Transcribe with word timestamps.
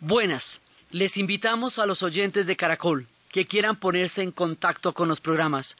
Buenas, 0.00 0.62
les 0.90 1.18
invitamos 1.18 1.78
a 1.78 1.84
los 1.84 2.02
oyentes 2.02 2.46
de 2.46 2.56
Caracol 2.56 3.06
que 3.30 3.46
quieran 3.46 3.76
ponerse 3.76 4.22
en 4.22 4.30
contacto 4.30 4.94
con 4.94 5.08
los 5.08 5.20
programas, 5.20 5.76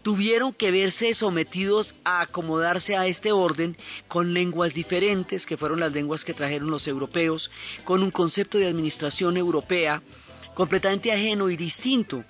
tuvieron 0.02 0.52
que 0.52 0.70
verse 0.70 1.14
sometidos 1.14 1.94
a 2.04 2.20
acomodarse 2.22 2.96
a 2.96 3.06
este 3.06 3.32
orden 3.32 3.76
con 4.08 4.34
lenguas 4.34 4.74
diferentes, 4.74 5.46
que 5.46 5.56
fueron 5.56 5.80
las 5.80 5.92
lenguas 5.92 6.24
que 6.24 6.34
trajeron 6.34 6.70
los 6.70 6.88
europeos, 6.88 7.50
con 7.84 8.02
un 8.02 8.10
concepto 8.10 8.58
de 8.58 8.68
administración 8.68 9.36
europea 9.36 10.02
completamente 10.54 11.12
ajeno 11.12 11.48
y 11.48 11.56
distinto 11.56 12.24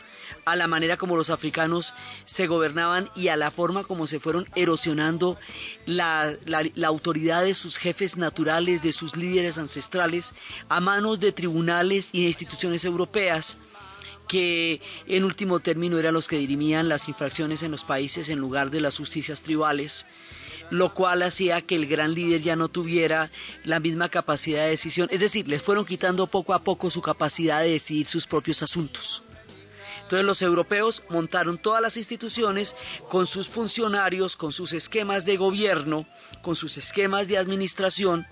a 0.45 0.57
la 0.57 0.67
manera 0.67 0.97
como 0.97 1.17
los 1.17 1.31
africanos 1.31 1.95
se 2.25 2.47
gobernaban 2.47 3.11
y 3.15 3.29
a 3.29 3.37
la 3.37 3.51
forma 3.51 3.85
como 3.85 4.07
se 4.07 4.21
fueron 4.21 4.47
erosionando 4.55 5.39
la, 5.87 6.35
la, 6.45 6.87
autoridad 6.87 7.43
de 7.43 7.55
sus 7.55 7.77
jefes 7.77 8.17
naturales, 8.17 8.83
de 8.83 8.93
sus 8.93 9.17
líderes 9.17 9.59
ancestrales, 9.59 10.33
a 10.69 10.81
manos 10.81 11.21
de 11.21 11.33
tribunales 11.33 12.11
y 12.13 12.23
de 12.23 12.29
instituciones 12.29 12.85
europeas 12.85 13.59
que 14.31 14.81
en 15.09 15.25
último 15.25 15.59
término 15.59 15.99
eran 15.99 16.15
los 16.15 16.29
que 16.29 16.37
dirimían 16.37 16.89
las 16.89 17.09
infracciones 17.09 17.65
en 17.65 17.73
los 17.73 17.83
países 17.83 18.29
en 18.29 18.39
lugar 18.39 18.71
de 18.71 18.81
las 18.81 18.97
justicias 18.97 19.43
tribales, 19.43 20.07
lo 20.71 20.95
cual 20.95 21.23
hacía 21.23 21.63
que 21.63 21.75
el 21.75 21.89
gran 21.89 22.15
líder 22.15 22.41
ya 22.41 22.55
no 22.55 22.69
tuviera 22.69 23.33
la 23.65 23.81
misma 23.81 24.09
capacidad 24.09 24.63
de 24.63 24.69
decisión, 24.71 25.09
es 25.11 25.19
decir, 25.19 25.49
les 25.49 25.61
fueron 25.61 25.85
quitando 25.85 26.29
poco 26.29 26.55
a 26.55 26.63
poco 26.63 26.91
su 26.91 27.03
capacidad 27.03 27.61
de 27.61 27.71
decidir 27.71 28.07
sus 28.07 28.29
propios 28.29 28.63
asuntos. 28.63 29.25
Entonces 30.03 30.25
los 30.25 30.43
europeos 30.43 31.03
montaron 31.09 31.59
todas 31.59 31.83
las 31.83 31.97
instituciones 31.97 32.77
con 33.09 33.27
sus 33.27 33.49
funcionarios, 33.49 34.37
con 34.37 34.53
sus 34.53 34.73
esquemas 34.75 35.25
de 35.25 35.39
gobierno, 35.39 36.07
con 36.41 36.55
sus 36.55 36.79
esquemas 36.79 37.27
de 37.27 37.37
administración, 37.37 38.29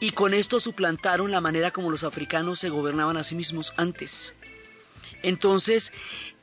y 0.00 0.12
con 0.12 0.34
esto 0.34 0.60
suplantaron 0.60 1.32
la 1.32 1.40
manera 1.40 1.72
como 1.72 1.90
los 1.90 2.04
africanos 2.04 2.60
se 2.60 2.68
gobernaban 2.68 3.16
a 3.16 3.24
sí 3.24 3.34
mismos 3.34 3.74
antes. 3.76 4.34
Entonces, 5.24 5.92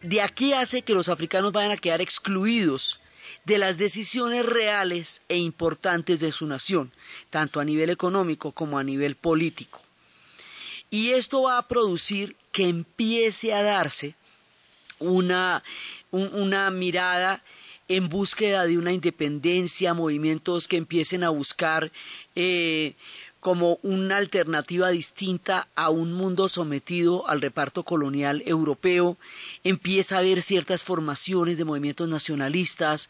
de 0.02 0.22
aquí 0.22 0.54
hace 0.54 0.82
que 0.82 0.96
los 0.96 1.08
africanos 1.08 1.54
vayan 1.54 1.72
a 1.72 1.78
quedar 1.78 2.02
excluidos 2.02 3.00
de 3.46 3.60
las 3.60 3.78
decisiones 3.78 4.44
reales 4.44 5.22
e 5.30 5.38
importantes 5.38 6.20
de 6.20 6.32
su 6.32 6.48
nación, 6.48 6.92
tanto 7.30 7.60
a 7.60 7.64
nivel 7.64 7.92
económico 7.92 8.52
como 8.52 8.80
a 8.80 8.84
nivel 8.84 9.16
político. 9.16 9.82
Y 10.90 11.12
esto 11.12 11.44
va 11.44 11.60
a 11.60 11.68
producir 11.68 12.36
que 12.52 12.68
empiece 12.68 13.54
a 13.54 13.62
darse 13.62 14.16
una, 14.98 15.64
una 16.12 16.72
mirada 16.72 17.44
en 17.88 18.10
búsqueda 18.10 18.66
de 18.66 18.80
una 18.80 18.94
independencia, 18.94 19.94
movimientos 19.94 20.68
que 20.68 20.78
empiecen 20.78 21.24
a 21.24 21.30
buscar 21.30 21.92
eh, 22.36 22.96
como 23.42 23.80
una 23.82 24.18
alternativa 24.18 24.90
distinta 24.90 25.68
a 25.76 25.90
un 25.90 26.14
mundo 26.14 26.48
sometido 26.48 27.28
al 27.28 27.42
reparto 27.42 27.84
colonial 27.84 28.44
europeo, 28.46 29.18
empieza 29.64 30.16
a 30.16 30.20
haber 30.20 30.44
ciertas 30.44 30.84
formaciones 30.84 31.58
de 31.58 31.66
movimientos 31.66 32.08
nacionalistas 32.08 33.10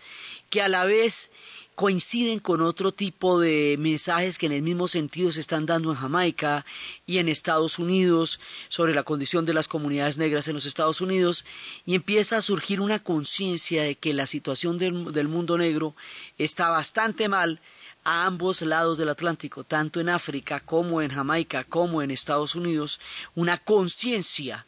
que 0.50 0.62
a 0.62 0.70
la 0.70 0.86
vez 0.86 1.30
coinciden 1.76 2.40
con 2.40 2.62
otro 2.62 2.94
tipo 2.94 3.42
de 3.42 3.76
mensajes 3.78 4.38
que 4.38 4.46
en 4.46 4.52
el 4.54 4.62
mismo 4.62 4.88
sentido 4.88 5.34
se 5.34 5.42
están 5.42 5.66
dando 5.66 5.90
en 5.90 5.98
Jamaica 5.98 6.66
y 7.06 7.18
en 7.18 7.28
Estados 7.28 7.78
Unidos 7.78 8.40
sobre 8.70 8.94
la 8.94 9.04
condición 9.04 9.46
de 9.46 9.54
las 9.54 9.68
comunidades 9.68 10.18
negras 10.18 10.48
en 10.48 10.54
los 10.54 10.66
Estados 10.66 11.02
Unidos 11.02 11.44
y 11.86 11.96
empieza 11.96 12.38
a 12.38 12.42
surgir 12.42 12.80
una 12.80 13.00
conciencia 13.00 13.84
de 13.84 13.96
que 13.96 14.14
la 14.14 14.28
situación 14.28 14.78
del, 14.78 15.12
del 15.12 15.28
mundo 15.28 15.58
negro 15.58 15.94
está 16.38 16.70
bastante 16.70 17.28
mal 17.28 17.60
a 18.04 18.26
ambos 18.26 18.62
lados 18.62 18.98
del 18.98 19.10
Atlántico, 19.10 19.64
tanto 19.64 20.00
en 20.00 20.10
África 20.10 20.60
como 20.60 21.02
en 21.02 21.12
Jamaica, 21.12 21.64
como 21.64 22.02
en 22.02 22.12
Estados 22.12 22.56
Unidos, 22.56 23.00
una 23.36 23.58
conciencia, 23.58 24.66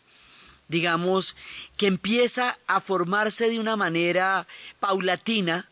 digamos, 0.68 1.36
que 1.78 1.88
empieza 1.88 2.58
a 2.68 2.80
formarse 2.80 3.50
de 3.50 3.60
una 3.60 3.76
manera 3.76 4.48
paulatina. 4.80 5.68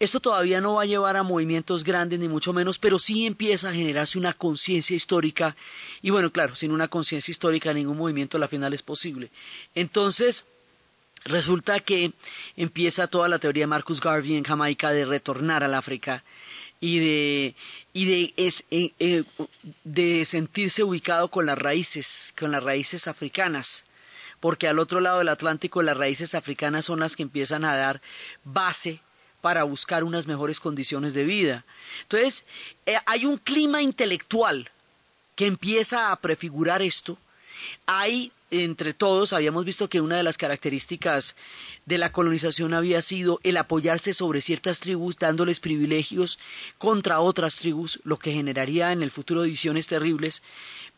Esto 0.00 0.18
todavía 0.18 0.60
no 0.60 0.74
va 0.74 0.82
a 0.82 0.86
llevar 0.86 1.16
a 1.16 1.22
movimientos 1.22 1.84
grandes, 1.84 2.18
ni 2.18 2.26
mucho 2.26 2.52
menos, 2.52 2.78
pero 2.78 2.98
sí 2.98 3.26
empieza 3.26 3.68
a 3.68 3.74
generarse 3.74 4.18
una 4.18 4.32
conciencia 4.32 4.96
histórica. 4.96 5.56
Y 6.00 6.10
bueno, 6.10 6.32
claro, 6.32 6.54
sin 6.54 6.72
una 6.72 6.88
conciencia 6.88 7.30
histórica 7.30 7.74
ningún 7.74 7.98
movimiento 7.98 8.36
a 8.36 8.40
la 8.40 8.48
final 8.48 8.72
es 8.72 8.82
posible. 8.82 9.30
Entonces, 9.74 10.46
resulta 11.24 11.80
que 11.80 12.12
empieza 12.56 13.08
toda 13.08 13.28
la 13.28 13.38
teoría 13.38 13.64
de 13.64 13.68
Marcus 13.68 14.00
Garvey 14.00 14.36
en 14.36 14.44
Jamaica 14.44 14.90
de 14.90 15.04
retornar 15.04 15.62
al 15.62 15.74
África 15.74 16.24
y 16.80 16.98
de 16.98 17.54
y 17.92 18.04
de, 18.06 18.34
es, 18.36 18.64
eh, 18.70 18.92
eh, 18.98 19.24
de 19.84 20.24
sentirse 20.24 20.82
ubicado 20.82 21.28
con 21.28 21.46
las 21.46 21.58
raíces, 21.58 22.32
con 22.38 22.52
las 22.52 22.62
raíces 22.62 23.08
africanas, 23.08 23.84
porque 24.38 24.68
al 24.68 24.78
otro 24.78 25.00
lado 25.00 25.18
del 25.18 25.28
Atlántico 25.28 25.82
las 25.82 25.96
raíces 25.96 26.34
africanas 26.34 26.86
son 26.86 27.00
las 27.00 27.16
que 27.16 27.22
empiezan 27.22 27.64
a 27.64 27.76
dar 27.76 28.00
base 28.44 29.00
para 29.40 29.64
buscar 29.64 30.04
unas 30.04 30.26
mejores 30.26 30.60
condiciones 30.60 31.14
de 31.14 31.24
vida. 31.24 31.64
Entonces, 32.02 32.44
eh, 32.86 32.96
hay 33.06 33.24
un 33.24 33.38
clima 33.38 33.82
intelectual 33.82 34.70
que 35.34 35.46
empieza 35.46 36.12
a 36.12 36.16
prefigurar 36.16 36.82
esto. 36.82 37.18
Hay 37.86 38.32
entre 38.50 38.94
todos 38.94 39.32
habíamos 39.32 39.64
visto 39.64 39.88
que 39.88 40.00
una 40.00 40.16
de 40.16 40.22
las 40.22 40.36
características 40.36 41.36
de 41.86 41.98
la 41.98 42.12
colonización 42.12 42.74
había 42.74 43.00
sido 43.00 43.40
el 43.44 43.56
apoyarse 43.56 44.12
sobre 44.12 44.40
ciertas 44.40 44.80
tribus, 44.80 45.18
dándoles 45.18 45.60
privilegios 45.60 46.38
contra 46.78 47.20
otras 47.20 47.56
tribus, 47.56 48.00
lo 48.04 48.18
que 48.18 48.32
generaría 48.32 48.92
en 48.92 49.02
el 49.02 49.10
futuro 49.10 49.42
divisiones 49.42 49.86
terribles, 49.86 50.42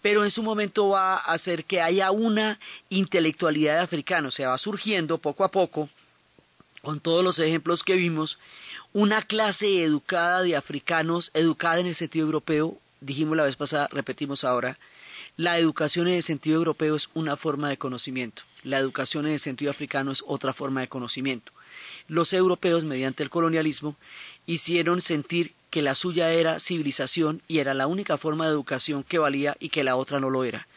pero 0.01 0.25
en 0.25 0.31
su 0.31 0.43
momento 0.43 0.89
va 0.89 1.15
a 1.15 1.33
hacer 1.33 1.65
que 1.65 1.83
haya 1.83 2.11
una 2.11 2.59
intelectualidad 2.89 3.81
africana, 3.81 4.29
o 4.29 4.33
sea, 4.33 4.49
va 4.49 4.59
surgiendo 4.59 5.19
poco 5.19 5.45
a 5.45 5.51
poco 5.51 5.89
con 6.81 7.01
todos 7.01 7.23
los 7.23 7.39
ejemplos 7.39 7.85
que 7.85 7.95
vimos, 7.95 8.39
una 8.93 9.23
clase 9.23 9.85
educada 9.85 10.43
de 10.43 10.57
africanos, 10.57 11.31
educada 11.33 11.79
en 11.79 11.87
el 11.87 11.95
sentido 11.95 12.27
europeo, 12.27 12.77
dijimos 13.01 13.37
la 13.37 13.45
vez 13.45 13.55
pasada, 13.55 13.89
repetimos 13.93 14.43
ahora, 14.43 14.79
la 15.37 15.59
educación 15.59 16.09
en 16.09 16.15
el 16.15 16.23
sentido 16.23 16.57
europeo 16.57 16.95
es 16.95 17.09
una 17.15 17.37
forma 17.37 17.69
de 17.69 17.79
conocimiento, 17.79 18.43
la 18.63 18.79
educación 18.79 19.27
en 19.27 19.33
el 19.33 19.41
sentido 19.41 19.71
africano 19.71 20.13
es 20.13 20.23
otra 20.27 20.53
forma 20.53 20.81
de 20.81 20.89
conocimiento. 20.89 21.53
Los 22.07 22.33
europeos, 22.33 22.85
mediante 22.85 23.23
el 23.23 23.31
colonialismo, 23.31 23.97
hicieron 24.47 25.01
sentir 25.01 25.55
que 25.71 25.83
la 25.83 25.95
suya 25.95 26.31
era 26.33 26.61
civilización 26.61 27.43
y 27.49 27.59
era 27.59 27.73
la 27.75 27.87
única 27.87 28.19
forma 28.19 28.45
de 28.45 28.53
educación 28.53 29.05
que 29.05 29.19
valía 29.19 29.57
y 29.59 29.71
que 29.71 29.85
la 29.85 29.97
otra 29.97 30.21
no 30.21 30.29
lo 30.29 30.45
era. 30.45 30.69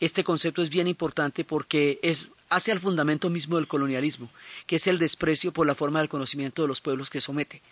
Este 0.00 0.24
concepto 0.24 0.62
es 0.62 0.70
bien 0.70 0.88
importante 0.88 1.44
porque 1.44 1.98
es 2.02 2.28
hacia 2.48 2.72
el 2.72 2.80
fundamento 2.80 3.28
mismo 3.28 3.56
del 3.56 3.68
colonialismo, 3.68 4.30
que 4.66 4.76
es 4.76 4.86
el 4.86 4.98
desprecio 4.98 5.52
por 5.52 5.66
la 5.66 5.74
forma 5.74 6.00
del 6.00 6.08
conocimiento 6.08 6.62
de 6.62 6.68
los 6.68 6.80
pueblos 6.80 7.10
que 7.10 7.20
somete. 7.20 7.62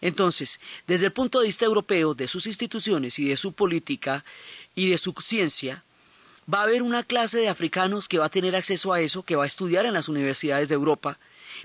Entonces, 0.00 0.60
desde 0.86 1.06
el 1.06 1.12
punto 1.12 1.40
de 1.40 1.46
vista 1.46 1.64
europeo, 1.64 2.14
de 2.14 2.28
sus 2.28 2.46
instituciones 2.46 3.18
y 3.18 3.28
de 3.28 3.36
su 3.36 3.52
política 3.52 4.24
y 4.74 4.90
de 4.90 4.98
su 4.98 5.14
ciencia, 5.20 5.84
va 6.52 6.60
a 6.60 6.62
haber 6.64 6.82
una 6.82 7.02
clase 7.02 7.38
de 7.38 7.48
africanos 7.48 8.08
que 8.08 8.18
va 8.18 8.26
a 8.26 8.30
tener 8.30 8.56
acceso 8.56 8.92
a 8.92 9.00
eso, 9.00 9.22
que 9.22 9.36
va 9.36 9.44
a 9.44 9.46
estudiar 9.46 9.86
en 9.86 9.94
las 9.94 10.08
universidades 10.08 10.68
de 10.68 10.74
Europa, 10.74 11.18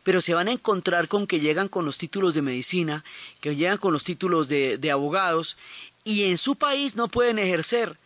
pero 0.04 0.22
se 0.22 0.34
van 0.34 0.48
a 0.48 0.52
encontrar 0.52 1.08
con 1.08 1.28
que 1.28 1.40
llegan 1.40 1.68
con 1.68 1.86
los 1.86 1.98
títulos 1.98 2.34
de 2.34 2.42
medicina, 2.42 3.04
que 3.42 3.56
llegan 3.56 3.78
con 3.78 3.94
los 3.94 4.04
títulos 4.04 4.48
de, 4.48 4.78
de 4.78 4.92
abogados, 4.92 5.58
y 6.04 6.24
en 6.24 6.38
su 6.38 6.56
país 6.56 6.96
no 6.96 7.08
pueden 7.08 7.40
ejercer, 7.40 7.98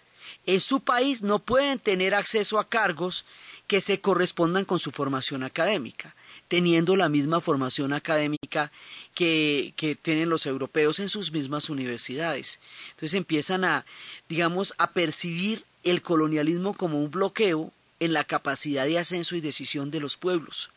en 0.45 0.59
su 0.59 0.81
país 0.81 1.21
no 1.21 1.39
pueden 1.39 1.79
tener 1.79 2.15
acceso 2.15 2.59
a 2.59 2.67
cargos 2.67 3.25
que 3.67 3.81
se 3.81 4.01
correspondan 4.01 4.65
con 4.65 4.79
su 4.79 4.91
formación 4.91 5.43
académica, 5.43 6.15
teniendo 6.49 6.97
la 6.97 7.07
misma 7.07 7.39
formación 7.39 7.93
académica 7.93 8.73
que, 9.15 9.73
que, 9.77 9.95
tienen 9.95 10.27
los 10.27 10.45
europeos 10.45 10.99
en 10.99 11.07
sus 11.07 11.31
mismas 11.31 11.69
universidades. 11.69 12.59
Entonces 12.89 13.13
empiezan 13.13 13.63
a, 13.63 13.85
digamos, 14.27 14.73
a 14.77 14.91
percibir 14.91 15.63
el 15.85 16.01
colonialismo 16.01 16.73
como 16.73 17.01
un 17.01 17.11
bloqueo 17.11 17.71
en 18.01 18.11
la 18.11 18.25
capacidad 18.25 18.85
de 18.85 18.99
ascenso 18.99 19.37
y 19.37 19.41
decisión 19.41 19.91
de 19.91 20.01
los 20.01 20.17
pueblos 20.17 20.71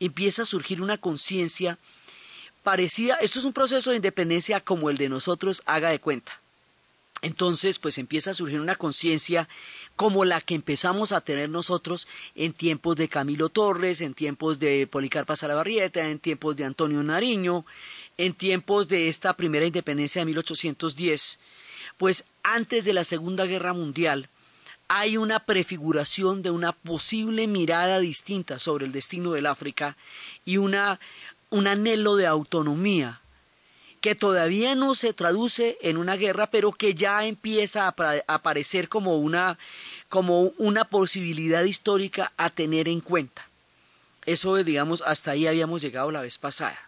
empieza 0.00 0.42
a 0.42 0.46
surgir 0.46 0.80
una 0.80 0.98
conciencia 0.98 1.78
parecida, 2.62 3.16
esto 3.16 3.38
es 3.38 3.44
un 3.44 3.52
proceso 3.52 3.90
de 3.90 3.96
independencia 3.96 4.60
como 4.60 4.90
el 4.90 4.96
de 4.96 5.08
nosotros, 5.08 5.62
haga 5.66 5.90
de 5.90 6.00
cuenta. 6.00 6.40
Entonces, 7.20 7.78
pues 7.78 7.98
empieza 7.98 8.30
a 8.30 8.34
surgir 8.34 8.60
una 8.60 8.76
conciencia 8.76 9.48
como 9.96 10.24
la 10.24 10.40
que 10.40 10.54
empezamos 10.54 11.10
a 11.10 11.20
tener 11.20 11.50
nosotros 11.50 12.06
en 12.36 12.52
tiempos 12.52 12.96
de 12.96 13.08
Camilo 13.08 13.48
Torres, 13.48 14.00
en 14.00 14.14
tiempos 14.14 14.60
de 14.60 14.86
Policarpa 14.86 15.34
Salabarrieta, 15.34 16.08
en 16.08 16.20
tiempos 16.20 16.54
de 16.54 16.64
Antonio 16.64 17.02
Nariño, 17.02 17.66
en 18.16 18.34
tiempos 18.34 18.86
de 18.86 19.08
esta 19.08 19.36
primera 19.36 19.66
independencia 19.66 20.20
de 20.20 20.26
1810. 20.26 21.40
Pues 21.96 22.26
antes 22.44 22.84
de 22.84 22.92
la 22.92 23.02
Segunda 23.02 23.46
Guerra 23.46 23.72
Mundial, 23.72 24.28
hay 24.86 25.16
una 25.16 25.40
prefiguración 25.40 26.42
de 26.42 26.52
una 26.52 26.72
posible 26.72 27.48
mirada 27.48 27.98
distinta 27.98 28.60
sobre 28.60 28.86
el 28.86 28.92
destino 28.92 29.32
del 29.32 29.46
África 29.46 29.96
y 30.44 30.58
una, 30.58 31.00
un 31.50 31.66
anhelo 31.66 32.14
de 32.14 32.28
autonomía 32.28 33.20
que 34.00 34.14
todavía 34.14 34.74
no 34.74 34.94
se 34.94 35.12
traduce 35.12 35.78
en 35.80 35.96
una 35.96 36.16
guerra, 36.16 36.48
pero 36.48 36.72
que 36.72 36.94
ya 36.94 37.24
empieza 37.24 37.86
a 37.86 37.94
aparecer 38.26 38.88
como 38.88 39.18
una, 39.18 39.58
como 40.08 40.52
una 40.58 40.84
posibilidad 40.84 41.64
histórica 41.64 42.32
a 42.36 42.50
tener 42.50 42.88
en 42.88 43.00
cuenta. 43.00 43.48
Eso, 44.26 44.54
digamos, 44.56 45.02
hasta 45.02 45.32
ahí 45.32 45.46
habíamos 45.46 45.82
llegado 45.82 46.10
la 46.10 46.20
vez 46.20 46.38
pasada. 46.38 46.78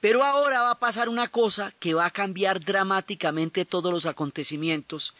Pero 0.00 0.24
ahora 0.24 0.62
va 0.62 0.70
a 0.72 0.78
pasar 0.78 1.08
una 1.08 1.28
cosa 1.28 1.72
que 1.80 1.94
va 1.94 2.06
a 2.06 2.10
cambiar 2.10 2.60
dramáticamente 2.60 3.64
todos 3.64 3.92
los 3.92 4.06
acontecimientos 4.06 5.14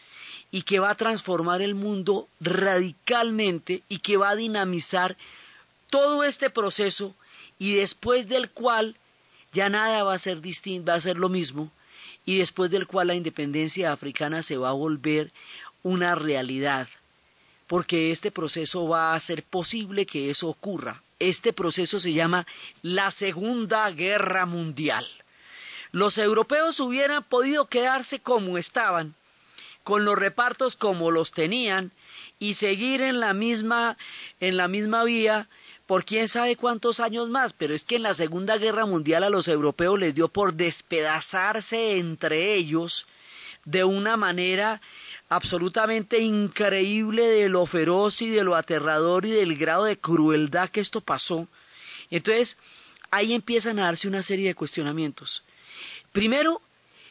y 0.51 0.61
que 0.61 0.79
va 0.79 0.91
a 0.91 0.95
transformar 0.95 1.61
el 1.61 1.75
mundo 1.75 2.27
radicalmente 2.39 3.83
y 3.89 3.99
que 3.99 4.15
va 4.15 4.29
a 4.29 4.35
dinamizar 4.35 5.17
todo 5.89 6.23
este 6.23 6.49
proceso 6.49 7.13
y 7.57 7.75
después 7.75 8.29
del 8.29 8.49
cual 8.49 8.95
ya 9.53 9.69
nada 9.69 10.03
va 10.03 10.13
a 10.13 10.19
ser 10.19 10.41
distinto, 10.41 10.91
va 10.91 10.97
a 10.97 11.01
ser 11.01 11.17
lo 11.17 11.29
mismo 11.29 11.71
y 12.25 12.37
después 12.37 12.69
del 12.71 12.87
cual 12.87 13.07
la 13.07 13.15
independencia 13.15 13.91
africana 13.91 14.43
se 14.43 14.57
va 14.57 14.69
a 14.69 14.73
volver 14.73 15.31
una 15.83 16.15
realidad 16.15 16.87
porque 17.69 18.11
este 18.11 18.31
proceso 18.31 18.87
va 18.87 19.11
a 19.11 19.15
hacer 19.15 19.43
posible 19.43 20.07
que 20.07 20.31
eso 20.31 20.49
ocurra. 20.49 21.03
Este 21.19 21.53
proceso 21.53 21.99
se 21.99 22.13
llama 22.13 22.47
la 22.81 23.11
Segunda 23.11 23.91
Guerra 23.91 24.47
Mundial. 24.47 25.07
Los 25.91 26.17
europeos 26.17 26.79
hubieran 26.79 27.23
podido 27.23 27.65
quedarse 27.65 28.19
como 28.19 28.57
estaban 28.57 29.13
con 29.83 30.03
los 30.03 30.17
repartos 30.17 30.75
como 30.75 31.11
los 31.11 31.31
tenían 31.31 31.91
y 32.39 32.55
seguir 32.55 33.01
en 33.01 33.19
la 33.19 33.33
misma 33.33 33.97
en 34.39 34.57
la 34.57 34.67
misma 34.67 35.03
vía 35.03 35.47
por 35.89 36.05
quién 36.05 36.27
sabe 36.27 36.55
cuántos 36.55 36.99
años 36.99 37.29
más, 37.29 37.51
pero 37.51 37.73
es 37.73 37.83
que 37.83 37.95
en 37.95 38.03
la 38.03 38.13
Segunda 38.13 38.59
Guerra 38.59 38.85
Mundial 38.85 39.23
a 39.23 39.31
los 39.31 39.47
europeos 39.47 39.97
les 39.97 40.13
dio 40.13 40.27
por 40.27 40.53
despedazarse 40.53 41.97
entre 41.97 42.53
ellos 42.53 43.07
de 43.65 43.83
una 43.83 44.15
manera 44.15 44.81
absolutamente 45.29 46.19
increíble 46.19 47.23
de 47.23 47.49
lo 47.49 47.65
feroz 47.65 48.21
y 48.21 48.29
de 48.29 48.43
lo 48.43 48.55
aterrador 48.55 49.25
y 49.25 49.31
del 49.31 49.57
grado 49.57 49.85
de 49.85 49.97
crueldad 49.97 50.69
que 50.69 50.79
esto 50.79 51.01
pasó. 51.01 51.47
Entonces, 52.11 52.57
ahí 53.09 53.33
empiezan 53.33 53.79
a 53.79 53.85
darse 53.85 54.07
una 54.07 54.21
serie 54.21 54.49
de 54.49 54.53
cuestionamientos. 54.53 55.41
Primero, 56.11 56.61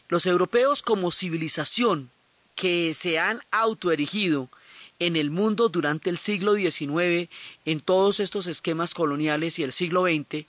los 0.06 0.24
europeos 0.24 0.82
como 0.82 1.10
civilización 1.10 2.10
que 2.54 2.94
se 2.94 3.18
han 3.18 3.40
autoerigido 3.50 4.48
en 4.98 5.16
el 5.16 5.30
mundo 5.30 5.68
durante 5.68 6.10
el 6.10 6.18
siglo 6.18 6.54
XIX, 6.54 7.30
en 7.64 7.80
todos 7.80 8.20
estos 8.20 8.46
esquemas 8.46 8.94
coloniales 8.94 9.58
y 9.58 9.62
el 9.62 9.72
siglo 9.72 10.04
XX, 10.04 10.46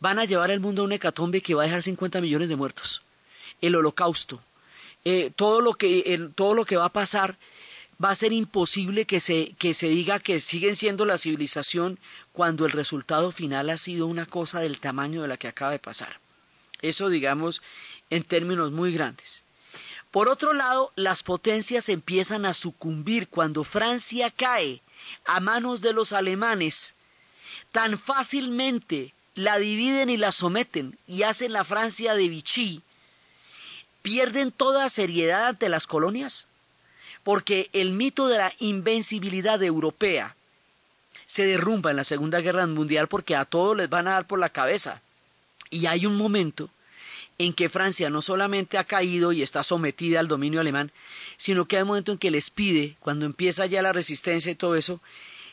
van 0.00 0.18
a 0.18 0.24
llevar 0.24 0.50
el 0.50 0.60
mundo 0.60 0.82
a 0.82 0.84
una 0.86 0.96
hecatombe 0.96 1.40
que 1.40 1.54
va 1.54 1.62
a 1.62 1.66
dejar 1.66 1.82
50 1.82 2.20
millones 2.20 2.48
de 2.48 2.56
muertos. 2.56 3.02
El 3.60 3.76
holocausto. 3.76 4.40
Eh, 5.04 5.30
todo, 5.34 5.60
lo 5.60 5.74
que, 5.74 6.30
todo 6.34 6.54
lo 6.54 6.64
que 6.64 6.76
va 6.76 6.86
a 6.86 6.92
pasar 6.92 7.36
va 8.02 8.10
a 8.10 8.16
ser 8.16 8.32
imposible 8.32 9.04
que 9.04 9.20
se, 9.20 9.54
que 9.58 9.74
se 9.74 9.88
diga 9.88 10.18
que 10.18 10.40
siguen 10.40 10.74
siendo 10.74 11.04
la 11.04 11.18
civilización 11.18 11.98
cuando 12.32 12.66
el 12.66 12.72
resultado 12.72 13.30
final 13.30 13.70
ha 13.70 13.76
sido 13.76 14.06
una 14.06 14.26
cosa 14.26 14.60
del 14.60 14.80
tamaño 14.80 15.22
de 15.22 15.28
la 15.28 15.36
que 15.36 15.48
acaba 15.48 15.70
de 15.70 15.78
pasar. 15.78 16.18
Eso, 16.82 17.08
digamos, 17.08 17.62
en 18.10 18.24
términos 18.24 18.72
muy 18.72 18.92
grandes. 18.92 19.43
Por 20.14 20.28
otro 20.28 20.52
lado, 20.52 20.92
las 20.94 21.24
potencias 21.24 21.88
empiezan 21.88 22.46
a 22.46 22.54
sucumbir 22.54 23.26
cuando 23.26 23.64
Francia 23.64 24.30
cae 24.30 24.80
a 25.24 25.40
manos 25.40 25.80
de 25.80 25.92
los 25.92 26.12
alemanes. 26.12 26.94
Tan 27.72 27.98
fácilmente 27.98 29.12
la 29.34 29.58
dividen 29.58 30.10
y 30.10 30.16
la 30.16 30.30
someten 30.30 30.96
y 31.08 31.24
hacen 31.24 31.52
la 31.52 31.64
Francia 31.64 32.14
de 32.14 32.28
Vichy. 32.28 32.82
Pierden 34.02 34.52
toda 34.52 34.88
seriedad 34.88 35.48
ante 35.48 35.68
las 35.68 35.88
colonias, 35.88 36.46
porque 37.24 37.68
el 37.72 37.90
mito 37.90 38.28
de 38.28 38.38
la 38.38 38.52
invencibilidad 38.60 39.60
europea 39.64 40.36
se 41.26 41.44
derrumba 41.44 41.90
en 41.90 41.96
la 41.96 42.04
Segunda 42.04 42.40
Guerra 42.40 42.68
Mundial 42.68 43.08
porque 43.08 43.34
a 43.34 43.46
todos 43.46 43.76
les 43.76 43.90
van 43.90 44.06
a 44.06 44.12
dar 44.12 44.28
por 44.28 44.38
la 44.38 44.50
cabeza. 44.50 45.02
Y 45.70 45.86
hay 45.86 46.06
un 46.06 46.14
momento 46.14 46.70
en 47.38 47.52
que 47.52 47.68
Francia 47.68 48.10
no 48.10 48.22
solamente 48.22 48.78
ha 48.78 48.84
caído 48.84 49.32
y 49.32 49.42
está 49.42 49.64
sometida 49.64 50.20
al 50.20 50.28
dominio 50.28 50.60
alemán, 50.60 50.92
sino 51.36 51.66
que 51.66 51.76
hay 51.76 51.82
un 51.82 51.88
momento 51.88 52.12
en 52.12 52.18
que 52.18 52.30
les 52.30 52.50
pide, 52.50 52.96
cuando 53.00 53.26
empieza 53.26 53.66
ya 53.66 53.82
la 53.82 53.92
resistencia 53.92 54.52
y 54.52 54.56
todo 54.56 54.76
eso, 54.76 55.00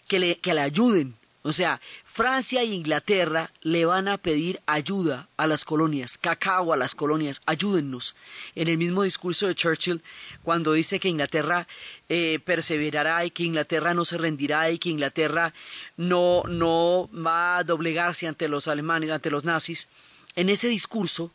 que 0.07 0.19
le, 0.19 0.37
que 0.37 0.53
le 0.53 0.61
ayuden. 0.61 1.15
O 1.43 1.53
sea, 1.53 1.81
Francia 2.05 2.61
e 2.61 2.65
Inglaterra 2.65 3.49
le 3.61 3.85
van 3.85 4.07
a 4.07 4.19
pedir 4.19 4.59
ayuda 4.67 5.27
a 5.37 5.47
las 5.47 5.65
colonias, 5.65 6.19
cacao 6.19 6.71
a 6.71 6.77
las 6.77 6.93
colonias, 6.93 7.41
ayúdennos. 7.47 8.15
En 8.53 8.67
el 8.67 8.77
mismo 8.77 9.01
discurso 9.01 9.47
de 9.47 9.55
Churchill, 9.55 10.03
cuando 10.43 10.73
dice 10.73 10.99
que 10.99 11.09
Inglaterra 11.09 11.67
eh, 12.09 12.39
perseverará 12.45 13.25
y 13.25 13.31
que 13.31 13.43
Inglaterra 13.43 13.95
no 13.95 14.05
se 14.05 14.19
rendirá 14.19 14.69
y 14.69 14.77
que 14.77 14.89
Inglaterra 14.89 15.51
no, 15.97 16.43
no 16.47 17.09
va 17.11 17.57
a 17.57 17.63
doblegarse 17.63 18.27
ante 18.27 18.47
los 18.47 18.67
alemanes, 18.67 19.09
ante 19.09 19.31
los 19.31 19.43
nazis, 19.43 19.87
en 20.35 20.49
ese 20.49 20.67
discurso 20.67 21.31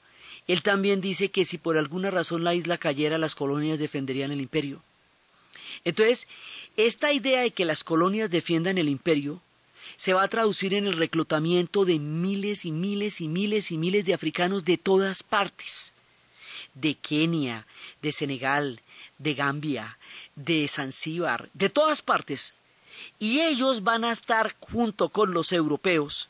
él 0.46 0.62
también 0.62 1.00
dice 1.00 1.30
que 1.30 1.44
si 1.44 1.58
por 1.58 1.76
alguna 1.76 2.10
razón 2.10 2.44
la 2.44 2.54
isla 2.54 2.78
cayera, 2.78 3.18
las 3.18 3.34
colonias 3.34 3.78
defenderían 3.78 4.32
el 4.32 4.40
imperio. 4.40 4.82
Entonces, 5.84 6.28
esta 6.76 7.12
idea 7.12 7.40
de 7.40 7.50
que 7.50 7.64
las 7.64 7.84
colonias 7.84 8.30
defiendan 8.30 8.78
el 8.78 8.88
imperio 8.88 9.40
se 9.96 10.12
va 10.12 10.22
a 10.22 10.28
traducir 10.28 10.74
en 10.74 10.86
el 10.86 10.92
reclutamiento 10.92 11.84
de 11.84 11.98
miles 11.98 12.64
y 12.64 12.72
miles 12.72 13.20
y 13.20 13.28
miles 13.28 13.70
y 13.70 13.78
miles 13.78 14.04
de 14.04 14.14
africanos 14.14 14.64
de 14.64 14.78
todas 14.78 15.22
partes, 15.22 15.92
de 16.74 16.94
Kenia, 16.94 17.66
de 18.02 18.12
Senegal, 18.12 18.80
de 19.18 19.34
Gambia, 19.34 19.98
de 20.34 20.68
Zanzíbar, 20.68 21.48
de 21.54 21.70
todas 21.70 22.02
partes. 22.02 22.54
Y 23.18 23.40
ellos 23.40 23.84
van 23.84 24.04
a 24.04 24.12
estar 24.12 24.56
junto 24.60 25.08
con 25.08 25.32
los 25.32 25.52
europeos 25.52 26.28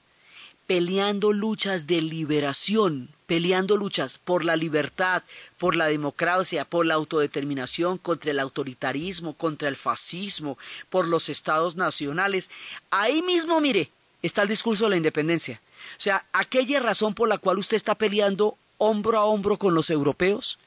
peleando 0.67 1.33
luchas 1.33 1.87
de 1.87 2.03
liberación, 2.03 3.11
peleando 3.27 3.77
luchas 3.77 4.19
por 4.19 4.45
la 4.45 4.57
libertad, 4.57 5.23
por 5.59 5.77
la 5.77 5.87
democracia, 5.87 6.65
por 6.65 6.87
la 6.87 6.95
autodeterminación, 6.95 7.99
contra 7.99 8.31
el 8.31 8.41
autoritarismo, 8.41 9.35
contra 9.35 9.69
el 9.69 9.77
fascismo, 9.77 10.59
por 10.91 11.07
los 11.07 11.29
estados 11.29 11.77
nacionales. 11.77 12.51
Ahí 12.91 13.23
mismo, 13.23 13.61
mire, 13.61 13.91
está 14.23 14.43
el 14.43 14.49
discurso 14.49 14.85
de 14.85 14.91
la 14.91 14.97
independencia. 14.97 15.61
O 15.97 16.01
sea, 16.01 16.25
aquella 16.33 16.81
razón 16.81 17.15
por 17.15 17.29
la 17.29 17.39
cual 17.39 17.59
usted 17.59 17.77
está 17.77 17.95
peleando 17.95 18.57
hombro 18.79 19.19
a 19.19 19.25
hombro 19.25 19.59
con 19.59 19.75
los 19.75 19.91
europeos, 19.91 20.59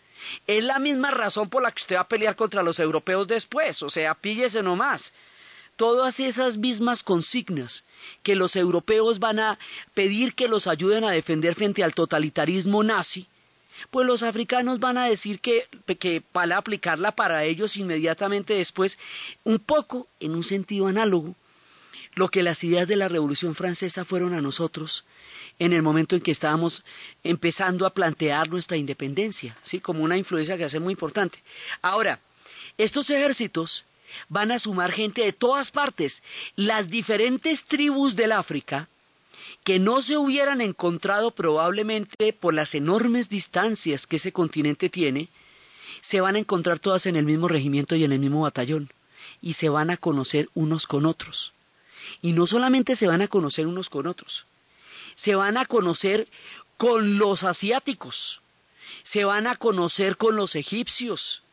es 0.48 0.64
la 0.64 0.80
misma 0.80 1.12
razón 1.12 1.50
por 1.50 1.64
la 1.64 1.72
que 1.72 1.82
usted 1.82 1.96
va 1.96 2.02
a 2.02 2.08
pelear 2.08 2.36
contra 2.36 2.64
los 2.64 2.80
europeos 2.80 3.28
después. 3.28 3.82
O 3.84 3.90
sea, 3.90 4.16
píllese 4.16 4.64
nomás 4.64 5.14
todas 5.80 6.20
esas 6.20 6.58
mismas 6.58 7.04
consignas 7.04 7.86
que 8.22 8.36
los 8.36 8.58
europeos 8.58 9.20
van 9.20 9.40
a 9.40 9.58
pedir 9.94 10.36
que 10.36 10.50
los 10.50 10.68
ayuden 10.68 11.06
a 11.06 11.12
defender 11.12 11.56
frente 11.56 11.86
al 11.86 11.94
totalitarismo 11.94 12.84
nazi, 12.84 13.28
pues 13.90 14.06
los 14.06 14.22
africanos 14.22 14.82
van 14.82 14.98
a 14.98 15.06
decir 15.06 15.40
que, 15.40 15.70
que 15.98 16.20
para 16.20 16.58
aplicarla 16.58 17.14
para 17.14 17.46
ellos 17.46 17.78
inmediatamente 17.78 18.56
después, 18.56 19.00
un 19.46 19.58
poco 19.58 20.10
en 20.20 20.36
un 20.36 20.44
sentido 20.44 20.88
análogo, 20.88 21.38
lo 22.14 22.28
que 22.28 22.44
las 22.44 22.62
ideas 22.66 22.86
de 22.90 22.98
la 22.98 23.08
Revolución 23.08 23.56
Francesa 23.56 24.04
fueron 24.04 24.34
a 24.34 24.42
nosotros 24.42 25.06
en 25.60 25.72
el 25.72 25.82
momento 25.82 26.18
en 26.18 26.22
que 26.22 26.32
estábamos 26.32 26.84
empezando 27.24 27.86
a 27.86 27.94
plantear 27.94 28.50
nuestra 28.50 28.76
independencia, 28.76 29.58
¿sí? 29.62 29.80
como 29.80 30.04
una 30.04 30.18
influencia 30.18 30.58
que 30.58 30.66
hace 30.66 30.82
muy 30.82 30.92
importante. 30.92 31.42
Ahora, 31.82 32.20
estos 32.78 33.10
ejércitos 33.10 33.86
van 34.28 34.52
a 34.52 34.60
sumar 34.60 34.92
gente 34.92 35.24
de 35.24 35.34
todas 35.34 35.72
partes. 35.72 36.22
Las 36.56 36.90
diferentes 36.90 37.66
tribus 37.66 38.16
del 38.16 38.32
África, 38.32 38.88
que 39.64 39.80
no 39.80 40.02
se 40.02 40.18
hubieran 40.18 40.62
encontrado 40.62 41.32
probablemente 41.32 42.34
por 42.34 42.54
las 42.54 42.76
enormes 42.76 43.30
distancias 43.30 44.08
que 44.08 44.16
ese 44.16 44.32
continente 44.32 44.90
tiene, 44.90 45.30
se 46.02 46.22
van 46.22 46.36
a 46.36 46.40
encontrar 46.40 46.80
todas 46.80 47.06
en 47.06 47.16
el 47.16 47.26
mismo 47.26 47.48
regimiento 47.48 47.96
y 47.96 48.04
en 48.04 48.12
el 48.12 48.20
mismo 48.20 48.42
batallón, 48.42 48.90
y 49.42 49.54
se 49.54 49.70
van 49.70 49.90
a 49.90 49.98
conocer 49.98 50.50
unos 50.54 50.88
con 50.88 51.06
otros. 51.06 51.54
Y 52.22 52.32
no 52.32 52.48
solamente 52.48 52.96
se 52.96 53.08
van 53.08 53.22
a 53.22 53.28
conocer 53.28 53.68
unos 53.68 53.90
con 53.90 54.08
otros, 54.08 54.46
se 55.14 55.36
van 55.36 55.58
a 55.58 55.66
conocer 55.66 56.28
con 56.78 57.18
los 57.18 57.44
asiáticos, 57.44 58.42
se 59.04 59.26
van 59.26 59.48
a 59.48 59.56
conocer 59.56 60.18
con 60.18 60.36
los 60.36 60.56
egipcios, 60.56 61.44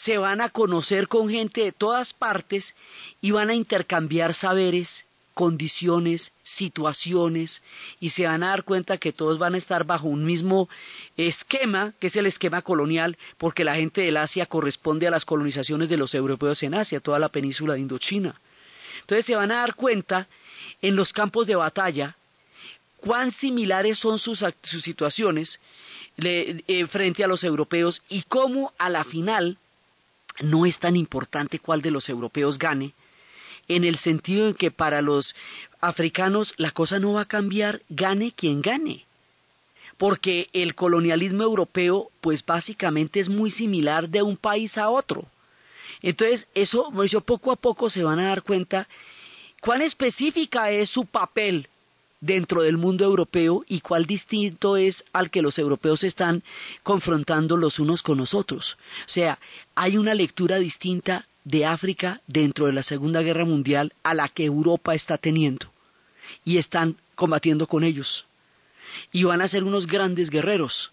se 0.00 0.16
van 0.16 0.40
a 0.40 0.48
conocer 0.48 1.08
con 1.08 1.28
gente 1.28 1.60
de 1.62 1.72
todas 1.72 2.14
partes 2.14 2.74
y 3.20 3.32
van 3.32 3.50
a 3.50 3.54
intercambiar 3.54 4.32
saberes, 4.32 5.04
condiciones, 5.34 6.32
situaciones 6.42 7.62
y 8.00 8.08
se 8.08 8.24
van 8.24 8.42
a 8.42 8.48
dar 8.48 8.64
cuenta 8.64 8.96
que 8.96 9.12
todos 9.12 9.38
van 9.38 9.54
a 9.54 9.58
estar 9.58 9.84
bajo 9.84 10.08
un 10.08 10.24
mismo 10.24 10.70
esquema, 11.18 11.92
que 12.00 12.06
es 12.06 12.16
el 12.16 12.24
esquema 12.24 12.62
colonial, 12.62 13.18
porque 13.36 13.62
la 13.62 13.74
gente 13.74 14.00
del 14.00 14.16
Asia 14.16 14.46
corresponde 14.46 15.06
a 15.06 15.10
las 15.10 15.26
colonizaciones 15.26 15.90
de 15.90 15.98
los 15.98 16.14
europeos 16.14 16.62
en 16.62 16.72
Asia, 16.72 17.00
toda 17.00 17.18
la 17.18 17.28
península 17.28 17.74
de 17.74 17.80
Indochina. 17.80 18.40
Entonces 19.02 19.26
se 19.26 19.36
van 19.36 19.52
a 19.52 19.56
dar 19.56 19.74
cuenta 19.74 20.28
en 20.80 20.96
los 20.96 21.12
campos 21.12 21.46
de 21.46 21.56
batalla 21.56 22.16
cuán 22.96 23.32
similares 23.32 23.98
son 23.98 24.18
sus, 24.18 24.42
situaciones 24.62 25.60
eh, 26.16 26.86
frente 26.88 27.22
a 27.22 27.28
los 27.28 27.44
europeos 27.44 28.02
y 28.08 28.22
cómo 28.22 28.72
a 28.78 28.88
la 28.88 29.04
final 29.04 29.58
no 30.40 30.66
es 30.66 30.78
tan 30.78 30.96
importante 30.96 31.58
cuál 31.58 31.82
de 31.82 31.90
los 31.90 32.08
europeos 32.08 32.58
gane, 32.58 32.92
en 33.68 33.84
el 33.84 33.96
sentido 33.96 34.48
en 34.48 34.54
que 34.54 34.70
para 34.70 35.00
los 35.02 35.34
africanos 35.80 36.54
la 36.56 36.70
cosa 36.70 36.98
no 36.98 37.14
va 37.14 37.22
a 37.22 37.28
cambiar, 37.28 37.82
gane 37.88 38.32
quien 38.32 38.62
gane. 38.62 39.04
Porque 39.96 40.48
el 40.52 40.74
colonialismo 40.74 41.42
europeo, 41.42 42.10
pues 42.20 42.44
básicamente 42.44 43.20
es 43.20 43.28
muy 43.28 43.50
similar 43.50 44.08
de 44.08 44.22
un 44.22 44.36
país 44.36 44.78
a 44.78 44.88
otro. 44.88 45.26
Entonces, 46.02 46.48
eso, 46.54 46.90
poco 47.24 47.52
a 47.52 47.56
poco 47.56 47.90
se 47.90 48.02
van 48.02 48.18
a 48.18 48.28
dar 48.28 48.42
cuenta 48.42 48.88
cuán 49.60 49.82
específica 49.82 50.70
es 50.70 50.90
su 50.90 51.04
papel 51.04 51.68
dentro 52.20 52.62
del 52.62 52.76
mundo 52.76 53.04
europeo 53.04 53.64
y 53.66 53.80
cuál 53.80 54.06
distinto 54.06 54.76
es 54.76 55.04
al 55.12 55.30
que 55.30 55.42
los 55.42 55.58
europeos 55.58 56.04
están 56.04 56.42
confrontando 56.82 57.56
los 57.56 57.78
unos 57.78 58.02
con 58.02 58.18
los 58.18 58.34
otros. 58.34 58.76
O 59.06 59.08
sea, 59.08 59.38
hay 59.74 59.96
una 59.96 60.14
lectura 60.14 60.58
distinta 60.58 61.26
de 61.44 61.64
África 61.64 62.20
dentro 62.26 62.66
de 62.66 62.72
la 62.72 62.82
Segunda 62.82 63.22
Guerra 63.22 63.44
Mundial 63.44 63.94
a 64.02 64.14
la 64.14 64.28
que 64.28 64.44
Europa 64.44 64.94
está 64.94 65.16
teniendo 65.18 65.66
y 66.44 66.58
están 66.58 66.96
combatiendo 67.14 67.66
con 67.66 67.84
ellos. 67.84 68.26
Y 69.12 69.24
van 69.24 69.40
a 69.40 69.48
ser 69.48 69.64
unos 69.64 69.86
grandes 69.86 70.30
guerreros. 70.30 70.92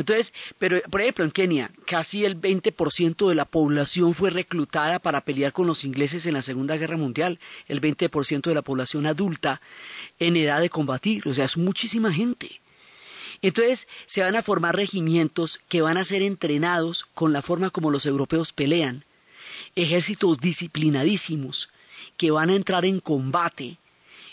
Entonces, 0.00 0.32
pero 0.58 0.80
por 0.90 1.02
ejemplo 1.02 1.26
en 1.26 1.30
Kenia, 1.30 1.70
casi 1.84 2.24
el 2.24 2.40
20% 2.40 3.28
de 3.28 3.34
la 3.34 3.44
población 3.44 4.14
fue 4.14 4.30
reclutada 4.30 4.98
para 4.98 5.20
pelear 5.20 5.52
con 5.52 5.66
los 5.66 5.84
ingleses 5.84 6.24
en 6.24 6.32
la 6.32 6.40
Segunda 6.40 6.78
Guerra 6.78 6.96
Mundial, 6.96 7.38
el 7.68 7.82
20% 7.82 8.40
de 8.40 8.54
la 8.54 8.62
población 8.62 9.04
adulta 9.04 9.60
en 10.18 10.38
edad 10.38 10.62
de 10.62 10.70
combatir, 10.70 11.28
o 11.28 11.34
sea, 11.34 11.44
es 11.44 11.58
muchísima 11.58 12.14
gente. 12.14 12.62
Entonces 13.42 13.88
se 14.06 14.22
van 14.22 14.36
a 14.36 14.42
formar 14.42 14.74
regimientos 14.74 15.60
que 15.68 15.82
van 15.82 15.98
a 15.98 16.04
ser 16.04 16.22
entrenados 16.22 17.04
con 17.14 17.34
la 17.34 17.42
forma 17.42 17.68
como 17.68 17.90
los 17.90 18.06
europeos 18.06 18.54
pelean, 18.54 19.04
ejércitos 19.76 20.40
disciplinadísimos 20.40 21.68
que 22.16 22.30
van 22.30 22.48
a 22.48 22.56
entrar 22.56 22.86
en 22.86 23.00
combate 23.00 23.76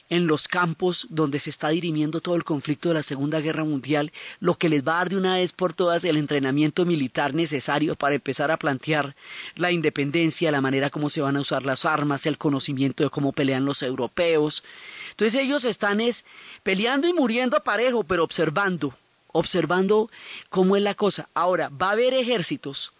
en 0.10 0.28
los 0.28 0.48
campos 0.48 1.08
donde 1.10 1.40
se 1.40 1.50
está 1.50 1.70
dirimiendo 1.70 2.22
todo 2.22 2.36
el 2.36 2.44
conflicto 2.44 2.90
de 2.90 2.96
la 2.96 3.04
Segunda 3.04 3.42
Guerra 3.42 3.66
Mundial, 3.66 4.14
lo 4.40 4.56
que 4.56 4.70
les 4.70 4.84
va 4.88 4.94
a 4.94 4.98
dar 4.98 5.10
de 5.10 5.18
una 5.18 5.36
vez 5.36 5.52
por 5.52 5.74
todas 5.74 6.06
el 6.06 6.18
entrenamiento 6.18 6.86
militar 6.86 7.34
necesario 7.34 7.96
para 7.96 8.16
empezar 8.16 8.50
a 8.52 8.58
plantear 8.58 9.16
la 9.56 9.72
independencia, 9.72 10.52
la 10.52 10.62
manera 10.62 10.90
como 10.90 11.10
se 11.10 11.22
van 11.22 11.36
a 11.36 11.42
usar 11.42 11.66
las 11.66 11.86
armas, 11.86 12.26
el 12.26 12.38
conocimiento 12.38 13.04
de 13.04 13.10
cómo 13.10 13.34
pelean 13.34 13.66
los 13.66 13.84
europeos. 13.84 14.64
Entonces 15.12 15.42
ellos 15.42 15.66
están 15.66 16.00
es 16.00 16.24
peleando 16.64 17.08
y 17.08 17.14
muriendo 17.14 17.62
parejo, 17.64 18.04
pero 18.04 18.24
observando, 18.24 18.96
observando 19.34 20.10
cómo 20.50 20.76
es 20.78 20.84
la 20.84 20.96
cosa. 20.96 21.28
Ahora, 21.34 21.70
va 21.70 21.90
a 21.90 21.92
haber 21.92 22.14
ejércitos, 22.14 22.94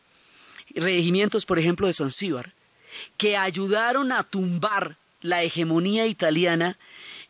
regimientos, 0.76 1.46
por 1.46 1.58
ejemplo, 1.58 1.88
de 1.88 1.94
Zanzíbar, 1.94 2.54
que 3.18 3.38
ayudaron 3.38 4.12
a 4.12 4.24
tumbar 4.24 4.98
la 5.22 5.44
hegemonía 5.44 6.08
italiana 6.08 6.78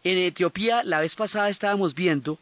en 0.04 0.18
Etiopía, 0.18 0.84
la 0.84 1.00
vez 1.00 1.16
pasada 1.16 1.50
estábamos 1.50 1.94
viendo 1.94 2.40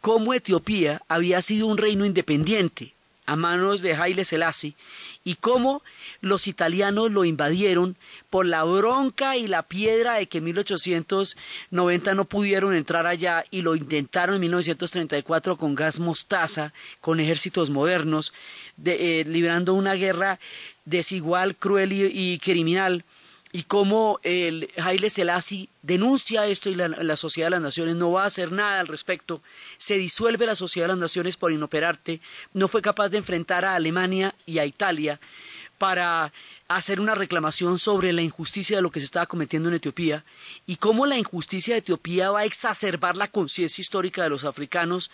cómo 0.00 0.34
Etiopía 0.34 1.02
había 1.08 1.42
sido 1.42 1.66
un 1.66 1.78
reino 1.78 2.04
independiente 2.04 2.94
a 3.26 3.36
manos 3.36 3.80
de 3.80 3.94
Haile 3.94 4.24
Selassie 4.24 4.74
y 5.22 5.36
cómo 5.36 5.82
los 6.20 6.48
italianos 6.48 7.12
lo 7.12 7.24
invadieron 7.24 7.96
por 8.28 8.44
la 8.44 8.64
bronca 8.64 9.36
y 9.36 9.46
la 9.46 9.62
piedra 9.62 10.14
de 10.14 10.26
que 10.26 10.38
en 10.38 10.44
1890 10.44 12.14
no 12.14 12.24
pudieron 12.24 12.74
entrar 12.74 13.06
allá 13.06 13.44
y 13.52 13.62
lo 13.62 13.76
intentaron 13.76 14.34
en 14.36 14.40
1934 14.40 15.56
con 15.56 15.76
gas 15.76 16.00
mostaza, 16.00 16.72
con 17.00 17.20
ejércitos 17.20 17.70
modernos, 17.70 18.32
de, 18.76 19.20
eh, 19.20 19.24
librando 19.24 19.74
una 19.74 19.94
guerra 19.94 20.40
desigual, 20.84 21.54
cruel 21.54 21.92
y 21.92 22.38
criminal 22.40 23.04
y 23.52 23.64
cómo 23.64 24.20
el 24.22 24.70
Haile 24.76 25.10
Selassie 25.10 25.68
denuncia 25.82 26.46
esto 26.46 26.70
y 26.70 26.76
la, 26.76 27.16
Sociedad 27.16 27.46
de 27.46 27.52
las 27.52 27.60
Naciones 27.60 27.96
no 27.96 28.12
va 28.12 28.24
a 28.24 28.26
hacer 28.26 28.52
nada 28.52 28.80
al 28.80 28.86
respecto, 28.86 29.42
se 29.76 29.96
disuelve 29.96 30.46
la 30.46 30.54
Sociedad 30.54 30.86
de 30.86 30.94
las 30.94 31.00
Naciones 31.00 31.36
por 31.36 31.50
inoperarte, 31.50 32.20
no 32.52 32.68
fue 32.68 32.82
capaz 32.82 33.08
de 33.08 33.18
enfrentar 33.18 33.64
a 33.64 33.74
Alemania 33.74 34.34
y 34.46 34.58
a 34.58 34.66
Italia 34.66 35.20
para 35.78 36.32
hacer 36.76 37.00
una 37.00 37.16
reclamación 37.16 37.80
sobre 37.80 38.12
la 38.12 38.22
injusticia 38.22 38.76
de 38.76 38.82
lo 38.82 38.92
que 38.92 39.00
se 39.00 39.06
estaba 39.06 39.26
cometiendo 39.26 39.68
en 39.68 39.74
Etiopía 39.74 40.24
y 40.66 40.76
cómo 40.76 41.04
la 41.04 41.18
injusticia 41.18 41.74
de 41.74 41.80
Etiopía 41.80 42.30
va 42.30 42.40
a 42.40 42.44
exacerbar 42.44 43.16
la 43.16 43.26
conciencia 43.26 43.82
histórica 43.82 44.22
de 44.22 44.30
los 44.30 44.44
africanos 44.44 45.10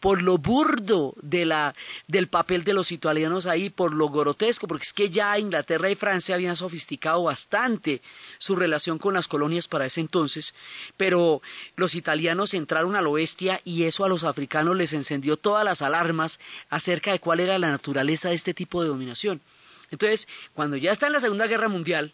por 0.00 0.20
lo 0.20 0.36
burdo 0.38 1.14
de 1.22 1.44
la, 1.44 1.76
del 2.08 2.26
papel 2.26 2.64
de 2.64 2.74
los 2.74 2.90
italianos 2.90 3.46
ahí, 3.46 3.70
por 3.70 3.94
lo 3.94 4.08
grotesco, 4.08 4.66
porque 4.66 4.82
es 4.82 4.92
que 4.92 5.08
ya 5.08 5.38
Inglaterra 5.38 5.88
y 5.88 5.94
Francia 5.94 6.34
habían 6.34 6.56
sofisticado 6.56 7.22
bastante 7.22 8.02
su 8.38 8.56
relación 8.56 8.98
con 8.98 9.14
las 9.14 9.28
colonias 9.28 9.68
para 9.68 9.86
ese 9.86 10.00
entonces, 10.00 10.56
pero 10.96 11.40
los 11.76 11.94
italianos 11.94 12.52
entraron 12.52 12.96
a 12.96 13.00
lo 13.00 13.12
bestia 13.12 13.60
y 13.62 13.84
eso 13.84 14.04
a 14.04 14.08
los 14.08 14.24
africanos 14.24 14.76
les 14.76 14.92
encendió 14.92 15.36
todas 15.36 15.64
las 15.64 15.82
alarmas 15.82 16.40
acerca 16.68 17.12
de 17.12 17.20
cuál 17.20 17.38
era 17.38 17.60
la 17.60 17.70
naturaleza 17.70 18.30
de 18.30 18.34
este 18.34 18.54
tipo 18.54 18.82
de 18.82 18.88
dominación. 18.88 19.40
Entonces, 19.90 20.28
cuando 20.54 20.76
ya 20.76 20.92
está 20.92 21.06
en 21.06 21.12
la 21.12 21.20
Segunda 21.20 21.46
Guerra 21.46 21.68
Mundial, 21.68 22.12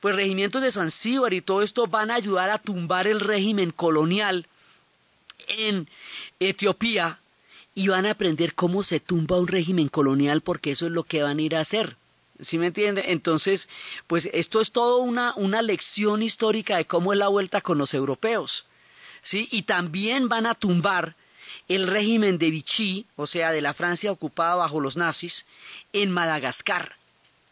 pues 0.00 0.16
regimientos 0.16 0.62
de 0.62 0.72
Zanzíbar 0.72 1.32
y 1.34 1.40
todo 1.40 1.62
esto 1.62 1.86
van 1.86 2.10
a 2.10 2.14
ayudar 2.14 2.50
a 2.50 2.58
tumbar 2.58 3.06
el 3.06 3.20
régimen 3.20 3.70
colonial 3.70 4.46
en 5.48 5.88
Etiopía 6.38 7.20
y 7.74 7.88
van 7.88 8.06
a 8.06 8.12
aprender 8.12 8.54
cómo 8.54 8.82
se 8.82 9.00
tumba 9.00 9.38
un 9.38 9.48
régimen 9.48 9.88
colonial 9.88 10.40
porque 10.40 10.72
eso 10.72 10.86
es 10.86 10.92
lo 10.92 11.04
que 11.04 11.22
van 11.22 11.38
a 11.38 11.42
ir 11.42 11.56
a 11.56 11.60
hacer. 11.60 11.96
¿Sí 12.40 12.56
me 12.56 12.68
entiende? 12.68 13.04
Entonces, 13.08 13.68
pues 14.06 14.28
esto 14.32 14.60
es 14.60 14.72
todo 14.72 14.98
una, 14.98 15.34
una 15.36 15.60
lección 15.60 16.22
histórica 16.22 16.78
de 16.78 16.86
cómo 16.86 17.12
es 17.12 17.18
la 17.18 17.28
vuelta 17.28 17.60
con 17.60 17.76
los 17.76 17.92
europeos. 17.92 18.66
¿sí? 19.22 19.48
Y 19.50 19.62
también 19.62 20.28
van 20.28 20.46
a 20.46 20.54
tumbar 20.54 21.16
el 21.68 21.86
régimen 21.86 22.38
de 22.38 22.50
Vichy, 22.50 23.06
o 23.16 23.26
sea, 23.26 23.52
de 23.52 23.60
la 23.60 23.74
Francia 23.74 24.10
ocupada 24.10 24.56
bajo 24.56 24.80
los 24.80 24.96
nazis, 24.96 25.46
en 25.92 26.10
Madagascar. 26.10 26.96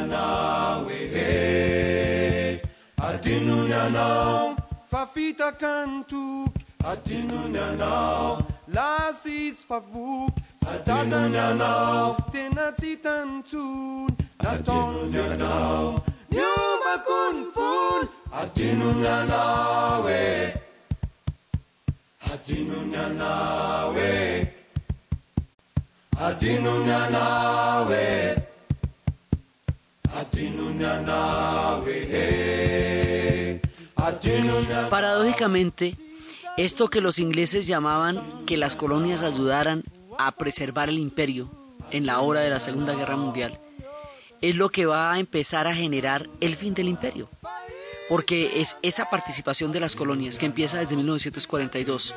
anao 0.00 0.90
ehe. 0.90 2.60
Adinony 2.96 3.74
anao? 3.84 4.56
Fafitaka 4.90 5.86
ny 5.86 6.02
toky 6.10 6.64
adinony 6.90 7.58
anao? 7.58 8.42
Lasy 8.68 9.48
izy 9.48 9.64
favoky 9.68 10.42
sy 10.64 10.76
tazany 10.86 11.38
anao? 11.48 12.16
tena 12.32 12.66
tsy 12.78 12.96
tanyntsony 13.04 14.16
nataony 14.42 15.18
anao? 15.26 16.02
miovako 16.32 17.20
ny 17.36 17.44
fony 17.54 18.08
adinony 18.40 19.06
anao 19.18 20.08
e? 20.08 20.24
Adinony 22.32 22.96
anao 23.06 23.94
e? 23.96 24.14
Adinony 26.26 26.92
anao 27.02 27.92
e? 27.92 28.43
Paradójicamente, 34.90 35.96
esto 36.56 36.88
que 36.88 37.00
los 37.00 37.18
ingleses 37.18 37.66
llamaban 37.66 38.44
que 38.46 38.56
las 38.56 38.76
colonias 38.76 39.22
ayudaran 39.22 39.84
a 40.18 40.32
preservar 40.32 40.88
el 40.88 40.98
imperio 40.98 41.50
en 41.90 42.06
la 42.06 42.20
hora 42.20 42.40
de 42.40 42.50
la 42.50 42.60
Segunda 42.60 42.94
Guerra 42.94 43.16
Mundial, 43.16 43.58
es 44.40 44.56
lo 44.56 44.70
que 44.70 44.86
va 44.86 45.12
a 45.12 45.18
empezar 45.18 45.66
a 45.66 45.74
generar 45.74 46.28
el 46.40 46.56
fin 46.56 46.74
del 46.74 46.88
imperio. 46.88 47.28
Porque 48.08 48.60
es 48.60 48.76
esa 48.82 49.08
participación 49.08 49.72
de 49.72 49.80
las 49.80 49.96
colonias 49.96 50.38
que 50.38 50.44
empieza 50.44 50.78
desde 50.78 50.96
1942, 50.96 52.14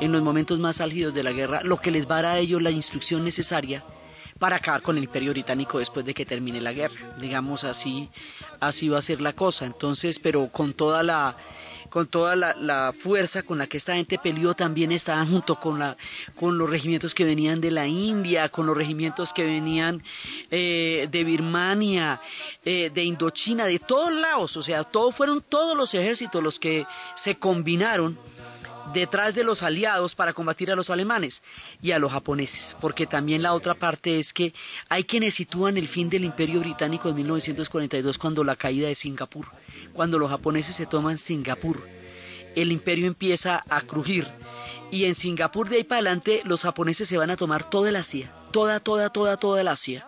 en 0.00 0.12
los 0.12 0.22
momentos 0.22 0.58
más 0.58 0.82
álgidos 0.82 1.14
de 1.14 1.22
la 1.22 1.32
guerra, 1.32 1.62
lo 1.62 1.78
que 1.78 1.90
les 1.90 2.06
va 2.06 2.18
a 2.18 2.22
dar 2.22 2.36
a 2.36 2.38
ellos 2.38 2.60
la 2.60 2.70
instrucción 2.70 3.24
necesaria 3.24 3.82
para 4.42 4.56
acabar 4.56 4.82
con 4.82 4.96
el 4.98 5.04
imperio 5.04 5.30
británico 5.30 5.78
después 5.78 6.04
de 6.04 6.14
que 6.14 6.26
termine 6.26 6.60
la 6.60 6.72
guerra. 6.72 7.14
Digamos 7.20 7.62
así, 7.62 8.08
así 8.58 8.88
va 8.88 8.98
a 8.98 9.02
ser 9.02 9.20
la 9.20 9.34
cosa. 9.34 9.66
Entonces, 9.66 10.18
pero 10.18 10.48
con 10.48 10.72
toda 10.72 11.04
la 11.04 11.36
con 11.88 12.08
toda 12.08 12.34
la, 12.34 12.92
fuerza 12.92 13.44
con 13.44 13.58
la 13.58 13.68
que 13.68 13.76
esta 13.76 13.94
gente 13.94 14.18
peleó 14.18 14.54
también 14.54 14.90
estaban 14.90 15.30
junto 15.30 15.60
con 15.60 15.78
la 15.78 15.96
con 16.40 16.58
los 16.58 16.68
regimientos 16.68 17.14
que 17.14 17.24
venían 17.24 17.60
de 17.60 17.70
la 17.70 17.86
India 17.86 18.48
con 18.48 18.66
los 18.66 18.76
regimientos 18.76 19.32
que 19.32 19.44
venían 19.44 20.02
eh, 20.50 21.06
de 21.10 21.24
Birmania 21.24 22.18
eh, 22.64 22.90
de 22.92 23.04
Indochina 23.04 23.66
de 23.66 23.78
todos 23.78 24.10
lados 24.10 24.56
o 24.56 24.62
sea 24.62 24.84
todos 24.84 25.14
fueron 25.14 25.42
todos 25.42 25.76
los 25.76 25.92
ejércitos 25.92 26.42
los 26.42 26.58
que 26.58 26.86
se 27.14 27.34
combinaron 27.34 28.16
detrás 28.92 29.34
de 29.34 29.44
los 29.44 29.62
aliados 29.62 30.14
para 30.14 30.32
combatir 30.32 30.70
a 30.70 30.76
los 30.76 30.90
alemanes 30.90 31.42
y 31.82 31.92
a 31.92 31.98
los 31.98 32.12
japoneses, 32.12 32.76
porque 32.80 33.06
también 33.06 33.42
la 33.42 33.54
otra 33.54 33.74
parte 33.74 34.18
es 34.18 34.32
que 34.32 34.54
hay 34.88 35.04
quienes 35.04 35.34
sitúan 35.34 35.76
el 35.76 35.88
fin 35.88 36.10
del 36.10 36.24
imperio 36.24 36.60
británico 36.60 37.08
en 37.08 37.16
1942 37.16 38.18
cuando 38.18 38.44
la 38.44 38.56
caída 38.56 38.88
de 38.88 38.94
Singapur, 38.94 39.46
cuando 39.92 40.18
los 40.18 40.30
japoneses 40.30 40.76
se 40.76 40.86
toman 40.86 41.18
Singapur, 41.18 41.86
el 42.54 42.72
imperio 42.72 43.06
empieza 43.06 43.64
a 43.68 43.80
crujir 43.82 44.26
y 44.90 45.06
en 45.06 45.14
Singapur 45.14 45.68
de 45.68 45.76
ahí 45.76 45.84
para 45.84 46.00
adelante 46.00 46.42
los 46.44 46.62
japoneses 46.62 47.08
se 47.08 47.16
van 47.16 47.30
a 47.30 47.36
tomar 47.36 47.68
toda 47.68 47.88
el 47.88 47.96
Asia, 47.96 48.32
toda, 48.52 48.80
toda, 48.80 49.10
toda, 49.10 49.36
toda 49.38 49.60
el 49.60 49.68
Asia, 49.68 50.06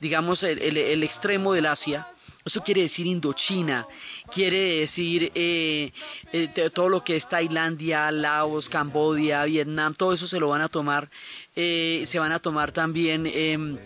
digamos 0.00 0.42
el, 0.42 0.76
el 0.76 1.02
extremo 1.02 1.52
del 1.54 1.66
Asia, 1.66 2.06
eso 2.44 2.62
quiere 2.62 2.82
decir 2.82 3.06
Indochina, 3.06 3.86
quiere 4.30 4.80
decir 4.80 5.32
eh, 5.34 5.92
eh, 6.32 6.70
todo 6.74 6.90
lo 6.90 7.02
que 7.02 7.16
es 7.16 7.28
Tailandia, 7.28 8.10
Laos, 8.10 8.68
Cambodia, 8.68 9.44
Vietnam, 9.44 9.94
todo 9.94 10.12
eso 10.12 10.26
se 10.26 10.38
lo 10.38 10.48
van 10.48 10.60
a 10.60 10.68
tomar, 10.68 11.08
eh, 11.56 12.02
se 12.04 12.18
van 12.18 12.32
a 12.32 12.40
tomar 12.40 12.72
también 12.72 13.26
em, 13.26 13.78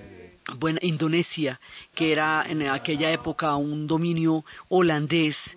bueno, 0.56 0.80
Indonesia, 0.82 1.60
que 1.94 2.10
era 2.10 2.44
en 2.48 2.62
aquella 2.68 3.12
época 3.12 3.54
un 3.54 3.86
dominio 3.86 4.44
holandés, 4.68 5.56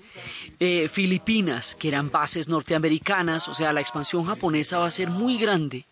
Filipinas, 0.91 1.73
que 1.73 1.87
eran 1.87 2.11
bases 2.11 2.47
norteamericanas, 2.47 3.47
o 3.47 3.55
sea, 3.55 3.73
la 3.73 3.81
expansión 3.81 4.25
japonesa 4.25 4.77
va 4.77 4.85
a 4.85 4.91
ser 4.91 5.09
muy 5.09 5.39
grande. 5.39 5.85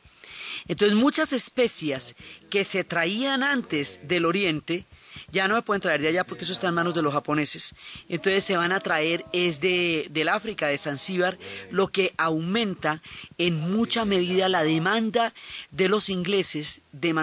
Entonces 0.67 0.95
muchas 0.95 1.33
especias 1.33 2.15
que 2.51 2.63
se 2.63 2.83
traían 2.83 3.41
antes 3.41 4.07
del 4.07 4.25
oriente, 4.25 4.85
ya 5.31 5.47
no 5.47 5.55
me 5.55 5.61
pueden 5.61 5.81
traer 5.81 6.01
de 6.01 6.07
allá 6.07 6.23
porque 6.23 6.43
eso 6.43 6.53
está 6.53 6.67
en 6.67 6.73
manos 6.73 6.95
de 6.95 7.01
los 7.01 7.13
japoneses. 7.13 7.75
Entonces 8.07 8.43
se 8.43 8.57
van 8.57 8.71
a 8.71 8.79
traer 8.79 9.25
es 9.33 9.61
de, 9.61 10.07
del 10.11 10.29
África, 10.29 10.67
de 10.67 10.77
Zanzíbar, 10.77 11.37
lo 11.71 11.87
que 11.87 12.13
aumenta 12.17 13.01
en 13.37 13.59
mucha 13.71 14.05
medida 14.05 14.49
la 14.49 14.63
demanda 14.63 15.33
de 15.71 15.89
los 15.89 16.09
ingleses 16.09 16.81
de, 16.91 17.13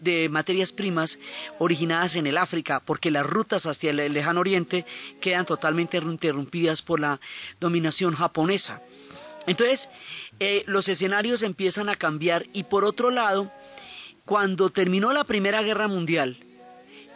de 0.00 0.28
materias 0.28 0.72
primas 0.72 1.18
originadas 1.58 2.16
en 2.16 2.26
el 2.26 2.38
África, 2.38 2.80
porque 2.80 3.10
las 3.10 3.26
rutas 3.26 3.66
hacia 3.66 3.90
el 3.90 4.12
lejano 4.12 4.40
oriente 4.40 4.84
quedan 5.20 5.46
totalmente 5.46 5.98
interrumpidas 5.98 6.82
por 6.82 7.00
la 7.00 7.20
dominación 7.60 8.14
japonesa. 8.14 8.82
Entonces, 9.46 9.88
eh, 10.40 10.62
los 10.66 10.88
escenarios 10.88 11.42
empiezan 11.42 11.88
a 11.88 11.96
cambiar 11.96 12.46
y 12.52 12.64
por 12.64 12.84
otro 12.84 13.10
lado, 13.10 13.50
cuando 14.24 14.70
terminó 14.70 15.12
la 15.12 15.24
Primera 15.24 15.62
Guerra 15.62 15.88
Mundial, 15.88 16.38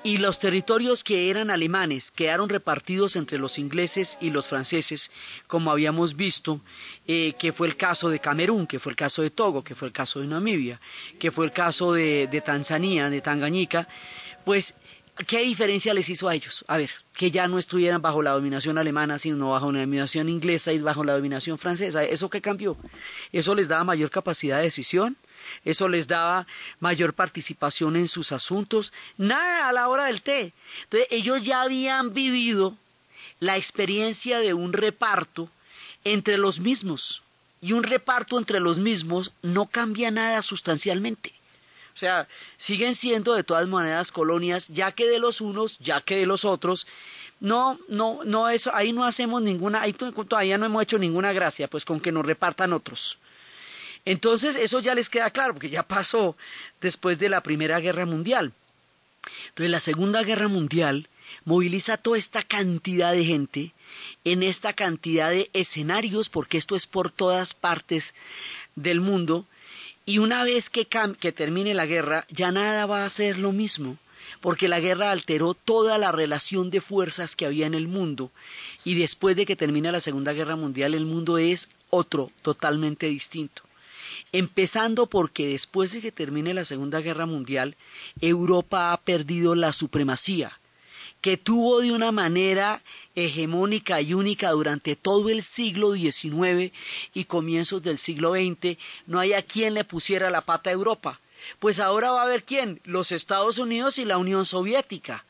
y 0.06 0.18
los 0.18 0.38
territorios 0.38 1.02
que 1.02 1.30
eran 1.30 1.50
alemanes 1.50 2.12
quedaron 2.12 2.48
repartidos 2.48 3.16
entre 3.16 3.38
los 3.38 3.58
ingleses 3.58 4.18
y 4.20 4.30
los 4.30 4.46
franceses, 4.46 5.10
como 5.48 5.72
habíamos 5.72 6.14
visto, 6.14 6.60
eh, 7.08 7.34
que 7.40 7.52
fue 7.52 7.66
el 7.66 7.76
caso 7.76 8.08
de 8.08 8.20
Camerún, 8.20 8.68
que 8.68 8.78
fue 8.78 8.92
el 8.92 8.96
caso 8.96 9.22
de 9.22 9.30
Togo, 9.30 9.64
que 9.64 9.74
fue 9.74 9.88
el 9.88 9.92
caso 9.92 10.20
de 10.20 10.28
Namibia, 10.28 10.80
que 11.18 11.32
fue 11.32 11.44
el 11.44 11.50
caso 11.50 11.92
de, 11.92 12.28
de 12.28 12.40
Tanzania, 12.40 13.10
de 13.10 13.20
Tangañica, 13.20 13.88
pues 14.44 14.76
¿Qué 15.24 15.40
diferencia 15.40 15.94
les 15.94 16.10
hizo 16.10 16.28
a 16.28 16.34
ellos? 16.34 16.62
A 16.68 16.76
ver, 16.76 16.90
que 17.14 17.30
ya 17.30 17.48
no 17.48 17.58
estuvieran 17.58 18.02
bajo 18.02 18.22
la 18.22 18.32
dominación 18.32 18.76
alemana, 18.76 19.18
sino 19.18 19.50
bajo 19.50 19.72
la 19.72 19.80
dominación 19.80 20.28
inglesa 20.28 20.74
y 20.74 20.78
bajo 20.78 21.04
la 21.04 21.14
dominación 21.14 21.56
francesa. 21.56 22.04
¿Eso 22.04 22.28
qué 22.28 22.42
cambió? 22.42 22.76
¿Eso 23.32 23.54
les 23.54 23.68
daba 23.68 23.84
mayor 23.84 24.10
capacidad 24.10 24.58
de 24.58 24.64
decisión? 24.64 25.16
Eso 25.64 25.88
les 25.88 26.06
daba 26.06 26.46
mayor 26.80 27.14
participación 27.14 27.96
en 27.96 28.08
sus 28.08 28.30
asuntos. 28.30 28.92
Nada 29.16 29.68
a 29.68 29.72
la 29.72 29.88
hora 29.88 30.04
del 30.04 30.20
té. 30.20 30.52
Entonces 30.82 31.08
ellos 31.10 31.42
ya 31.42 31.62
habían 31.62 32.12
vivido 32.12 32.76
la 33.40 33.56
experiencia 33.56 34.40
de 34.40 34.52
un 34.52 34.74
reparto 34.74 35.48
entre 36.04 36.36
los 36.36 36.60
mismos. 36.60 37.22
Y 37.62 37.72
un 37.72 37.84
reparto 37.84 38.36
entre 38.38 38.60
los 38.60 38.78
mismos 38.78 39.32
no 39.40 39.64
cambia 39.64 40.10
nada 40.10 40.42
sustancialmente. 40.42 41.32
O 41.96 41.98
sea, 41.98 42.28
siguen 42.58 42.94
siendo 42.94 43.32
de 43.32 43.42
todas 43.42 43.66
maneras 43.68 44.12
colonias, 44.12 44.68
ya 44.68 44.92
que 44.92 45.08
de 45.08 45.18
los 45.18 45.40
unos, 45.40 45.78
ya 45.78 46.02
que 46.02 46.16
de 46.16 46.26
los 46.26 46.44
otros. 46.44 46.86
No, 47.40 47.80
no, 47.88 48.20
no, 48.22 48.50
eso, 48.50 48.70
ahí 48.74 48.92
no 48.92 49.02
hacemos 49.04 49.40
ninguna, 49.40 49.80
ahí 49.80 49.94
todavía 49.94 50.58
no 50.58 50.66
hemos 50.66 50.82
hecho 50.82 50.98
ninguna 50.98 51.32
gracia, 51.32 51.68
pues 51.68 51.86
con 51.86 52.00
que 52.00 52.12
nos 52.12 52.26
repartan 52.26 52.74
otros. 52.74 53.16
Entonces, 54.04 54.56
eso 54.56 54.80
ya 54.80 54.94
les 54.94 55.08
queda 55.08 55.30
claro, 55.30 55.54
porque 55.54 55.70
ya 55.70 55.84
pasó 55.84 56.36
después 56.82 57.18
de 57.18 57.30
la 57.30 57.42
Primera 57.42 57.80
Guerra 57.80 58.04
Mundial. 58.04 58.52
Entonces, 59.48 59.70
la 59.70 59.80
Segunda 59.80 60.22
Guerra 60.22 60.48
Mundial 60.48 61.08
moviliza 61.46 61.96
toda 61.96 62.18
esta 62.18 62.42
cantidad 62.42 63.12
de 63.12 63.24
gente 63.24 63.72
en 64.24 64.42
esta 64.42 64.74
cantidad 64.74 65.30
de 65.30 65.48
escenarios, 65.54 66.28
porque 66.28 66.58
esto 66.58 66.76
es 66.76 66.86
por 66.86 67.10
todas 67.10 67.54
partes 67.54 68.12
del 68.74 69.00
mundo, 69.00 69.46
y 70.06 70.18
una 70.18 70.44
vez 70.44 70.70
que, 70.70 70.86
que 70.86 71.32
termine 71.32 71.74
la 71.74 71.84
guerra, 71.84 72.26
ya 72.30 72.52
nada 72.52 72.86
va 72.86 73.04
a 73.04 73.10
ser 73.10 73.38
lo 73.38 73.50
mismo, 73.52 73.98
porque 74.40 74.68
la 74.68 74.80
guerra 74.80 75.10
alteró 75.10 75.54
toda 75.54 75.98
la 75.98 76.12
relación 76.12 76.70
de 76.70 76.80
fuerzas 76.80 77.34
que 77.34 77.44
había 77.44 77.66
en 77.66 77.74
el 77.74 77.88
mundo, 77.88 78.30
y 78.84 78.94
después 78.94 79.34
de 79.34 79.44
que 79.44 79.56
termine 79.56 79.90
la 79.90 80.00
Segunda 80.00 80.32
Guerra 80.32 80.54
Mundial, 80.54 80.94
el 80.94 81.06
mundo 81.06 81.38
es 81.38 81.68
otro, 81.90 82.30
totalmente 82.42 83.06
distinto. 83.06 83.62
Empezando 84.30 85.06
porque 85.06 85.48
después 85.48 85.92
de 85.92 86.00
que 86.00 86.12
termine 86.12 86.54
la 86.54 86.64
Segunda 86.64 87.00
Guerra 87.00 87.26
Mundial, 87.26 87.76
Europa 88.20 88.92
ha 88.92 89.00
perdido 89.00 89.54
la 89.56 89.72
supremacía 89.72 90.58
que 91.20 91.36
tuvo 91.36 91.80
de 91.80 91.90
una 91.90 92.12
manera 92.12 92.82
hegemónica 93.16 94.00
y 94.00 94.14
única 94.14 94.50
durante 94.50 94.94
todo 94.94 95.30
el 95.30 95.42
siglo 95.42 95.94
XIX 95.94 96.72
y 97.14 97.24
comienzos 97.24 97.82
del 97.82 97.98
siglo 97.98 98.34
XX, 98.34 98.78
no 99.06 99.18
hay 99.18 99.32
a 99.32 99.42
quien 99.42 99.74
le 99.74 99.84
pusiera 99.84 100.30
la 100.30 100.42
pata 100.42 100.70
a 100.70 100.74
Europa. 100.74 101.20
Pues 101.58 101.80
ahora 101.80 102.10
va 102.10 102.20
a 102.20 102.24
haber 102.24 102.44
quién, 102.44 102.80
los 102.84 103.10
Estados 103.12 103.58
Unidos 103.58 103.98
y 103.98 104.04
la 104.04 104.18
Unión 104.18 104.44
Soviética. 104.46 105.24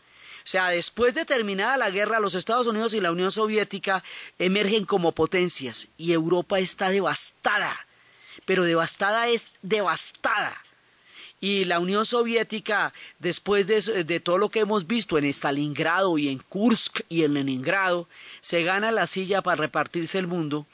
O 0.45 0.49
sea, 0.49 0.69
después 0.69 1.15
de 1.15 1.25
terminada 1.25 1.77
la 1.77 1.91
guerra, 1.91 2.21
los 2.21 2.35
Estados 2.35 2.67
Unidos 2.67 2.95
y 2.95 3.01
la 3.01 3.11
Unión 3.11 3.33
Soviética 3.33 4.05
emergen 4.39 4.85
como 4.85 5.13
potencias 5.13 5.89
y 5.97 6.13
Europa 6.13 6.59
está 6.59 6.91
devastada, 6.91 7.87
pero 8.45 8.65
devastada 8.65 9.29
es 9.29 9.47
devastada. 9.63 10.57
Y 11.41 11.65
la 11.65 11.81
Unión 11.81 12.07
Soviética, 12.07 12.93
después 13.19 13.67
de, 13.67 14.05
de, 14.05 14.21
todo 14.21 14.39
lo 14.39 14.49
que 14.49 14.61
hemos 14.61 14.87
visto 14.87 15.19
en 15.19 15.25
Stalingrado 15.27 16.17
y 16.17 16.29
en 16.29 16.39
Kursk 16.39 17.01
y 17.09 17.25
en 17.25 17.35
Leningrado, 17.35 18.09
se 18.41 18.63
gana 18.63 18.91
la 18.91 19.07
silla 19.07 19.43
para 19.43 19.57
repartirse 19.57 20.19
el 20.19 20.29
mundo 20.29 20.67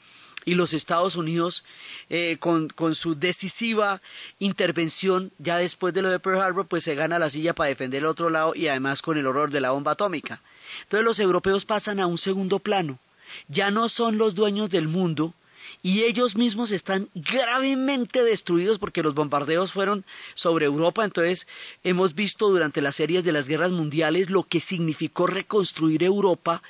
y 0.45 0.55
los 0.55 0.73
Estados 0.73 1.15
Unidos 1.15 1.63
eh, 2.09 2.37
con, 2.39 2.69
con, 2.69 2.95
su 2.95 3.15
decisiva 3.15 4.01
intervención 4.39 5.31
ya 5.39 5.57
después 5.57 5.93
de 5.93 6.01
lo 6.01 6.09
de 6.09 6.19
Pearl 6.19 6.41
Harbor 6.41 6.67
pues 6.67 6.83
se 6.83 6.95
gana 6.95 7.19
la 7.19 7.29
silla 7.29 7.53
para 7.53 7.69
defender 7.69 7.99
el 7.99 8.07
otro 8.07 8.29
lado 8.29 8.53
y 8.55 8.67
además 8.67 9.01
con 9.01 9.17
el 9.17 9.25
horror 9.25 9.51
de 9.51 9.61
la 9.61 9.71
bomba 9.71 9.93
atómica. 9.93 10.41
Entonces 10.83 11.05
los 11.05 11.19
europeos 11.19 11.65
pasan 11.65 11.99
a 11.99 12.07
un 12.07 12.17
segundo 12.17 12.59
plano. 12.59 12.99
Ya 13.47 13.71
no 13.71 13.89
son 13.89 14.17
los 14.17 14.35
dueños 14.35 14.69
del 14.69 14.87
mundo, 14.87 15.33
y 15.81 16.03
ellos 16.03 16.35
mismos 16.35 16.71
están 16.71 17.09
gravemente 17.13 18.23
destruidos 18.23 18.79
porque 18.79 19.03
los 19.03 19.13
bombardeos 19.13 19.73
fueron 19.73 20.05
sobre 20.33 20.65
Europa. 20.65 21.03
Entonces 21.03 21.47
hemos 21.83 22.15
visto 22.15 22.49
durante 22.49 22.81
las 22.81 22.95
series 22.95 23.23
de 23.23 23.31
las 23.31 23.47
guerras 23.47 23.71
mundiales 23.71 24.29
lo 24.29 24.43
que 24.43 24.59
significó 24.59 25.27
reconstruir 25.27 26.03
Europa, 26.03 26.61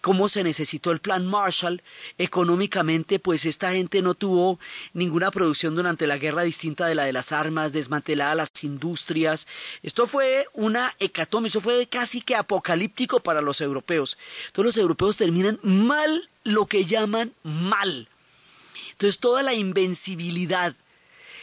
cómo 0.00 0.28
se 0.28 0.42
necesitó 0.42 0.90
el 0.90 1.00
plan 1.00 1.26
Marshall. 1.26 1.82
Económicamente, 2.18 3.18
pues 3.18 3.44
esta 3.44 3.72
gente 3.72 4.02
no 4.02 4.14
tuvo 4.14 4.58
ninguna 4.94 5.30
producción 5.30 5.74
durante 5.74 6.06
la 6.06 6.18
guerra 6.18 6.42
distinta 6.42 6.86
de 6.86 6.94
la 6.94 7.04
de 7.04 7.12
las 7.12 7.32
armas, 7.32 7.72
desmanteladas 7.72 8.36
las 8.36 8.64
industrias. 8.64 9.46
Esto 9.82 10.06
fue 10.06 10.46
una 10.52 10.94
hecatombe, 10.98 11.48
eso 11.48 11.60
fue 11.60 11.86
casi 11.86 12.20
que 12.20 12.34
apocalíptico 12.34 13.20
para 13.20 13.40
los 13.40 13.60
europeos. 13.60 14.18
Todos 14.52 14.66
los 14.66 14.76
europeos 14.76 15.16
terminan 15.16 15.58
mal 15.62 16.28
lo 16.42 16.66
que 16.66 16.84
llaman 16.84 17.32
mal 17.42 18.08
entonces 18.96 19.18
toda 19.20 19.42
la 19.42 19.52
invencibilidad, 19.52 20.74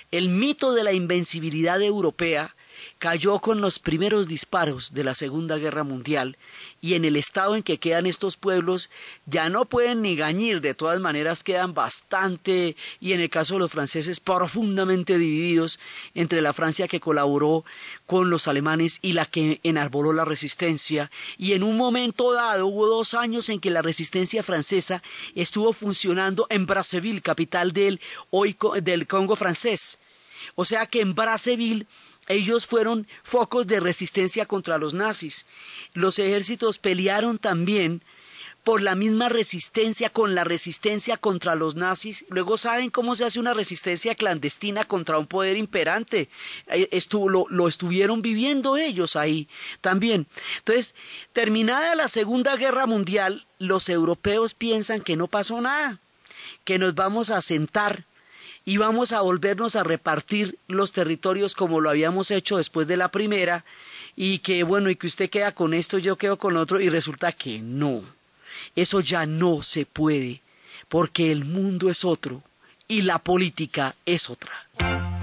el 0.10 0.28
mito 0.30 0.74
de 0.74 0.84
la 0.84 0.92
invencibilidad 0.92 1.80
europea 1.84 2.56
cayó 3.00 3.40
con 3.40 3.62
los 3.62 3.80
primeros 3.80 4.28
disparos 4.28 4.94
de 4.94 5.04
la 5.04 5.14
Segunda 5.14 5.58
Guerra 5.58 5.84
Mundial 5.84 6.38
y 6.82 6.96
en 6.96 7.06
el 7.06 7.16
estado 7.16 7.56
en 7.56 7.64
que 7.64 7.80
quedan 7.80 8.06
estos 8.06 8.38
pueblos 8.38 8.90
ya 9.26 9.50
no 9.50 9.66
pueden 9.66 10.02
ni 10.02 10.16
gañir, 10.16 10.62
de 10.62 10.74
todas 10.74 11.00
maneras 11.00 11.44
quedan 11.44 11.74
bastante 11.74 12.76
y 13.00 13.14
en 13.14 13.22
el 13.22 13.30
caso 13.30 13.56
de 13.56 13.62
los 13.62 13.72
franceses 13.72 14.20
profundamente 14.20 15.18
divididos 15.18 15.80
entre 16.14 16.42
la 16.42 16.54
Francia 16.54 16.88
que 16.88 17.00
colaboró 17.00 17.64
con 18.06 18.30
los 18.30 18.48
alemanes 18.48 19.00
y 19.02 19.14
la 19.14 19.26
que 19.26 19.60
enarboló 19.64 20.14
la 20.14 20.26
resistencia 20.26 21.12
y 21.38 21.54
en 21.54 21.64
un 21.64 21.78
momento 21.78 22.34
dado 22.34 22.68
hubo 22.68 22.88
dos 22.88 23.14
años 23.14 23.50
en 23.50 23.60
que 23.60 23.70
la 23.70 23.82
resistencia 23.82 24.44
francesa 24.44 25.02
estuvo 25.36 25.74
funcionando 25.74 26.48
en 26.50 26.66
Brazzaville, 26.66 27.22
capital 27.22 27.72
del, 27.72 28.02
hoy, 28.30 28.56
del 28.82 29.08
Congo 29.08 29.36
francés. 29.36 30.00
O 30.56 30.66
sea 30.66 30.86
que 30.86 31.02
en 31.02 31.16
Brazzaville 31.16 31.88
ellos 32.28 32.66
fueron 32.66 33.08
focos 33.24 33.68
de 33.68 33.80
resistencia 33.80 34.46
contra 34.46 34.78
los 34.78 34.94
nazis. 34.94 35.46
Los 35.94 36.20
ejércitos 36.20 36.80
pelearon 36.80 37.38
también 37.38 38.02
por 38.64 38.82
la 38.82 38.96
misma 38.96 39.28
resistencia 39.28 40.10
con 40.10 40.36
la 40.36 40.44
resistencia 40.44 41.18
contra 41.18 41.56
los 41.56 41.76
nazis. 41.76 42.26
Luego 42.30 42.58
saben 42.58 42.90
cómo 42.90 43.16
se 43.16 43.26
hace 43.26 43.40
una 43.40 43.54
resistencia 43.54 44.16
clandestina 44.16 44.86
contra 44.86 45.18
un 45.18 45.28
poder 45.28 45.58
imperante. 45.58 46.30
Eh, 46.68 47.02
lo, 47.12 47.46
lo, 47.50 47.68
estuvieron 47.68 48.22
viviendo 48.22 48.78
ellos 48.78 49.16
ahí 49.16 49.50
también. 49.82 50.28
Entonces, 50.60 50.96
terminada 51.34 51.96
la 51.96 52.08
Segunda 52.08 52.56
Guerra 52.56 52.86
Mundial, 52.86 53.46
los 53.60 53.90
europeos 53.90 54.54
piensan 54.54 55.02
que 55.02 55.18
no 55.18 55.28
pasó 55.28 55.60
nada, 55.60 56.00
que 56.64 56.80
nos 56.80 56.96
vamos 56.96 57.32
a 57.32 57.42
sentar 57.42 58.06
y 58.66 58.78
vamos 58.78 59.12
a 59.12 59.22
volvernos 59.22 59.76
a 59.76 59.84
repartir 59.84 60.58
los 60.68 60.92
territorios 60.92 61.54
como 61.54 61.82
lo 61.82 61.90
habíamos 61.90 62.32
hecho 62.32 62.58
después 62.58 62.88
de 62.88 62.98
la 62.98 63.10
primera 63.10 63.66
y 64.16 64.40
que 64.40 64.64
bueno 64.64 64.90
y 64.90 64.96
que 64.96 65.08
usted 65.08 65.30
queda 65.30 65.52
con 65.52 65.74
esto 65.74 65.98
yo 65.98 66.18
quedo 66.18 66.38
con 66.38 66.58
otro 66.58 66.80
y 66.80 66.90
resulta 66.90 67.32
que 67.32 67.60
no. 67.60 68.04
Eso 68.76 69.02
ya 69.02 69.26
no 69.26 69.62
se 69.62 69.86
puede 69.86 70.42
porque 70.88 71.32
el 71.32 71.44
mundo 71.44 71.90
es 71.90 72.06
otro 72.06 72.44
y 72.88 73.02
la 73.02 73.20
política 73.20 73.96
es 74.06 74.30
otra 74.30 75.23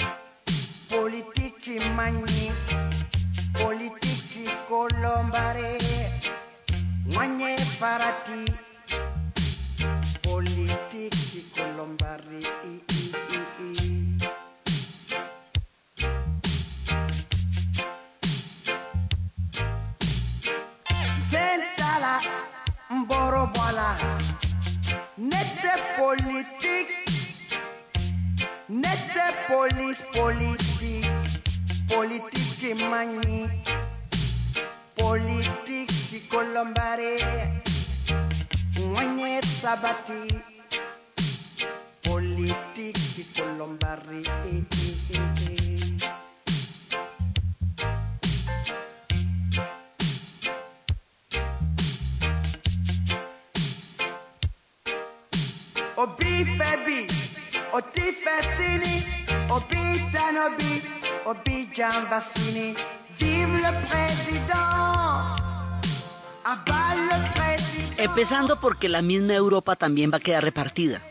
Empezando 67.97 68.59
porque 68.59 68.89
la 68.89 69.01
misma 69.01 69.33
Europa 69.33 69.75
también 69.75 70.11
va 70.11 70.17
a 70.17 70.19
quedar 70.19 70.43
repartida. 70.43 71.01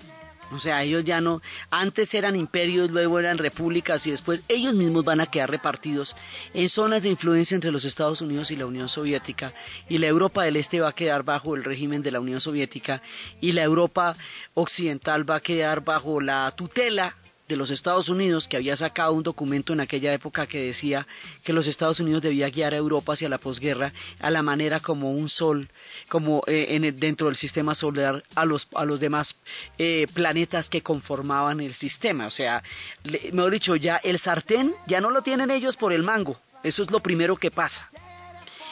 O 0.53 0.59
sea, 0.59 0.83
ellos 0.83 1.05
ya 1.05 1.21
no, 1.21 1.41
antes 1.71 2.13
eran 2.15 2.35
imperios, 2.35 2.91
luego 2.91 3.21
eran 3.21 3.39
repúblicas 3.39 4.07
y 4.07 4.11
después 4.11 4.43
ellos 4.49 4.75
mismos 4.75 5.05
van 5.05 5.21
a 5.21 5.27
quedar 5.27 5.51
repartidos 5.51 6.17
en 6.55 6.69
zonas 6.69 7.05
de 7.05 7.11
influencia 7.11 7.55
entre 7.55 7.71
los 7.71 7.85
Estados 7.85 8.21
Unidos 8.21 8.51
y 8.51 8.57
la 8.57 8.67
Unión 8.67 8.89
Soviética. 8.89 9.53
Y 9.89 9.99
la 9.99 10.09
Europa 10.09 10.43
del 10.43 10.57
Este 10.57 10.81
va 10.81 10.89
a 10.89 10.95
quedar 10.95 11.23
bajo 11.23 11.55
el 11.55 11.63
régimen 11.63 12.03
de 12.03 12.11
la 12.11 12.21
Unión 12.21 12.41
Soviética 12.41 13.01
y 13.41 13.53
la 13.53 13.63
Europa 13.63 14.17
occidental 14.55 15.29
va 15.29 15.37
a 15.37 15.41
quedar 15.41 15.85
bajo 15.85 16.21
la 16.21 16.51
tutela 16.57 17.15
de 17.51 17.57
los 17.57 17.71
Estados 17.71 18.09
Unidos, 18.09 18.47
que 18.47 18.57
había 18.57 18.77
sacado 18.77 19.13
un 19.13 19.25
documento 19.25 19.73
en 19.73 19.81
aquella 19.81 20.13
época 20.13 20.47
que 20.47 20.63
decía 20.63 21.09
que 21.43 21.53
los 21.53 21.67
Estados 21.67 21.99
Unidos 21.99 22.23
debía 22.23 22.49
guiar 22.49 22.75
a 22.75 22.77
Europa 22.77 23.13
hacia 23.13 23.29
la 23.29 23.39
posguerra 23.39 23.93
a 24.21 24.31
la 24.31 24.43
manera 24.43 24.79
como 24.79 25.11
un 25.11 25.29
sol, 25.29 25.69
como 26.09 26.43
eh, 26.47 26.69
en 26.71 26.99
dentro 27.01 27.27
del 27.27 27.35
sistema 27.35 27.75
solar 27.75 28.23
a 28.37 28.45
los, 28.45 28.69
a 28.75 28.85
los 28.85 29.01
demás 29.01 29.41
eh, 29.79 30.07
planetas 30.15 30.71
que 30.71 30.83
conformaban 30.83 31.61
el 31.61 31.75
sistema. 31.75 32.29
O 32.29 32.31
sea, 32.31 32.63
le, 33.03 33.33
mejor 33.33 33.53
dicho, 33.53 33.75
ya 33.75 33.97
el 33.97 34.21
sartén 34.21 34.75
ya 34.87 35.01
no 35.01 35.11
lo 35.11 35.23
tienen 35.23 35.51
ellos 35.51 35.77
por 35.77 35.93
el 35.93 36.05
mango. 36.05 36.39
Eso 36.63 36.85
es 36.85 36.93
lo 36.93 37.01
primero 37.01 37.37
que 37.37 37.51
pasa. 37.51 37.91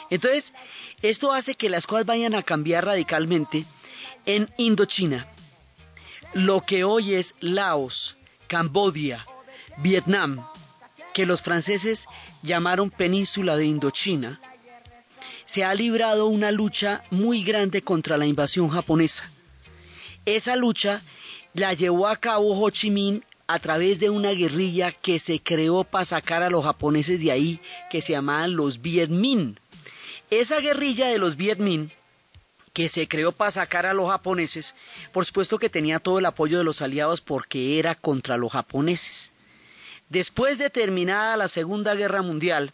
Entonces, 0.09 0.53
esto 1.01 1.33
hace 1.33 1.53
que 1.53 1.69
las 1.69 1.85
cosas 1.85 2.05
vayan 2.05 2.33
a 2.33 2.43
cambiar 2.43 2.85
radicalmente 2.85 3.65
en 4.25 4.49
Indochina. 4.57 5.27
Lo 6.33 6.61
que 6.61 6.85
hoy 6.85 7.15
es 7.15 7.35
Laos, 7.41 8.18
Cambodia, 8.49 9.27
Vietnam, 9.77 10.43
que 11.13 11.27
los 11.27 11.43
franceses 11.43 12.07
llamaron 12.41 12.89
península 12.89 13.55
de 13.55 13.65
Indochina, 13.65 14.41
se 15.45 15.63
ha 15.63 15.73
librado 15.75 16.25
una 16.25 16.51
lucha 16.51 17.03
muy 17.11 17.43
grande 17.43 17.83
contra 17.83 18.17
la 18.17 18.25
invasión 18.25 18.67
japonesa. 18.69 19.29
Esa 20.25 20.55
lucha 20.55 20.99
la 21.53 21.73
llevó 21.73 22.07
a 22.07 22.17
cabo 22.17 22.59
Ho 22.59 22.69
Chi 22.71 22.89
Minh 22.89 23.23
a 23.45 23.59
través 23.59 23.99
de 23.99 24.09
una 24.09 24.31
guerrilla 24.31 24.91
que 24.91 25.19
se 25.19 25.41
creó 25.41 25.83
para 25.83 26.05
sacar 26.05 26.41
a 26.41 26.49
los 26.49 26.65
japoneses 26.65 27.21
de 27.21 27.31
ahí, 27.31 27.61
que 27.91 28.01
se 28.01 28.13
llamaban 28.13 28.55
los 28.55 28.81
Viet 28.81 29.11
Minh. 29.11 29.59
Esa 30.31 30.59
guerrilla 30.59 31.07
de 31.07 31.19
los 31.19 31.35
Viet 31.35 31.59
Minh 31.59 31.91
que 32.73 32.89
se 32.89 33.07
creó 33.07 33.31
para 33.31 33.51
sacar 33.51 33.85
a 33.85 33.93
los 33.93 34.09
japoneses, 34.09 34.75
por 35.11 35.25
supuesto 35.25 35.59
que 35.59 35.69
tenía 35.69 35.99
todo 35.99 36.19
el 36.19 36.25
apoyo 36.25 36.57
de 36.57 36.63
los 36.63 36.81
aliados 36.81 37.21
porque 37.21 37.79
era 37.79 37.95
contra 37.95 38.37
los 38.37 38.51
japoneses. 38.51 39.31
Después 40.09 40.57
de 40.57 40.69
terminada 40.69 41.37
la 41.37 41.47
Segunda 41.47 41.95
Guerra 41.95 42.21
Mundial, 42.21 42.73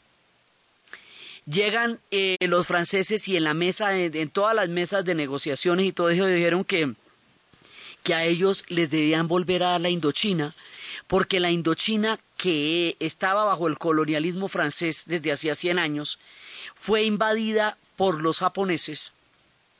llegan 1.45 1.99
eh, 2.11 2.37
los 2.41 2.65
franceses 2.65 3.27
y 3.27 3.37
en 3.37 3.43
la 3.43 3.53
mesa, 3.53 3.97
en, 3.97 4.29
todas 4.29 4.55
las 4.55 4.69
mesas 4.69 5.05
de 5.05 5.15
negociaciones 5.15 5.85
y 5.85 5.91
todo 5.91 6.09
eso 6.09 6.25
dijeron 6.25 6.63
que, 6.63 6.93
que 8.03 8.13
a 8.13 8.25
ellos 8.25 8.63
les 8.69 8.89
debían 8.89 9.27
volver 9.27 9.63
a 9.63 9.71
dar 9.71 9.81
la 9.81 9.89
Indochina, 9.89 10.53
porque 11.07 11.39
la 11.39 11.51
Indochina 11.51 12.19
que 12.37 12.95
estaba 12.99 13.43
bajo 13.45 13.67
el 13.67 13.77
colonialismo 13.77 14.47
francés 14.47 15.03
desde 15.05 15.31
hacía 15.31 15.55
100 15.55 15.79
años, 15.79 16.19
fue 16.73 17.03
invadida 17.03 17.77
por 17.95 18.21
los 18.21 18.39
japoneses 18.39 19.13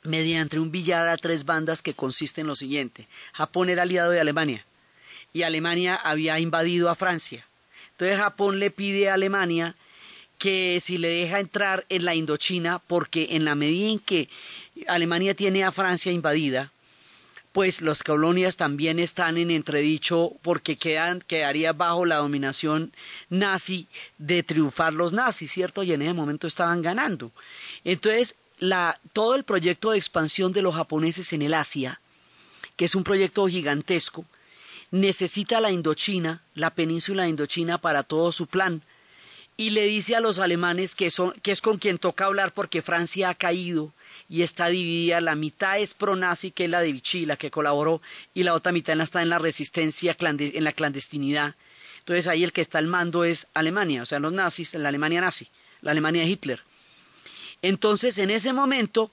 mediante 0.06 0.58
un 0.58 0.70
billar 0.70 1.08
a 1.08 1.16
tres 1.16 1.44
bandas 1.44 1.82
que 1.82 1.94
consiste 1.94 2.40
en 2.40 2.46
lo 2.46 2.56
siguiente. 2.56 3.08
Japón 3.32 3.70
era 3.70 3.82
aliado 3.82 4.10
de 4.10 4.20
Alemania 4.20 4.64
y 5.32 5.42
Alemania 5.42 5.96
había 5.96 6.38
invadido 6.40 6.88
a 6.88 6.94
Francia. 6.94 7.46
Entonces 7.92 8.18
Japón 8.18 8.58
le 8.58 8.70
pide 8.70 9.10
a 9.10 9.14
Alemania 9.14 9.74
que 10.38 10.78
si 10.82 10.98
le 10.98 11.08
deja 11.08 11.40
entrar 11.40 11.84
en 11.88 12.04
la 12.04 12.14
Indochina, 12.14 12.78
porque 12.78 13.28
en 13.30 13.44
la 13.44 13.54
medida 13.54 13.90
en 13.90 13.98
que 13.98 14.28
Alemania 14.86 15.34
tiene 15.34 15.64
a 15.64 15.72
Francia 15.72 16.12
invadida, 16.12 16.72
pues 17.52 17.80
las 17.80 18.02
colonias 18.02 18.56
también 18.56 18.98
están 18.98 19.38
en 19.38 19.50
entredicho 19.50 20.32
porque 20.42 20.76
quedan, 20.76 21.22
quedaría 21.26 21.72
bajo 21.72 22.04
la 22.04 22.16
dominación 22.16 22.92
nazi 23.30 23.88
de 24.18 24.42
triunfar 24.42 24.92
los 24.92 25.14
nazis, 25.14 25.52
¿cierto? 25.52 25.82
Y 25.82 25.92
en 25.92 26.02
ese 26.02 26.12
momento 26.12 26.46
estaban 26.46 26.82
ganando. 26.82 27.32
Entonces, 27.82 28.34
la, 28.58 29.00
todo 29.12 29.34
el 29.34 29.44
proyecto 29.44 29.90
de 29.90 29.98
expansión 29.98 30.52
de 30.52 30.62
los 30.62 30.74
japoneses 30.74 31.32
en 31.32 31.42
el 31.42 31.54
Asia, 31.54 32.00
que 32.76 32.84
es 32.84 32.94
un 32.94 33.04
proyecto 33.04 33.46
gigantesco, 33.46 34.24
necesita 34.90 35.60
la 35.60 35.70
Indochina, 35.70 36.42
la 36.54 36.70
península 36.70 37.24
de 37.24 37.30
Indochina 37.30 37.78
para 37.78 38.02
todo 38.02 38.32
su 38.32 38.46
plan. 38.46 38.82
Y 39.58 39.70
le 39.70 39.86
dice 39.86 40.14
a 40.14 40.20
los 40.20 40.38
alemanes 40.38 40.94
que, 40.94 41.10
son, 41.10 41.32
que 41.42 41.50
es 41.50 41.62
con 41.62 41.78
quien 41.78 41.98
toca 41.98 42.26
hablar 42.26 42.52
porque 42.52 42.82
Francia 42.82 43.30
ha 43.30 43.34
caído 43.34 43.92
y 44.28 44.42
está 44.42 44.68
dividida. 44.68 45.20
La 45.22 45.34
mitad 45.34 45.78
es 45.78 45.94
pro-nazi, 45.94 46.50
que 46.50 46.66
es 46.66 46.70
la 46.70 46.80
de 46.80 46.92
Vichy, 46.92 47.24
la 47.24 47.36
que 47.36 47.50
colaboró, 47.50 48.02
y 48.34 48.42
la 48.42 48.52
otra 48.52 48.72
mitad 48.72 49.00
está 49.00 49.22
en 49.22 49.30
la 49.30 49.38
resistencia, 49.38 50.14
en 50.20 50.64
la 50.64 50.72
clandestinidad. 50.72 51.54
Entonces 52.00 52.28
ahí 52.28 52.44
el 52.44 52.52
que 52.52 52.60
está 52.60 52.78
al 52.78 52.86
mando 52.86 53.24
es 53.24 53.48
Alemania, 53.54 54.02
o 54.02 54.06
sea, 54.06 54.20
los 54.20 54.32
nazis, 54.32 54.74
la 54.74 54.90
Alemania 54.90 55.22
nazi, 55.22 55.48
la 55.80 55.90
Alemania 55.90 56.22
de 56.22 56.28
Hitler. 56.28 56.62
Entonces, 57.66 58.18
en 58.18 58.30
ese 58.30 58.52
momento, 58.52 59.10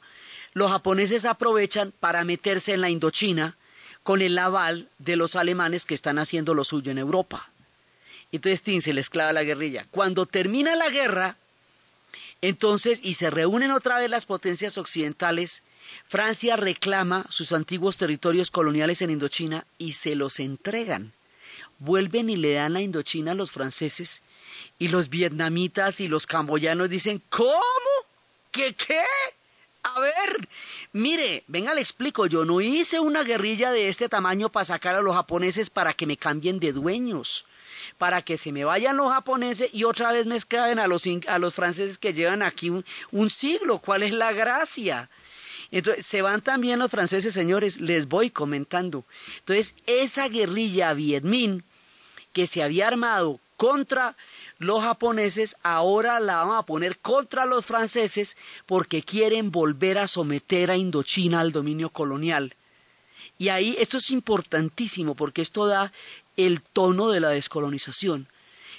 los 0.53 0.69
japoneses 0.69 1.25
aprovechan 1.25 1.91
para 1.91 2.23
meterse 2.23 2.73
en 2.73 2.81
la 2.81 2.91
Indochina 2.91 3.57
con 4.03 4.21
el 4.21 4.37
aval 4.37 4.89
de 4.99 5.15
los 5.15 5.35
alemanes 5.35 5.85
que 5.85 5.95
están 5.95 6.19
haciendo 6.19 6.53
lo 6.53 6.63
suyo 6.63 6.91
en 6.91 6.99
Europa. 6.99 7.49
Entonces, 8.31 8.61
Tin 8.61 8.83
se 8.83 8.93
les 8.93 9.09
clava 9.09 9.33
la 9.33 9.43
guerrilla. 9.43 9.87
Cuando 9.89 10.27
termina 10.27 10.75
la 10.75 10.91
guerra, 10.91 11.35
entonces, 12.41 12.99
y 13.01 13.15
se 13.15 13.31
reúnen 13.31 13.71
otra 13.71 13.99
vez 13.99 14.11
las 14.11 14.27
potencias 14.27 14.77
occidentales, 14.77 15.63
Francia 16.07 16.55
reclama 16.55 17.25
sus 17.29 17.53
antiguos 17.53 17.97
territorios 17.97 18.51
coloniales 18.51 19.01
en 19.01 19.09
Indochina 19.09 19.65
y 19.79 19.93
se 19.93 20.13
los 20.13 20.39
entregan. 20.39 21.13
Vuelven 21.79 22.29
y 22.29 22.35
le 22.35 22.53
dan 22.53 22.73
la 22.73 22.81
Indochina 22.81 23.31
a 23.31 23.35
los 23.35 23.51
franceses 23.51 24.21
y 24.77 24.89
los 24.89 25.09
vietnamitas 25.09 25.99
y 26.01 26.07
los 26.07 26.27
camboyanos 26.27 26.87
dicen, 26.87 27.19
¿cómo? 27.29 28.02
¿Qué 28.53 28.75
qué? 28.75 29.01
A 29.81 29.99
ver, 29.99 30.47
mire, 30.93 31.43
venga, 31.47 31.73
le 31.73 31.81
explico, 31.81 32.27
yo 32.27 32.45
no 32.45 32.61
hice 32.61 32.99
una 32.99 33.23
guerrilla 33.23 33.71
de 33.71 33.89
este 33.89 34.07
tamaño 34.07 34.49
para 34.49 34.63
sacar 34.63 34.95
a 34.95 35.01
los 35.01 35.15
japoneses 35.15 35.71
para 35.71 35.93
que 35.93 36.05
me 36.05 36.17
cambien 36.17 36.59
de 36.59 36.71
dueños, 36.71 37.45
para 37.97 38.21
que 38.21 38.37
se 38.37 38.51
me 38.51 38.63
vayan 38.63 38.95
los 38.95 39.11
japoneses 39.11 39.73
y 39.73 39.85
otra 39.85 40.11
vez 40.11 40.27
me 40.27 40.35
esclaven 40.35 40.77
a 40.77 40.85
los, 40.85 41.03
a 41.27 41.39
los 41.39 41.55
franceses 41.55 41.97
que 41.97 42.13
llevan 42.13 42.43
aquí 42.43 42.69
un, 42.69 43.29
siglo. 43.31 43.79
¿Cuál 43.79 44.03
es 44.03 44.13
la 44.13 44.31
gracia? 44.31 45.09
Entonces, 45.71 46.05
se 46.05 46.21
van 46.21 46.41
también 46.41 46.77
los 46.77 46.91
franceses, 46.91 47.33
señores, 47.33 47.81
les 47.81 48.07
voy 48.07 48.29
comentando. 48.29 49.03
Entonces, 49.39 49.75
esa 49.87 50.29
guerrilla 50.29 50.93
Viet 50.93 51.23
Minh 51.23 51.63
que 52.33 52.45
se 52.45 52.61
había 52.61 52.87
armado 52.87 53.39
contra 53.57 54.15
los 54.63 54.83
japoneses 54.83 55.55
ahora 55.63 56.19
la 56.19 56.43
van 56.43 56.57
a 56.57 56.63
poner 56.63 56.97
contra 56.99 57.45
los 57.45 57.65
franceses 57.65 58.37
porque 58.65 59.03
quieren 59.03 59.51
volver 59.51 59.97
a 59.97 60.07
someter 60.07 60.71
a 60.71 60.77
Indochina 60.77 61.39
al 61.39 61.51
dominio 61.51 61.89
colonial. 61.89 62.55
Y 63.37 63.49
ahí 63.49 63.75
esto 63.79 63.97
es 63.97 64.11
importantísimo 64.11 65.15
porque 65.15 65.41
esto 65.41 65.67
da 65.67 65.91
el 66.37 66.61
tono 66.61 67.09
de 67.09 67.19
la 67.19 67.29
descolonización. 67.29 68.27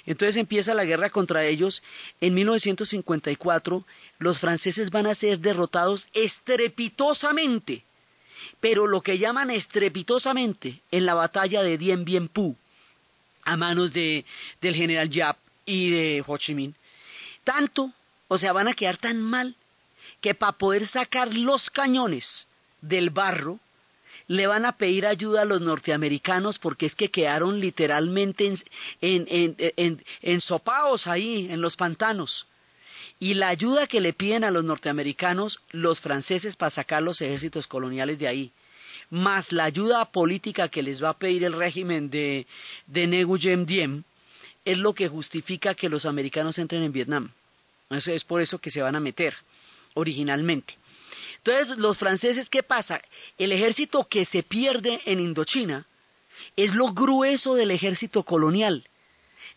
Entonces 0.05 0.37
empieza 0.37 0.73
la 0.73 0.85
guerra 0.85 1.09
contra 1.09 1.45
ellos. 1.45 1.83
En 2.21 2.33
1954 2.35 3.85
los 4.19 4.39
franceses 4.39 4.91
van 4.91 5.07
a 5.07 5.15
ser 5.15 5.39
derrotados 5.39 6.07
estrepitosamente, 6.13 7.83
pero 8.59 8.87
lo 8.87 9.01
que 9.01 9.17
llaman 9.17 9.49
estrepitosamente 9.49 10.79
en 10.91 11.05
la 11.05 11.15
batalla 11.15 11.63
de 11.63 11.77
Dien 11.77 12.05
Bien 12.05 12.29
Phu 12.29 12.55
a 13.43 13.57
manos 13.57 13.93
de, 13.93 14.25
del 14.61 14.75
general 14.75 15.09
Yap 15.09 15.37
y 15.65 15.89
de 15.89 16.23
Ho 16.25 16.37
Chi 16.37 16.53
Minh. 16.53 16.75
Tanto, 17.43 17.91
o 18.27 18.37
sea, 18.37 18.53
van 18.53 18.67
a 18.67 18.73
quedar 18.73 18.97
tan 18.97 19.21
mal 19.21 19.55
que 20.21 20.33
para 20.33 20.53
poder 20.53 20.87
sacar 20.87 21.35
los 21.35 21.69
cañones 21.69 22.47
del 22.81 23.09
barro, 23.09 23.59
le 24.27 24.47
van 24.47 24.65
a 24.65 24.77
pedir 24.77 25.05
ayuda 25.05 25.43
a 25.43 25.45
los 25.45 25.61
norteamericanos 25.61 26.57
porque 26.57 26.85
es 26.85 26.95
que 26.95 27.11
quedaron 27.11 27.59
literalmente 27.59 28.47
en, 28.47 28.57
en, 29.01 29.25
en, 29.29 29.55
en, 29.77 30.03
ensopados 30.21 31.07
ahí 31.07 31.47
en 31.51 31.61
los 31.61 31.75
pantanos. 31.75 32.47
Y 33.19 33.35
la 33.35 33.49
ayuda 33.49 33.87
que 33.87 34.01
le 34.01 34.13
piden 34.13 34.43
a 34.43 34.51
los 34.51 34.63
norteamericanos, 34.63 35.61
los 35.71 36.01
franceses, 36.01 36.55
para 36.55 36.69
sacar 36.69 37.01
los 37.01 37.21
ejércitos 37.21 37.67
coloniales 37.67 38.19
de 38.19 38.27
ahí, 38.27 38.51
más 39.09 39.51
la 39.51 39.65
ayuda 39.65 40.11
política 40.11 40.67
que 40.67 40.83
les 40.83 41.03
va 41.03 41.09
a 41.09 41.17
pedir 41.17 41.43
el 41.43 41.53
régimen 41.53 42.09
de, 42.09 42.47
de 42.87 43.07
Nguyen 43.07 43.65
Diem, 43.65 44.03
es 44.65 44.77
lo 44.77 44.93
que 44.93 45.07
justifica 45.07 45.75
que 45.75 45.89
los 45.89 46.05
americanos 46.05 46.57
entren 46.57 46.83
en 46.83 46.91
Vietnam. 46.91 47.31
Eso 47.89 48.11
es 48.11 48.23
por 48.23 48.41
eso 48.41 48.57
que 48.57 48.71
se 48.71 48.81
van 48.81 48.95
a 48.95 48.99
meter 48.99 49.35
originalmente. 49.93 50.77
Entonces, 51.37 51.77
los 51.77 51.97
franceses, 51.97 52.49
¿qué 52.49 52.63
pasa? 52.63 53.01
El 53.37 53.51
ejército 53.51 54.07
que 54.07 54.25
se 54.25 54.41
pierde 54.41 55.01
en 55.05 55.19
Indochina 55.19 55.85
es 56.55 56.73
lo 56.73 56.93
grueso 56.93 57.53
del 57.53 57.69
ejército 57.69 58.23
colonial. 58.23 58.87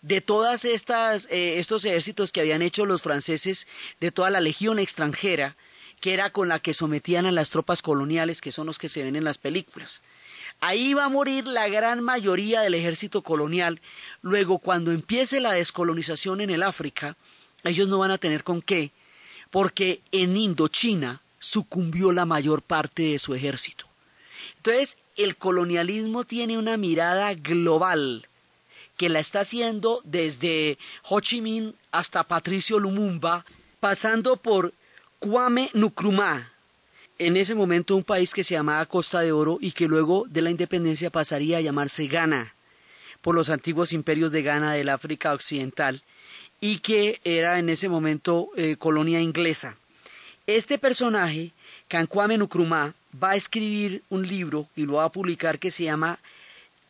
De 0.02 0.20
todas 0.20 0.66
estas, 0.66 1.26
eh, 1.30 1.58
estos 1.58 1.84
ejércitos 1.86 2.30
que 2.30 2.40
habían 2.40 2.60
hecho 2.60 2.84
los 2.84 3.02
franceses, 3.02 3.66
de 4.00 4.12
toda 4.12 4.28
la 4.28 4.40
legión 4.40 4.78
extranjera, 4.78 5.56
que 6.00 6.12
era 6.12 6.30
con 6.30 6.48
la 6.48 6.60
que 6.60 6.74
sometían 6.74 7.26
a 7.26 7.32
las 7.32 7.50
tropas 7.50 7.82
coloniales, 7.82 8.40
que 8.40 8.52
son 8.52 8.66
los 8.66 8.78
que 8.78 8.88
se 8.88 9.02
ven 9.02 9.16
en 9.16 9.24
las 9.24 9.38
películas. 9.38 10.02
Ahí 10.60 10.94
va 10.94 11.04
a 11.04 11.08
morir 11.08 11.46
la 11.46 11.68
gran 11.68 12.02
mayoría 12.02 12.60
del 12.62 12.74
ejército 12.74 13.22
colonial. 13.22 13.80
Luego, 14.22 14.58
cuando 14.58 14.90
empiece 14.90 15.40
la 15.40 15.52
descolonización 15.52 16.40
en 16.40 16.50
el 16.50 16.62
África, 16.62 17.16
ellos 17.64 17.88
no 17.88 17.98
van 17.98 18.10
a 18.10 18.18
tener 18.18 18.42
con 18.42 18.60
qué, 18.60 18.90
porque 19.50 20.00
en 20.10 20.36
Indochina 20.36 21.22
sucumbió 21.38 22.12
la 22.12 22.24
mayor 22.24 22.62
parte 22.62 23.02
de 23.02 23.18
su 23.18 23.34
ejército. 23.34 23.86
Entonces, 24.56 24.96
el 25.16 25.36
colonialismo 25.36 26.24
tiene 26.24 26.58
una 26.58 26.76
mirada 26.76 27.34
global 27.34 28.26
que 28.96 29.08
la 29.08 29.20
está 29.20 29.40
haciendo 29.40 30.00
desde 30.04 30.76
Ho 31.04 31.20
Chi 31.20 31.40
Minh 31.40 31.74
hasta 31.92 32.24
Patricio 32.24 32.80
Lumumba, 32.80 33.46
pasando 33.78 34.36
por 34.36 34.74
Kwame 35.20 35.70
Nkrumah, 35.72 36.50
en 37.18 37.36
ese 37.36 37.54
momento 37.54 37.96
un 37.96 38.04
país 38.04 38.32
que 38.32 38.44
se 38.44 38.54
llamaba 38.54 38.86
Costa 38.86 39.20
de 39.20 39.32
Oro 39.32 39.58
y 39.60 39.72
que 39.72 39.88
luego 39.88 40.26
de 40.28 40.42
la 40.42 40.50
independencia 40.50 41.10
pasaría 41.10 41.58
a 41.58 41.60
llamarse 41.60 42.06
Ghana, 42.06 42.54
por 43.20 43.34
los 43.34 43.50
antiguos 43.50 43.92
imperios 43.92 44.30
de 44.30 44.42
Ghana 44.42 44.72
del 44.74 44.88
África 44.88 45.32
Occidental, 45.32 46.02
y 46.60 46.78
que 46.78 47.20
era 47.24 47.58
en 47.58 47.68
ese 47.68 47.88
momento 47.88 48.50
eh, 48.56 48.76
colonia 48.78 49.20
inglesa. 49.20 49.76
Este 50.46 50.78
personaje, 50.78 51.52
Kankwame 51.88 52.38
Nkrumah, 52.38 52.94
va 53.22 53.30
a 53.30 53.36
escribir 53.36 54.02
un 54.08 54.26
libro 54.26 54.68
y 54.76 54.82
lo 54.86 54.94
va 54.94 55.04
a 55.04 55.12
publicar 55.12 55.58
que 55.58 55.70
se 55.70 55.84
llama 55.84 56.18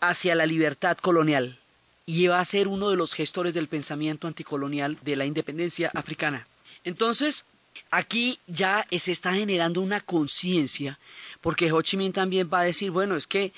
Hacia 0.01 0.35
la 0.35 0.47
libertad 0.47 0.97
colonial 0.97 1.59
y 2.07 2.27
va 2.29 2.41
a 2.41 2.45
ser 2.45 2.69
uno 2.69 2.89
de 2.89 2.97
los 2.97 3.15
gestores 3.15 3.53
del 3.53 3.69
pensamiento 3.69 4.29
anticolonial 4.29 4.97
de 5.03 5.17
la 5.17 5.27
independencia 5.27 5.91
africana. 5.95 6.47
Entonces, 6.85 7.47
aquí 7.91 8.39
ya 8.47 8.87
se 8.91 9.13
está 9.13 9.35
generando 9.35 9.81
una 9.81 10.01
conciencia, 10.01 10.99
porque 11.41 11.73
Ho 11.73 11.83
Chi 11.83 11.97
Minh 11.97 12.13
también 12.13 12.51
va 12.53 12.61
a 12.61 12.65
decir, 12.65 12.91
bueno, 12.91 13.17
es 13.17 13.27
que 13.27 13.53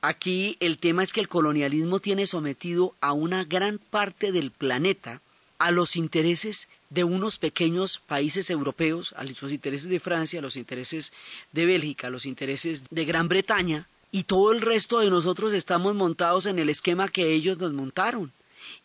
aquí 0.00 0.56
el 0.60 0.78
tema 0.78 1.02
es 1.02 1.12
que 1.12 1.20
el 1.20 1.28
colonialismo 1.28 2.00
tiene 2.00 2.26
sometido 2.26 2.94
a 3.00 3.12
una 3.12 3.44
gran 3.44 3.78
parte 3.78 4.32
del 4.32 4.50
planeta 4.50 5.20
a 5.58 5.70
los 5.70 5.96
intereses 5.96 6.68
de 6.90 7.04
unos 7.04 7.38
pequeños 7.38 7.98
países 7.98 8.50
europeos, 8.50 9.14
a 9.16 9.24
los 9.24 9.50
intereses 9.50 9.88
de 9.88 10.00
Francia, 10.00 10.38
a 10.38 10.42
los 10.42 10.56
intereses 10.56 11.12
de 11.52 11.66
Bélgica, 11.66 12.06
a 12.06 12.10
los 12.10 12.26
intereses 12.26 12.84
de 12.90 13.04
Gran 13.04 13.28
Bretaña, 13.28 13.88
y 14.12 14.24
todo 14.24 14.52
el 14.52 14.60
resto 14.60 15.00
de 15.00 15.10
nosotros 15.10 15.52
estamos 15.52 15.94
montados 15.94 16.46
en 16.46 16.58
el 16.58 16.68
esquema 16.68 17.08
que 17.08 17.32
ellos 17.32 17.58
nos 17.58 17.72
montaron. 17.72 18.32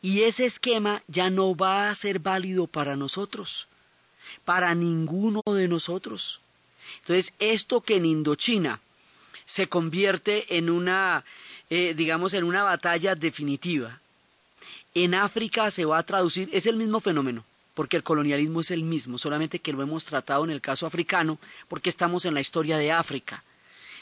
Y 0.01 0.23
ese 0.23 0.45
esquema 0.45 1.03
ya 1.07 1.29
no 1.29 1.55
va 1.55 1.89
a 1.89 1.95
ser 1.95 2.19
válido 2.19 2.67
para 2.67 2.95
nosotros 2.95 3.67
para 4.45 4.73
ninguno 4.75 5.41
de 5.45 5.67
nosotros. 5.67 6.41
Entonces, 6.99 7.33
esto 7.39 7.81
que 7.81 7.95
en 7.95 8.05
Indochina 8.05 8.79
se 9.45 9.67
convierte 9.67 10.57
en 10.57 10.69
una, 10.69 11.23
eh, 11.69 11.93
digamos, 11.95 12.33
en 12.33 12.43
una 12.43 12.63
batalla 12.63 13.15
definitiva, 13.15 13.99
en 14.93 15.13
África 15.13 15.71
se 15.71 15.85
va 15.85 15.97
a 15.97 16.03
traducir, 16.03 16.49
es 16.51 16.65
el 16.65 16.75
mismo 16.75 16.99
fenómeno, 16.99 17.45
porque 17.73 17.97
el 17.97 18.03
colonialismo 18.03 18.61
es 18.61 18.71
el 18.71 18.83
mismo, 18.83 19.17
solamente 19.17 19.59
que 19.59 19.73
lo 19.73 19.81
hemos 19.81 20.05
tratado 20.05 20.43
en 20.43 20.51
el 20.51 20.61
caso 20.61 20.85
africano, 20.85 21.39
porque 21.67 21.89
estamos 21.89 22.25
en 22.25 22.33
la 22.33 22.41
historia 22.41 22.77
de 22.77 22.91
África. 22.91 23.43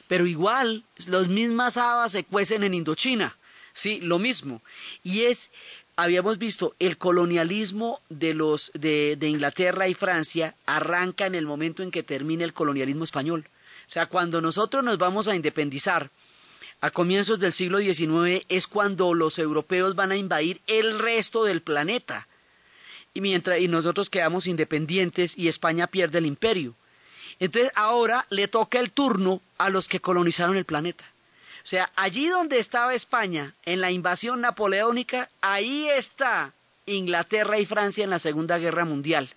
Pero 0.07 0.25
igual, 0.25 0.83
las 1.05 1.27
mismas 1.27 1.77
habas 1.77 2.11
se 2.11 2.23
cuecen 2.23 2.63
en 2.63 2.73
Indochina, 2.73 3.37
sí, 3.73 3.99
lo 3.99 4.17
mismo. 4.17 4.61
Y 5.03 5.21
es 5.21 5.51
habíamos 6.03 6.37
visto 6.37 6.75
el 6.79 6.97
colonialismo 6.97 8.01
de 8.09 8.33
los 8.33 8.71
de, 8.73 9.17
Inglaterra 9.21 9.87
y 9.87 9.93
Francia 9.93 10.55
arranca 10.65 11.25
en 11.25 11.35
el 11.35 11.45
momento 11.45 11.83
en 11.83 11.91
que 11.91 12.03
termina 12.03 12.43
el 12.43 12.53
colonialismo 12.53 13.03
español. 13.03 13.47
O 13.87 13.91
sea, 13.91 14.05
cuando 14.05 14.41
nosotros 14.41 14.83
nos 14.83 14.97
vamos 14.97 15.27
a 15.27 15.35
independizar 15.35 16.09
a 16.81 16.91
comienzos 16.91 17.39
del 17.39 17.51
siglo 17.51 17.79
XIX 17.79 18.45
es 18.47 18.67
cuando 18.67 19.13
los 19.13 19.39
europeos 19.39 19.95
van 19.95 20.11
a 20.11 20.17
invadir 20.17 20.61
el 20.67 20.99
resto 20.99 21.43
del 21.43 21.61
planeta. 21.61 22.27
Y 23.13 23.21
mientras 23.21 23.59
y 23.59 23.67
nosotros 23.67 24.09
quedamos 24.09 24.47
independientes 24.47 25.37
y 25.37 25.47
España 25.47 25.87
pierde 25.87 26.19
el 26.19 26.25
imperio. 26.25 26.75
Entonces 27.39 27.71
ahora 27.75 28.25
le 28.29 28.47
toca 28.47 28.79
el 28.79 28.91
turno 28.91 29.41
a 29.57 29.69
los 29.69 29.87
que 29.87 29.99
colonizaron 29.99 30.55
el 30.55 30.65
planeta. 30.65 31.05
Sea, 31.69 31.91
allí 31.95 32.25
donde 32.25 32.57
estaba 32.57 32.95
España 32.95 33.53
en 33.63 33.79
la 33.79 33.91
invasión 33.91 34.41
napoleónica, 34.41 35.29
ahí 35.39 35.87
está 35.87 36.51
Inglaterra 36.87 37.59
y 37.59 37.67
Francia 37.67 38.03
en 38.03 38.09
la 38.09 38.17
Segunda 38.17 38.57
Guerra 38.57 38.85
Mundial. 38.85 39.29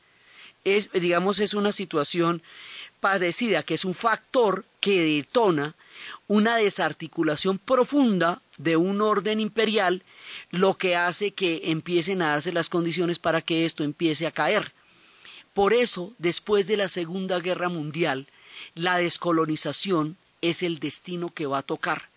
Es, 0.65 0.91
digamos, 0.93 1.41
es 1.41 1.53
una 1.53 1.73
situación 1.73 2.43
padecida, 3.01 3.65
que 3.65 3.75
es 3.75 3.85
un 3.85 3.93
factor 3.93 4.65
que 4.81 5.03
detona 5.03 5.75
una 6.27 6.57
desarticulación 6.57 7.59
profunda 7.59 8.41
de 8.57 8.79
un 8.79 9.03
orden 9.03 9.39
imperial, 9.39 10.03
lo 10.49 10.79
que 10.79 10.97
hace 10.97 11.33
que 11.33 11.61
empiecen 11.65 12.23
a 12.23 12.29
darse 12.29 12.51
las 12.51 12.71
condiciones 12.71 13.19
para 13.19 13.43
que 13.43 13.67
esto 13.67 13.85
empiece 13.85 14.27
a 14.27 14.33
caer. 14.33 14.73
Por 15.53 15.75
eso, 15.75 16.15
después 16.17 16.67
de 16.67 16.79
la 16.79 16.89
Segunda 16.89 17.41
Guerra 17.41 17.69
Mundial, 17.69 18.27
la 18.75 18.97
descolonización 18.97 20.17
es 20.41 20.63
el 20.63 20.79
destino 20.79 21.29
que 21.29 21.45
va 21.45 21.59
a 21.59 21.63
tocar. 21.63 22.11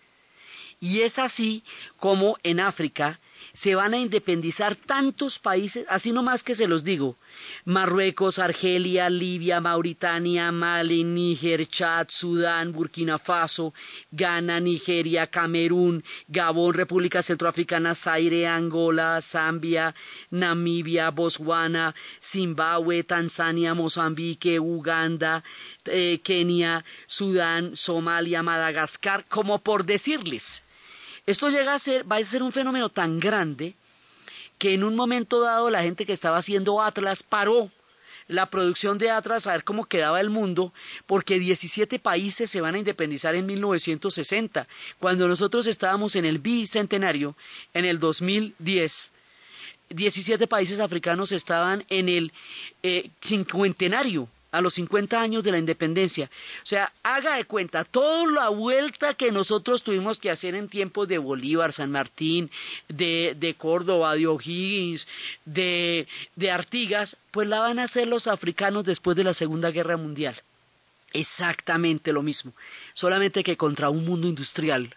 Y 0.80 1.00
es 1.00 1.18
así 1.18 1.62
como 1.96 2.36
en 2.42 2.60
África 2.60 3.18
se 3.52 3.74
van 3.74 3.94
a 3.94 3.98
independizar 3.98 4.76
tantos 4.76 5.38
países, 5.38 5.86
así 5.88 6.12
nomás 6.12 6.42
que 6.42 6.54
se 6.54 6.66
los 6.66 6.84
digo, 6.84 7.16
Marruecos, 7.64 8.38
Argelia, 8.38 9.08
Libia, 9.08 9.60
Mauritania, 9.60 10.52
Mali, 10.52 11.04
Níger, 11.04 11.66
Chad, 11.66 12.08
Sudán, 12.10 12.72
Burkina 12.72 13.18
Faso, 13.18 13.72
Ghana, 14.10 14.60
Nigeria, 14.60 15.26
Camerún, 15.26 16.04
Gabón, 16.28 16.74
República 16.74 17.22
Centroafricana, 17.22 17.94
Zaire, 17.94 18.46
Angola, 18.46 19.20
Zambia, 19.22 19.94
Namibia, 20.30 21.10
Botswana, 21.10 21.94
Zimbabue, 22.20 23.04
Tanzania, 23.04 23.74
Mozambique, 23.74 24.60
Uganda, 24.60 25.42
eh, 25.86 26.20
Kenia, 26.22 26.84
Sudán, 27.06 27.74
Somalia, 27.74 28.42
Madagascar, 28.42 29.24
como 29.28 29.60
por 29.60 29.84
decirles. 29.84 30.65
Esto 31.26 31.50
llega 31.50 31.74
a 31.74 31.78
ser, 31.78 32.10
va 32.10 32.16
a 32.16 32.24
ser 32.24 32.42
un 32.42 32.52
fenómeno 32.52 32.88
tan 32.88 33.18
grande 33.18 33.74
que 34.58 34.74
en 34.74 34.84
un 34.84 34.94
momento 34.94 35.40
dado 35.40 35.70
la 35.70 35.82
gente 35.82 36.06
que 36.06 36.12
estaba 36.12 36.38
haciendo 36.38 36.80
Atlas 36.80 37.22
paró 37.22 37.70
la 38.28 38.46
producción 38.46 38.98
de 38.98 39.10
Atlas 39.10 39.46
a 39.46 39.52
ver 39.52 39.64
cómo 39.64 39.84
quedaba 39.84 40.20
el 40.20 40.30
mundo, 40.30 40.72
porque 41.06 41.38
17 41.38 41.98
países 41.98 42.50
se 42.50 42.60
van 42.60 42.74
a 42.74 42.78
independizar 42.78 43.34
en 43.34 43.46
1960, 43.46 44.66
cuando 44.98 45.28
nosotros 45.28 45.66
estábamos 45.66 46.16
en 46.16 46.24
el 46.24 46.38
bicentenario, 46.38 47.36
en 47.74 47.84
el 47.84 47.98
2010. 48.00 49.12
17 49.90 50.46
países 50.48 50.80
africanos 50.80 51.30
estaban 51.30 51.84
en 51.88 52.08
el 52.08 52.32
eh, 52.82 53.10
cincuentenario 53.20 54.28
a 54.50 54.60
los 54.60 54.74
50 54.74 55.20
años 55.20 55.44
de 55.44 55.52
la 55.52 55.58
independencia. 55.58 56.30
O 56.62 56.66
sea, 56.66 56.92
haga 57.02 57.36
de 57.36 57.44
cuenta, 57.44 57.84
toda 57.84 58.30
la 58.30 58.48
vuelta 58.48 59.14
que 59.14 59.32
nosotros 59.32 59.82
tuvimos 59.82 60.18
que 60.18 60.30
hacer 60.30 60.54
en 60.54 60.68
tiempos 60.68 61.08
de 61.08 61.18
Bolívar, 61.18 61.72
San 61.72 61.90
Martín, 61.90 62.50
de, 62.88 63.36
de 63.38 63.54
Córdoba, 63.54 64.14
de 64.14 64.26
O'Higgins, 64.26 65.08
de, 65.44 66.06
de 66.36 66.50
Artigas, 66.50 67.16
pues 67.30 67.48
la 67.48 67.60
van 67.60 67.78
a 67.78 67.84
hacer 67.84 68.06
los 68.06 68.26
africanos 68.26 68.84
después 68.84 69.16
de 69.16 69.24
la 69.24 69.34
Segunda 69.34 69.70
Guerra 69.70 69.96
Mundial. 69.96 70.42
Exactamente 71.12 72.12
lo 72.12 72.22
mismo, 72.22 72.52
solamente 72.92 73.42
que 73.42 73.56
contra 73.56 73.90
un 73.90 74.04
mundo 74.04 74.28
industrial, 74.28 74.96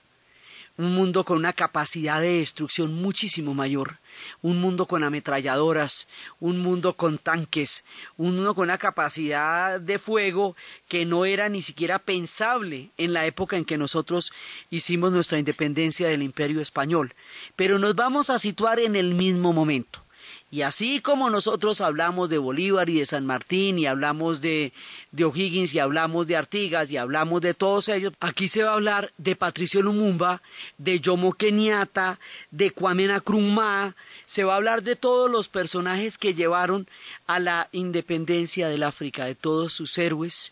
un 0.80 0.96
mundo 0.96 1.26
con 1.26 1.38
una 1.38 1.52
capacidad 1.52 2.22
de 2.22 2.38
destrucción 2.38 2.94
muchísimo 2.94 3.54
mayor, 3.54 3.98
un 4.42 4.62
mundo 4.62 4.86
con 4.86 5.04
ametralladoras, 5.04 6.08
un 6.40 6.62
mundo 6.62 6.96
con 6.96 7.18
tanques, 7.18 7.84
un 8.16 8.38
mundo 8.38 8.56
con 8.56 8.64
una 8.64 8.78
capacidad 8.78 9.82
de 9.82 10.00
fuego 10.00 10.56
que 10.88 11.06
no 11.06 11.26
era 11.26 11.50
ni 11.50 11.62
siquiera 11.62 12.00
pensable 12.00 12.92
en 12.96 13.12
la 13.12 13.26
época 13.26 13.58
en 13.58 13.66
que 13.66 13.78
nosotros 13.78 14.32
hicimos 14.70 15.12
nuestra 15.12 15.38
independencia 15.38 16.08
del 16.08 16.24
imperio 16.24 16.62
español. 16.62 17.14
Pero 17.58 17.78
nos 17.78 17.94
vamos 17.94 18.30
a 18.30 18.40
situar 18.40 18.80
en 18.80 18.96
el 18.96 19.16
mismo 19.16 19.52
momento. 19.52 20.06
Y 20.52 20.64
así 20.64 21.00
como 21.00 21.30
nosotros 21.30 21.80
hablamos 21.80 22.28
de 22.30 22.40
Bolívar 22.40 22.90
y 22.90 22.98
de 23.00 23.06
San 23.06 23.24
Martín 23.24 23.78
y 23.78 23.86
hablamos 23.86 24.42
de, 24.42 24.74
de 25.12 25.26
O'Higgins 25.26 25.76
y 25.76 25.80
hablamos 25.80 26.26
de 26.26 26.38
Artigas 26.38 26.90
y 26.90 26.98
hablamos 26.98 27.42
de 27.42 27.54
todos 27.54 27.88
ellos, 27.88 28.14
aquí 28.20 28.48
se 28.48 28.64
va 28.64 28.72
a 28.72 28.74
hablar 28.74 29.14
de 29.18 29.36
Patricio 29.36 29.84
Lumumba, 29.84 30.42
de 30.80 31.00
Jomo 31.04 31.34
Kenyatta, 31.34 32.20
de 32.50 32.72
Kwame 32.72 33.08
Nkrumah, 33.08 33.96
se 34.26 34.44
va 34.44 34.54
a 34.54 34.58
hablar 34.58 34.82
de 34.82 34.96
todos 34.96 35.30
los 35.30 35.50
personajes 35.50 36.18
que 36.18 36.34
llevaron 36.34 36.88
a 37.28 37.38
la 37.38 37.70
independencia 37.72 38.70
del 38.70 38.82
África, 38.82 39.26
de 39.26 39.36
todos 39.36 39.74
sus 39.74 39.96
héroes 40.00 40.52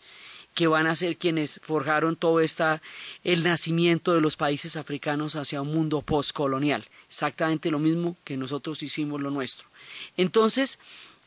que 0.58 0.66
van 0.66 0.88
a 0.88 0.96
ser 0.96 1.16
quienes 1.18 1.60
forjaron 1.62 2.16
todo 2.16 2.40
esta 2.40 2.82
el 3.22 3.44
nacimiento 3.44 4.12
de 4.12 4.20
los 4.20 4.34
países 4.34 4.74
africanos 4.74 5.36
hacia 5.36 5.62
un 5.62 5.72
mundo 5.72 6.02
postcolonial, 6.02 6.84
exactamente 7.08 7.70
lo 7.70 7.78
mismo 7.78 8.16
que 8.24 8.36
nosotros 8.36 8.82
hicimos 8.82 9.20
lo 9.20 9.30
nuestro. 9.30 9.68
Entonces, 10.16 10.80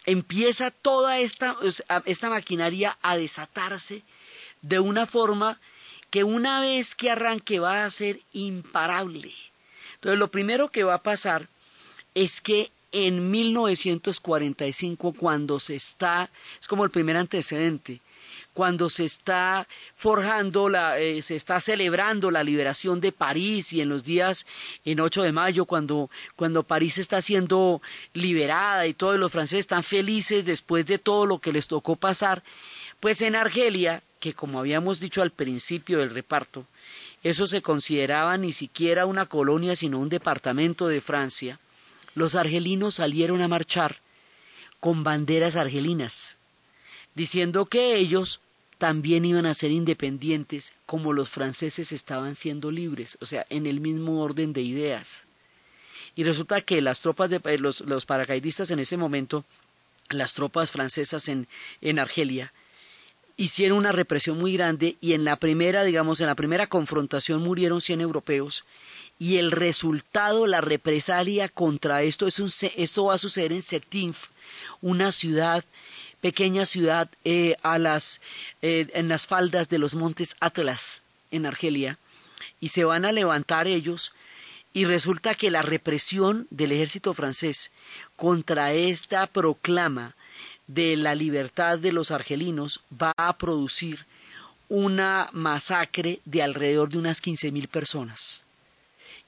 empieza 0.06 0.70
toda 0.70 1.20
esta, 1.20 1.56
esta 2.04 2.30
maquinaria 2.30 2.98
a 3.02 3.16
desatarse 3.16 4.04
de 4.64 4.82
una 4.82 5.06
forma 5.06 5.62
que 6.10 6.26
una 6.26 6.60
vez 6.60 6.94
que 6.94 7.10
arranque 7.10 7.62
va 7.62 7.86
a 7.86 7.90
ser 7.90 8.20
imparable. 8.34 9.34
Entonces 9.94 10.20
lo 10.20 10.30
primero 10.30 10.72
que 10.72 10.84
va 10.84 10.96
a 10.96 11.04
pasar 11.04 11.48
es 12.16 12.42
que 12.42 12.70
en 12.92 13.32
1945, 13.32 15.14
cuando 15.14 15.58
se 15.58 15.78
está, 15.78 16.30
es 16.60 16.68
como 16.68 16.84
el 16.84 16.92
primer 16.92 17.16
antecedente, 17.16 18.02
cuando 18.54 18.90
se 18.90 19.06
está 19.06 19.68
forjando, 19.96 20.68
la, 20.68 21.00
eh, 21.00 21.22
se 21.22 21.36
está 21.36 21.62
celebrando 21.62 22.32
la 22.32 22.44
liberación 22.44 23.00
de 23.00 23.12
París 23.12 23.72
y 23.74 23.82
en 23.82 23.90
los 23.90 24.04
días, 24.04 24.46
en 24.84 25.00
8 25.00 25.24
de 25.24 25.32
mayo, 25.32 25.66
cuando, 25.66 26.10
cuando 26.36 26.64
París 26.64 26.98
está 26.98 27.22
siendo 27.22 27.82
liberada 28.14 28.88
y 28.88 28.94
todos 28.94 29.18
los 29.18 29.32
franceses 29.32 29.62
están 29.62 29.84
felices 29.84 30.46
después 30.46 30.86
de 30.86 30.98
todo 30.98 31.26
lo 31.26 31.40
que 31.40 31.54
les 31.54 31.68
tocó 31.68 31.96
pasar, 31.96 32.44
pues 33.00 33.22
en 33.22 33.36
Argelia, 33.36 34.04
que 34.20 34.34
como 34.34 34.60
habíamos 34.60 35.00
dicho 35.00 35.22
al 35.22 35.32
principio 35.32 36.00
del 36.00 36.12
reparto, 36.12 36.66
eso 37.24 37.46
se 37.46 37.62
consideraba 37.62 38.38
ni 38.38 38.52
siquiera 38.52 39.06
una 39.06 39.28
colonia, 39.28 39.76
sino 39.76 40.00
un 40.00 40.10
departamento 40.10 40.88
de 40.88 41.02
Francia, 41.02 41.60
los 42.16 42.36
argelinos 42.36 42.96
salieron 42.96 43.42
a 43.42 43.48
marchar 43.48 43.98
con 44.80 45.04
banderas 45.04 45.56
argelinas, 45.56 46.38
diciendo 47.16 47.66
que 47.66 47.96
ellos 47.98 48.40
también 48.78 49.26
iban 49.26 49.46
a 49.46 49.54
ser 49.54 49.72
independientes 49.72 50.74
como 50.86 51.14
los 51.14 51.30
franceses 51.30 51.92
estaban 51.92 52.36
siendo 52.36 52.72
libres, 52.72 53.18
o 53.22 53.26
sea, 53.26 53.46
en 53.50 53.68
el 53.68 53.80
mismo 53.80 54.24
orden 54.24 54.54
de 54.54 54.62
ideas. 54.62 55.26
Y 56.16 56.24
resulta 56.24 56.62
que 56.62 56.82
las 56.82 57.02
tropas 57.02 57.30
de 57.30 57.40
eh, 57.44 57.58
los, 57.58 57.82
los 57.82 58.06
paracaidistas 58.06 58.72
en 58.72 58.80
ese 58.80 58.98
momento, 58.98 59.46
las 60.10 60.34
tropas 60.34 60.72
francesas 60.72 61.30
en, 61.30 61.48
en 61.82 62.00
Argelia, 62.00 62.54
hicieron 63.38 63.78
una 63.78 63.92
represión 63.92 64.38
muy 64.38 64.54
grande 64.54 64.98
y 65.02 65.14
en 65.14 65.26
la 65.26 65.36
primera, 65.36 65.84
digamos, 65.84 66.20
en 66.22 66.28
la 66.28 66.36
primera 66.36 66.68
confrontación 66.68 67.42
murieron 67.42 67.82
100 67.82 68.02
europeos 68.02 68.66
y 69.20 69.38
el 69.38 69.52
resultado, 69.52 70.48
la 70.48 70.62
represalia 70.62 71.50
contra 71.50 72.02
esto, 72.02 72.28
es 72.28 72.40
un, 72.40 72.50
esto 72.76 73.06
va 73.06 73.16
a 73.16 73.20
suceder 73.20 73.54
en 73.54 73.62
Setinf, 73.62 74.30
una 74.82 75.12
ciudad, 75.12 75.64
pequeña 76.22 76.66
ciudad 76.66 77.10
eh, 77.26 77.56
a 77.64 77.78
las, 77.78 78.22
eh, 78.62 78.88
en 78.94 79.10
las 79.10 79.28
faldas 79.28 79.70
de 79.70 79.80
los 79.80 79.96
montes 79.96 80.36
Atlas, 80.40 81.02
en 81.32 81.46
Argelia, 81.46 81.98
y 82.60 82.70
se 82.70 82.84
van 82.84 83.06
a 83.06 83.12
levantar 83.12 83.68
ellos, 83.68 84.14
y 84.74 84.86
resulta 84.86 85.36
que 85.36 85.52
la 85.52 85.62
represión 85.62 86.48
del 86.50 86.72
ejército 86.72 87.14
francés 87.14 87.72
contra 88.16 88.72
esta 88.72 89.28
proclama 89.28 90.16
de 90.68 90.96
la 90.96 91.16
libertad 91.16 91.80
de 91.80 91.92
los 91.92 92.12
argelinos 92.12 92.80
va 92.90 93.12
a 93.18 93.38
producir 93.38 94.06
una 94.70 95.30
masacre 95.34 96.22
de 96.24 96.42
alrededor 96.42 96.90
de 96.90 96.98
unas 96.98 97.20
quince 97.20 97.52
mil 97.52 97.68
personas. 97.68 98.46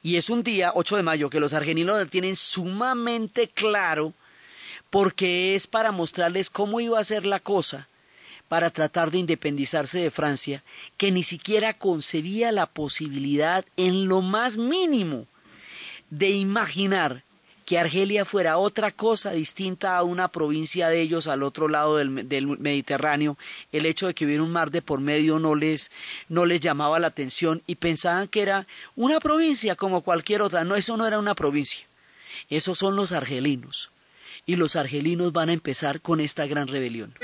Y 0.01 0.15
es 0.15 0.29
un 0.29 0.43
día, 0.43 0.71
8 0.75 0.97
de 0.97 1.03
mayo, 1.03 1.29
que 1.29 1.39
los 1.39 1.53
argelinos 1.53 2.09
tienen 2.09 2.35
sumamente 2.35 3.49
claro 3.49 4.13
porque 4.93 5.55
es 5.55 5.65
para 5.65 5.91
mostrarles 5.91 6.51
cómo 6.51 6.79
iba 6.79 6.99
a 6.99 7.03
ser 7.03 7.25
la 7.25 7.39
cosa 7.39 7.87
para 8.47 8.69
tratar 8.69 9.09
de 9.09 9.17
independizarse 9.17 9.97
de 9.97 10.11
Francia, 10.11 10.61
que 10.97 11.11
ni 11.11 11.23
siquiera 11.23 11.73
concebía 11.73 12.51
la 12.51 12.67
posibilidad 12.67 13.65
en 13.75 14.07
lo 14.07 14.21
más 14.21 14.55
mínimo 14.55 15.25
de 16.11 16.29
imaginar 16.29 17.23
que 17.65 17.79
Argelia 17.79 18.23
fuera 18.23 18.59
otra 18.59 18.91
cosa 18.91 19.31
distinta 19.31 19.97
a 19.97 20.03
una 20.03 20.27
provincia 20.27 20.89
de 20.89 21.01
ellos 21.01 21.25
al 21.25 21.41
otro 21.41 21.67
lado 21.67 21.97
del, 21.97 22.11
Mediterráneo, 22.11 23.35
el 23.71 23.87
hecho 23.87 24.05
de 24.05 24.13
que 24.13 24.25
hubiera 24.25 24.43
un 24.43 24.51
mar 24.51 24.69
de 24.69 24.83
por 24.83 24.99
medio 24.99 25.39
no 25.39 25.55
les, 25.55 25.89
no 26.29 26.45
les 26.45 26.61
llamaba 26.61 26.99
la 26.99 27.07
atención 27.07 27.63
y 27.65 27.77
pensaban 27.77 28.27
que 28.27 28.43
era 28.43 28.67
una 28.95 29.19
provincia 29.19 29.75
como 29.75 30.01
cualquier 30.01 30.43
otra. 30.43 30.63
No, 30.63 30.75
eso 30.75 30.97
no 30.97 31.07
era 31.07 31.17
una 31.17 31.33
provincia. 31.33 31.83
Esos 32.47 32.77
son 32.77 32.95
los 32.95 33.11
argelinos 33.11 33.89
Y 34.46 34.56
los 34.56 34.76
argelinos 34.76 35.32
van 35.32 35.48
a 35.50 35.52
empezar 35.52 36.00
con 36.00 36.20
esta 36.20 36.46
gran 36.46 36.68
rebelión. 36.68 37.14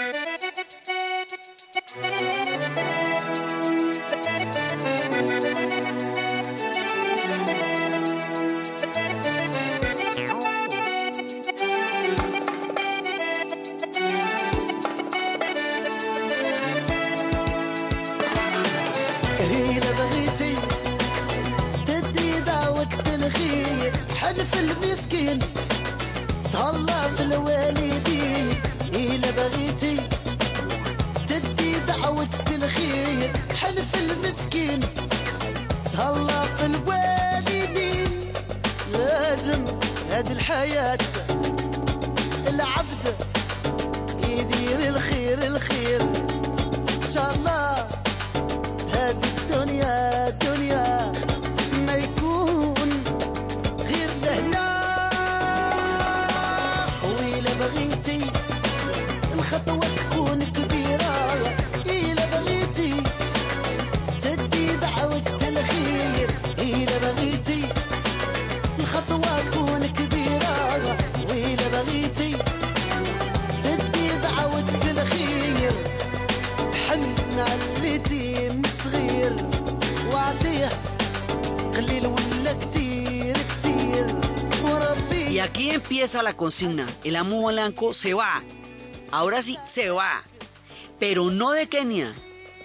في 24.44 24.60
المسكين 24.60 25.47
بغيتي 29.39 29.97
تدي 31.27 31.79
دعوة 31.79 32.29
الخير 32.51 33.31
حلف 33.55 33.95
المسكين 33.95 34.79
تهلا 35.93 36.43
في 36.57 36.65
الوالدين. 36.65 38.11
لازم 38.93 39.65
هذه 40.11 40.31
الحياة 40.31 40.97
العبد 42.47 43.15
يدير 44.27 44.87
الخير 44.87 45.47
الخير. 45.47 46.01
إن 47.03 47.11
شاء 47.13 47.33
الله. 47.35 47.87
هذه 48.93 49.19
الدنيا 49.37 50.29
دنيا. 50.29 51.11
Aquí 85.59 85.71
empieza 85.71 86.23
la 86.23 86.37
consigna. 86.37 86.87
El 87.03 87.17
amo 87.17 87.45
blanco 87.45 87.93
se 87.93 88.13
va. 88.13 88.41
Ahora 89.11 89.41
sí 89.41 89.57
se 89.65 89.89
va, 89.89 90.23
pero 90.99 91.31
no 91.31 91.51
de 91.51 91.67
Kenia, 91.67 92.13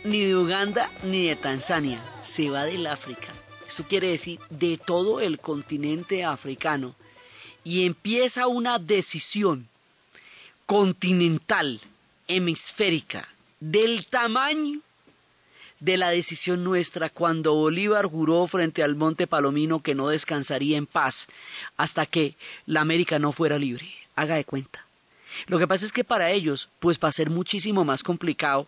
ni 0.04 0.20
de 0.20 0.36
Uganda, 0.36 0.88
ni 1.02 1.26
de 1.26 1.34
Tanzania, 1.34 1.98
se 2.22 2.50
va 2.50 2.62
del 2.62 2.86
África. 2.86 3.32
Eso 3.66 3.82
quiere 3.82 4.10
decir 4.10 4.38
de 4.48 4.78
todo 4.78 5.20
el 5.20 5.40
continente 5.40 6.24
africano. 6.24 6.94
Y 7.64 7.84
empieza 7.84 8.46
una 8.46 8.78
decisión 8.78 9.66
continental, 10.64 11.80
hemisférica, 12.28 13.28
del 13.58 14.06
tamaño 14.06 14.78
de 15.84 15.98
la 15.98 16.08
decisión 16.08 16.64
nuestra 16.64 17.10
cuando 17.10 17.54
Bolívar 17.54 18.06
juró 18.06 18.46
frente 18.46 18.82
al 18.82 18.96
Monte 18.96 19.26
Palomino 19.26 19.82
que 19.82 19.94
no 19.94 20.08
descansaría 20.08 20.78
en 20.78 20.86
paz 20.86 21.28
hasta 21.76 22.06
que 22.06 22.36
la 22.64 22.80
América 22.80 23.18
no 23.18 23.32
fuera 23.32 23.58
libre. 23.58 23.92
Haga 24.16 24.36
de 24.36 24.46
cuenta. 24.46 24.86
Lo 25.46 25.58
que 25.58 25.68
pasa 25.68 25.84
es 25.84 25.92
que 25.92 26.02
para 26.02 26.30
ellos, 26.30 26.70
pues 26.78 26.98
va 26.98 27.08
a 27.08 27.12
ser 27.12 27.28
muchísimo 27.28 27.84
más 27.84 28.02
complicado 28.02 28.66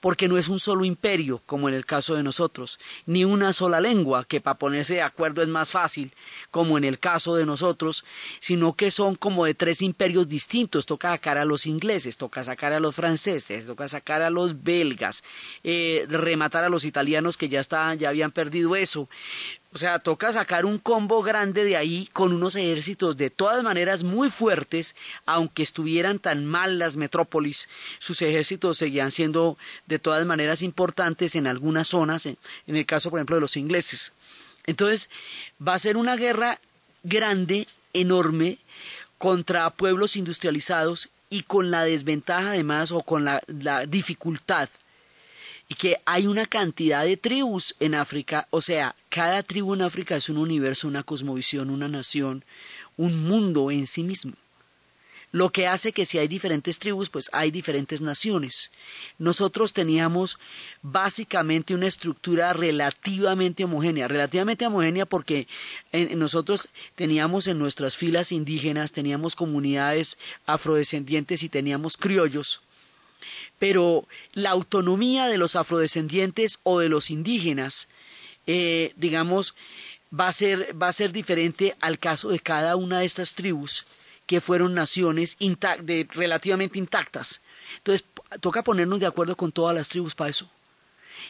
porque 0.00 0.28
no 0.28 0.38
es 0.38 0.48
un 0.48 0.60
solo 0.60 0.84
imperio, 0.84 1.42
como 1.44 1.68
en 1.68 1.74
el 1.74 1.84
caso 1.84 2.14
de 2.14 2.22
nosotros, 2.22 2.78
ni 3.06 3.24
una 3.24 3.52
sola 3.52 3.80
lengua, 3.80 4.24
que 4.24 4.40
para 4.40 4.58
ponerse 4.58 4.94
de 4.94 5.02
acuerdo 5.02 5.42
es 5.42 5.48
más 5.48 5.70
fácil, 5.70 6.12
como 6.50 6.78
en 6.78 6.84
el 6.84 6.98
caso 6.98 7.34
de 7.34 7.44
nosotros, 7.44 8.04
sino 8.38 8.74
que 8.74 8.90
son 8.90 9.16
como 9.16 9.44
de 9.44 9.54
tres 9.54 9.82
imperios 9.82 10.28
distintos. 10.28 10.86
Toca 10.86 11.10
sacar 11.10 11.38
a 11.38 11.44
los 11.44 11.66
ingleses, 11.66 12.16
toca 12.16 12.44
sacar 12.44 12.72
a 12.72 12.80
los 12.80 12.94
franceses, 12.94 13.66
toca 13.66 13.88
sacar 13.88 14.22
a 14.22 14.30
los 14.30 14.62
belgas, 14.62 15.24
eh, 15.64 16.06
rematar 16.08 16.64
a 16.64 16.68
los 16.68 16.84
italianos 16.84 17.36
que 17.36 17.48
ya, 17.48 17.60
estaban, 17.60 17.98
ya 17.98 18.10
habían 18.10 18.30
perdido 18.30 18.76
eso. 18.76 19.08
O 19.72 19.76
sea, 19.76 19.98
toca 19.98 20.32
sacar 20.32 20.64
un 20.64 20.78
combo 20.78 21.22
grande 21.22 21.62
de 21.62 21.76
ahí 21.76 22.08
con 22.14 22.32
unos 22.32 22.56
ejércitos 22.56 23.18
de 23.18 23.28
todas 23.28 23.62
maneras 23.62 24.02
muy 24.02 24.30
fuertes, 24.30 24.96
aunque 25.26 25.62
estuvieran 25.62 26.18
tan 26.18 26.46
mal 26.46 26.78
las 26.78 26.96
metrópolis, 26.96 27.68
sus 27.98 28.22
ejércitos 28.22 28.78
seguían 28.78 29.10
siendo 29.10 29.58
de 29.86 29.98
todas 29.98 30.24
maneras 30.24 30.62
importantes 30.62 31.34
en 31.34 31.46
algunas 31.46 31.88
zonas, 31.88 32.24
en, 32.24 32.38
el 32.66 32.86
caso 32.86 33.10
por 33.10 33.18
ejemplo 33.18 33.36
de 33.36 33.42
los 33.42 33.58
ingleses. 33.58 34.14
Entonces, 34.64 35.10
va 35.66 35.74
a 35.74 35.78
ser 35.78 35.98
una 35.98 36.16
guerra 36.16 36.60
grande, 37.02 37.68
enorme, 37.92 38.58
contra 39.18 39.68
pueblos 39.70 40.16
industrializados 40.16 41.10
y 41.28 41.42
con 41.42 41.70
la 41.70 41.84
desventaja 41.84 42.50
además 42.50 42.90
o 42.90 43.02
con 43.02 43.24
la, 43.24 43.42
dificultad 43.86 44.70
y 45.68 45.74
que 45.74 46.00
hay 46.06 46.26
una 46.26 46.46
cantidad 46.46 47.04
de 47.04 47.16
tribus 47.16 47.74
en 47.78 47.94
África, 47.94 48.48
o 48.50 48.60
sea, 48.60 48.96
cada 49.10 49.42
tribu 49.42 49.74
en 49.74 49.82
África 49.82 50.16
es 50.16 50.28
un 50.28 50.38
universo, 50.38 50.88
una 50.88 51.02
cosmovisión, 51.02 51.68
una 51.68 51.88
nación, 51.88 52.44
un 52.96 53.28
mundo 53.28 53.70
en 53.70 53.86
sí 53.86 54.02
mismo. 54.02 54.32
Lo 55.30 55.50
que 55.50 55.66
hace 55.66 55.92
que 55.92 56.06
si 56.06 56.18
hay 56.18 56.26
diferentes 56.26 56.78
tribus, 56.78 57.10
pues 57.10 57.28
hay 57.34 57.50
diferentes 57.50 58.00
naciones. 58.00 58.70
Nosotros 59.18 59.74
teníamos 59.74 60.38
básicamente 60.80 61.74
una 61.74 61.86
estructura 61.86 62.54
relativamente 62.54 63.62
homogénea, 63.64 64.08
relativamente 64.08 64.66
homogénea 64.66 65.04
porque 65.04 65.46
nosotros 66.16 66.70
teníamos 66.94 67.46
en 67.46 67.58
nuestras 67.58 67.94
filas 67.94 68.32
indígenas, 68.32 68.92
teníamos 68.92 69.36
comunidades 69.36 70.16
afrodescendientes 70.46 71.42
y 71.42 71.50
teníamos 71.50 71.98
criollos 71.98 72.62
pero 73.58 74.06
la 74.32 74.50
autonomía 74.50 75.26
de 75.26 75.38
los 75.38 75.56
afrodescendientes 75.56 76.60
o 76.62 76.78
de 76.78 76.88
los 76.88 77.10
indígenas, 77.10 77.88
eh, 78.46 78.92
digamos, 78.96 79.54
va 80.18 80.28
a, 80.28 80.32
ser, 80.32 80.80
va 80.80 80.88
a 80.88 80.92
ser 80.92 81.12
diferente 81.12 81.76
al 81.80 81.98
caso 81.98 82.30
de 82.30 82.40
cada 82.40 82.76
una 82.76 83.00
de 83.00 83.06
estas 83.06 83.34
tribus 83.34 83.84
que 84.26 84.40
fueron 84.40 84.74
naciones 84.74 85.36
relativamente 86.10 86.78
intactas. 86.78 87.40
Entonces, 87.78 88.06
toca 88.40 88.62
ponernos 88.62 89.00
de 89.00 89.06
acuerdo 89.06 89.36
con 89.36 89.52
todas 89.52 89.74
las 89.74 89.88
tribus 89.88 90.14
para 90.14 90.30
eso. 90.30 90.48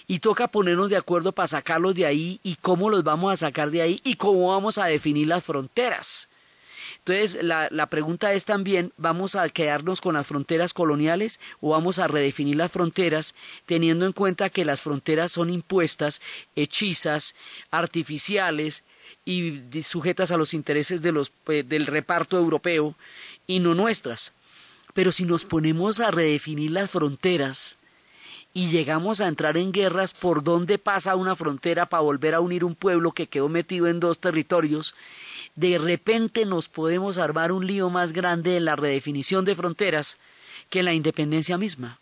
Y 0.07 0.18
toca 0.18 0.49
ponernos 0.49 0.91
de 0.91 0.97
acuerdo 0.97 1.32
para 1.32 1.49
sacarlos 1.49 1.95
de 1.95 2.07
ahí 2.07 2.41
y 2.43 2.57
cómo 2.57 2.91
los 2.91 3.05
vamos 3.05 3.32
a 3.32 3.36
sacar 3.36 3.70
de 3.70 3.82
ahí 3.82 4.01
y 4.05 4.16
cómo 4.16 4.49
vamos 4.49 4.78
a 4.78 4.86
definir 4.86 5.28
las 5.28 5.45
fronteras. 5.45 6.28
Entonces, 7.09 7.42
la, 7.42 7.68
la 7.70 7.86
pregunta 7.86 8.34
es 8.34 8.44
también, 8.44 8.92
¿vamos 8.98 9.34
a 9.34 9.48
quedarnos 9.48 10.02
con 10.02 10.14
las 10.14 10.26
fronteras 10.26 10.74
coloniales 10.74 11.40
o 11.62 11.70
vamos 11.70 11.98
a 11.98 12.06
redefinir 12.06 12.56
las 12.56 12.70
fronteras 12.70 13.34
teniendo 13.64 14.04
en 14.04 14.12
cuenta 14.12 14.50
que 14.50 14.66
las 14.66 14.82
fronteras 14.82 15.32
son 15.32 15.48
impuestas, 15.48 16.20
hechizas, 16.54 17.34
artificiales 17.70 18.84
y 19.24 19.62
sujetas 19.84 20.32
a 20.32 20.36
los 20.36 20.52
intereses 20.52 21.00
de 21.00 21.12
los, 21.12 21.32
eh, 21.46 21.62
del 21.66 21.86
reparto 21.86 22.36
europeo 22.36 22.94
y 23.46 23.61
no 23.61 23.74
nuestras? 23.74 24.34
Pero 24.92 25.11
si 25.11 25.24
nos 25.24 25.46
ponemos 25.46 26.00
a 26.00 26.11
redefinir 26.11 26.72
las 26.72 26.90
fronteras, 26.90 27.78
y 28.54 28.68
llegamos 28.68 29.20
a 29.20 29.28
entrar 29.28 29.56
en 29.56 29.72
guerras 29.72 30.12
por 30.14 30.42
dónde 30.42 30.78
pasa 30.78 31.14
una 31.14 31.36
frontera 31.36 31.86
para 31.86 32.02
volver 32.02 32.34
a 32.34 32.40
unir 32.40 32.64
un 32.64 32.74
pueblo 32.74 33.12
que 33.12 33.28
quedó 33.28 33.48
metido 33.48 33.86
en 33.86 34.00
dos 34.00 34.18
territorios, 34.18 34.94
de 35.59 35.76
repente 35.76 36.44
nos 36.46 36.68
podemos 36.68 37.18
armar 37.18 37.50
un 37.50 37.66
lío 37.66 37.90
más 37.90 38.12
grande 38.12 38.56
en 38.56 38.64
la 38.64 38.76
redefinición 38.76 39.44
de 39.44 39.56
fronteras 39.56 40.16
que 40.70 40.78
en 40.78 40.84
la 40.84 40.94
independencia 40.94 41.59
misma. 41.59 41.98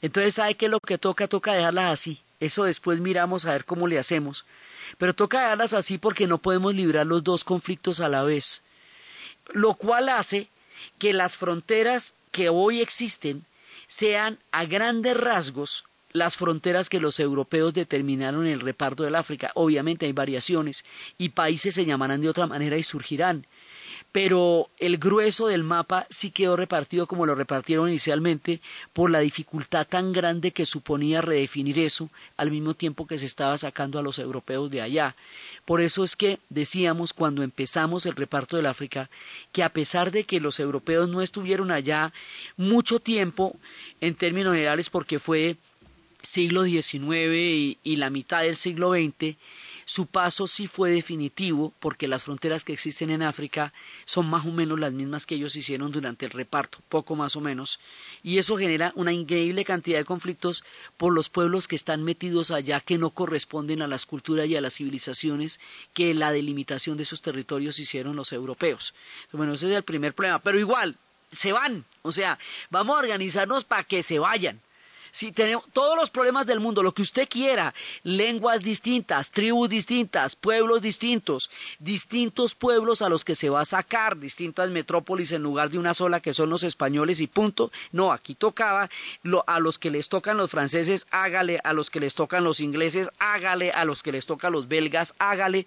Entonces, 0.00 0.34
¿sabe 0.34 0.56
qué 0.56 0.64
es 0.64 0.70
lo 0.72 0.80
que 0.80 0.98
toca? 0.98 1.28
Toca 1.28 1.52
dejarlas 1.52 1.92
así. 1.92 2.22
Eso 2.40 2.64
después 2.64 2.98
miramos 2.98 3.46
a 3.46 3.52
ver 3.52 3.66
cómo 3.66 3.86
le 3.86 4.00
hacemos. 4.00 4.46
Pero 4.98 5.14
toca 5.14 5.42
dejarlas 5.42 5.74
así 5.74 5.96
porque 5.96 6.26
no 6.26 6.38
podemos 6.38 6.74
librar 6.74 7.06
los 7.06 7.22
dos 7.22 7.44
conflictos 7.44 8.00
a 8.00 8.08
la 8.08 8.24
vez. 8.24 8.62
Lo 9.52 9.74
cual 9.74 10.08
hace 10.08 10.48
que 10.98 11.12
las 11.12 11.36
fronteras 11.36 12.14
que 12.32 12.48
hoy 12.48 12.80
existen 12.80 13.46
sean 13.86 14.40
a 14.50 14.64
grandes 14.64 15.16
rasgos 15.16 15.84
las 16.12 16.36
fronteras 16.36 16.88
que 16.88 17.00
los 17.00 17.18
europeos 17.20 17.74
determinaron 17.74 18.46
en 18.46 18.52
el 18.52 18.60
reparto 18.60 19.02
del 19.02 19.14
África. 19.14 19.50
Obviamente 19.54 20.06
hay 20.06 20.12
variaciones 20.12 20.84
y 21.18 21.30
países 21.30 21.74
se 21.74 21.84
llamarán 21.84 22.20
de 22.20 22.28
otra 22.28 22.46
manera 22.46 22.76
y 22.76 22.82
surgirán. 22.82 23.46
Pero 24.12 24.68
el 24.78 24.98
grueso 24.98 25.46
del 25.46 25.64
mapa 25.64 26.06
sí 26.10 26.30
quedó 26.30 26.54
repartido 26.54 27.06
como 27.06 27.24
lo 27.24 27.34
repartieron 27.34 27.88
inicialmente 27.88 28.60
por 28.92 29.10
la 29.10 29.20
dificultad 29.20 29.86
tan 29.86 30.12
grande 30.12 30.50
que 30.50 30.66
suponía 30.66 31.22
redefinir 31.22 31.78
eso 31.78 32.10
al 32.36 32.50
mismo 32.50 32.74
tiempo 32.74 33.06
que 33.06 33.16
se 33.16 33.24
estaba 33.24 33.56
sacando 33.56 33.98
a 33.98 34.02
los 34.02 34.18
europeos 34.18 34.70
de 34.70 34.82
allá. 34.82 35.16
Por 35.64 35.80
eso 35.80 36.04
es 36.04 36.14
que 36.14 36.40
decíamos 36.50 37.14
cuando 37.14 37.42
empezamos 37.42 38.04
el 38.04 38.14
reparto 38.14 38.56
del 38.56 38.66
África 38.66 39.08
que 39.50 39.62
a 39.62 39.70
pesar 39.70 40.10
de 40.10 40.24
que 40.24 40.40
los 40.40 40.60
europeos 40.60 41.08
no 41.08 41.22
estuvieron 41.22 41.70
allá 41.70 42.12
mucho 42.58 43.00
tiempo 43.00 43.56
en 44.02 44.14
términos 44.14 44.52
generales 44.52 44.90
porque 44.90 45.18
fue 45.18 45.56
siglo 46.22 46.64
XIX 46.64 47.78
y, 47.82 47.96
la 47.96 48.10
mitad 48.10 48.42
del 48.42 48.56
siglo 48.56 48.92
XX, 48.92 49.36
su 49.84 50.06
paso 50.06 50.46
sí 50.46 50.68
fue 50.68 50.90
definitivo 50.90 51.74
porque 51.80 52.06
las 52.06 52.22
fronteras 52.22 52.64
que 52.64 52.72
existen 52.72 53.10
en 53.10 53.22
África 53.22 53.72
son 54.04 54.26
más 54.26 54.46
o 54.46 54.52
menos 54.52 54.78
las 54.78 54.92
mismas 54.92 55.26
que 55.26 55.34
ellos 55.34 55.56
hicieron 55.56 55.90
durante 55.90 56.26
el 56.26 56.30
reparto, 56.30 56.78
poco 56.88 57.16
más 57.16 57.34
o 57.34 57.40
menos, 57.40 57.80
y 58.22 58.38
eso 58.38 58.56
genera 58.56 58.92
una 58.94 59.12
increíble 59.12 59.64
cantidad 59.64 59.98
de 59.98 60.04
conflictos 60.04 60.62
por 60.96 61.12
los 61.12 61.28
pueblos 61.28 61.66
que 61.66 61.76
están 61.76 62.04
metidos 62.04 62.50
allá 62.50 62.80
que 62.80 62.98
no 62.98 63.10
corresponden 63.10 63.82
a 63.82 63.88
las 63.88 64.06
culturas 64.06 64.46
y 64.46 64.56
a 64.56 64.60
las 64.60 64.74
civilizaciones 64.74 65.60
que 65.92 66.14
la 66.14 66.30
delimitación 66.30 66.96
de 66.96 67.02
esos 67.02 67.20
territorios 67.20 67.80
hicieron 67.80 68.16
los 68.16 68.32
europeos. 68.32 68.94
Bueno, 69.32 69.54
ese 69.54 69.68
es 69.68 69.76
el 69.76 69.82
primer 69.82 70.14
problema, 70.14 70.38
pero 70.38 70.58
igual, 70.58 70.96
se 71.32 71.52
van, 71.52 71.84
o 72.02 72.12
sea, 72.12 72.38
vamos 72.70 72.96
a 72.96 73.00
organizarnos 73.00 73.64
para 73.64 73.84
que 73.84 74.02
se 74.02 74.18
vayan. 74.18 74.60
Si 75.12 75.30
tenemos 75.30 75.64
todos 75.74 75.94
los 75.94 76.08
problemas 76.08 76.46
del 76.46 76.58
mundo, 76.58 76.82
lo 76.82 76.92
que 76.92 77.02
usted 77.02 77.28
quiera, 77.28 77.74
lenguas 78.02 78.62
distintas, 78.62 79.30
tribus 79.30 79.68
distintas, 79.68 80.36
pueblos 80.36 80.80
distintos, 80.80 81.50
distintos 81.78 82.54
pueblos 82.54 83.02
a 83.02 83.10
los 83.10 83.22
que 83.22 83.34
se 83.34 83.50
va 83.50 83.60
a 83.60 83.66
sacar, 83.66 84.18
distintas 84.18 84.70
metrópolis 84.70 85.30
en 85.32 85.42
lugar 85.42 85.68
de 85.68 85.78
una 85.78 85.92
sola 85.92 86.20
que 86.20 86.32
son 86.32 86.48
los 86.48 86.62
españoles 86.62 87.20
y 87.20 87.26
punto. 87.26 87.70
No, 87.92 88.10
aquí 88.10 88.34
tocaba 88.34 88.88
lo, 89.22 89.44
a 89.46 89.60
los 89.60 89.78
que 89.78 89.90
les 89.90 90.08
tocan 90.08 90.38
los 90.38 90.50
franceses, 90.50 91.06
hágale, 91.10 91.60
a 91.62 91.74
los 91.74 91.90
que 91.90 92.00
les 92.00 92.14
tocan 92.14 92.42
los 92.42 92.60
ingleses, 92.60 93.10
hágale, 93.18 93.70
a 93.70 93.84
los 93.84 94.02
que 94.02 94.12
les 94.12 94.24
tocan 94.24 94.52
los 94.52 94.66
belgas, 94.66 95.14
hágale. 95.18 95.66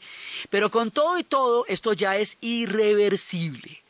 Pero 0.49 0.71
con 0.71 0.89
todo 0.89 1.19
y 1.19 1.23
todo, 1.23 1.65
esto 1.67 1.93
ya 1.93 2.17
es 2.17 2.37
irreversible. 2.41 3.83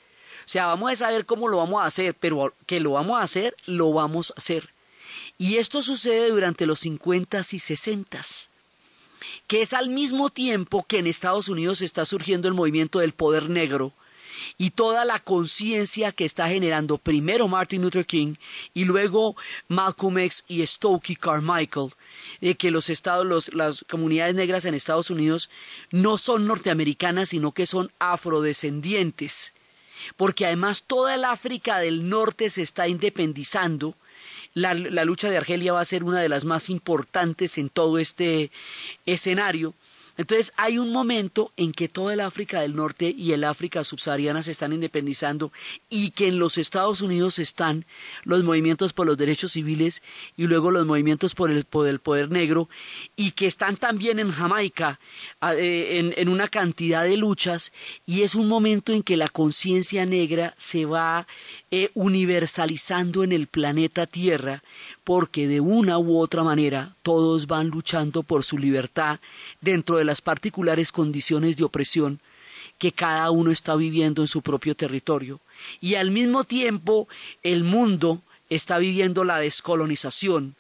O 0.46 0.50
sea, 0.50 0.68
vamos 0.68 0.92
a 0.92 0.96
saber 0.98 1.26
cómo 1.26 1.48
lo 1.48 1.58
vamos 1.58 1.82
a 1.82 1.86
hacer, 1.86 2.14
pero 2.14 2.54
que 2.66 2.82
lo 2.82 2.92
vamos 2.92 3.22
a 3.22 3.24
hacer, 3.24 3.56
lo 3.66 3.94
vamos 3.94 4.32
a 4.32 4.34
hacer. 4.38 4.75
Y 5.38 5.58
esto 5.58 5.84
sucede 5.84 6.30
durante 6.30 6.66
los 6.66 6.80
50 6.80 7.42
y 7.52 7.60
60 7.60 8.22
que 9.48 9.62
es 9.62 9.74
al 9.74 9.90
mismo 9.90 10.30
tiempo 10.30 10.86
que 10.88 11.00
en 11.00 11.08
Estados 11.08 11.50
Unidos 11.50 11.82
está 11.82 12.06
surgiendo 12.06 12.48
el 12.48 12.54
movimiento 12.54 13.00
del 13.00 13.14
poder 13.14 13.50
negro 13.50 13.94
y 14.58 14.72
toda 14.72 15.06
la 15.06 15.20
conciencia 15.20 16.12
que 16.12 16.26
está 16.26 16.48
generando 16.48 16.98
primero 16.98 17.48
Martin 17.48 17.82
Luther 17.82 18.06
King 18.06 18.36
y 18.74 18.84
luego 18.84 19.36
Malcolm 19.68 20.18
X 20.20 20.44
y 20.48 20.66
Stokely 20.66 21.16
Carmichael 21.16 21.94
de 22.42 22.56
que 22.56 22.72
los 22.72 22.90
estados, 22.90 23.26
los, 23.26 23.54
las 23.54 23.86
comunidades 23.90 24.36
negras 24.36 24.66
en 24.66 24.74
Estados 24.74 25.10
Unidos 25.10 25.50
no 25.92 26.18
son 26.18 26.48
norteamericanas 26.48 27.30
sino 27.30 27.52
que 27.52 27.66
son 27.66 27.92
afrodescendientes. 28.00 29.54
Porque 30.18 30.46
además 30.46 30.84
toda 30.84 31.16
el 31.16 31.24
África 31.24 31.80
del 31.80 32.10
Norte 32.10 32.50
se 32.50 32.62
está 32.62 32.88
independizando 32.88 33.96
la, 34.54 34.74
la, 34.74 35.06
lucha 35.06 35.30
de 35.30 35.38
Argelia 35.38 35.74
va 35.74 35.82
a 35.82 35.86
ser 35.86 36.04
una 36.04 36.22
de 36.22 36.30
las 36.30 36.46
más 36.46 36.70
importantes 36.70 37.58
en 37.58 37.70
todo 37.70 38.00
este 38.00 38.52
escenario. 39.06 39.74
Entonces 40.18 40.54
hay 40.56 40.78
un 40.78 40.92
momento 40.92 41.52
en 41.58 41.74
que 41.74 41.90
toda 41.90 42.14
el 42.14 42.22
África 42.22 42.62
del 42.62 42.76
Norte 42.76 43.14
y 43.18 43.34
el 43.34 43.44
África 43.44 43.84
subsahariana 43.84 44.44
se 44.44 44.52
están 44.52 44.72
independizando 44.72 45.52
y 45.90 46.12
que 46.12 46.28
en 46.28 46.40
los 46.40 46.58
Estados 46.58 47.02
Unidos 47.02 47.38
están 47.38 47.86
los 48.24 48.44
movimientos 48.44 48.94
por 48.94 49.08
los 49.08 49.18
derechos 49.18 49.54
civiles 49.54 50.04
y 50.38 50.48
luego 50.48 50.72
los 50.72 50.86
movimientos 50.86 51.36
por 51.36 51.52
el, 51.52 51.66
por 51.66 51.88
el 51.88 52.00
poder 52.00 52.32
negro 52.32 52.70
y 53.18 53.32
que 53.32 53.46
están 53.46 53.76
también 53.76 54.20
en 54.20 54.32
Jamaica 54.32 55.00
eh, 55.58 56.00
en, 56.00 56.14
en 56.16 56.30
una 56.30 56.48
cantidad 56.48 57.04
de 57.04 57.18
luchas 57.18 57.74
y 58.06 58.22
es 58.22 58.36
un 58.36 58.48
momento 58.48 58.94
en 58.94 59.04
que 59.04 59.18
la 59.18 59.28
conciencia 59.28 60.06
negra 60.06 60.54
se 60.58 60.86
va 60.86 61.28
eh, 61.78 61.92
universalizando 61.94 63.22
en 63.22 63.34
el 63.34 63.48
planeta 63.48 64.06
Tierra 64.06 64.64
porque 65.04 65.46
de 65.46 65.60
una 65.60 66.00
u 66.00 66.18
otra 66.18 66.42
manera 66.42 66.96
todos 67.04 67.48
van 67.48 67.68
luchando 67.68 68.24
por 68.24 68.46
su 68.46 68.58
libertad 68.58 69.20
dentro 69.60 69.98
de 69.98 70.06
las 70.06 70.22
particulares 70.22 70.94
condiciones 70.94 71.58
de 71.58 71.66
opresión 71.66 72.22
que 72.78 72.94
cada 72.94 73.30
uno 73.30 73.52
está 73.52 73.76
viviendo 73.76 74.22
en 74.22 74.30
su 74.30 74.42
propio 74.42 74.74
territorio. 74.74 75.42
Y 75.82 75.96
al 75.96 76.12
mismo 76.12 76.46
tiempo 76.46 77.10
el 77.44 77.66
mundo 77.66 78.22
está 78.50 78.78
viviendo 78.78 79.26
la 79.26 79.40
descolonización. 79.40 80.56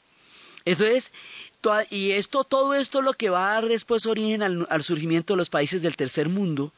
Entonces, 0.65 1.13
y 1.91 2.11
esto, 2.11 2.43
todo 2.43 2.73
esto 2.73 2.99
es 2.99 3.05
lo 3.05 3.13
que 3.13 3.29
va 3.29 3.51
a 3.51 3.53
dar 3.53 3.69
después 3.69 4.05
origen 4.05 4.43
al 4.43 4.83
surgimiento 4.83 5.31
de 5.31 5.37
los 5.37 5.49
países 5.49 5.81
del 5.81 5.95
tercer 5.95 6.27
mundo, 6.27 6.73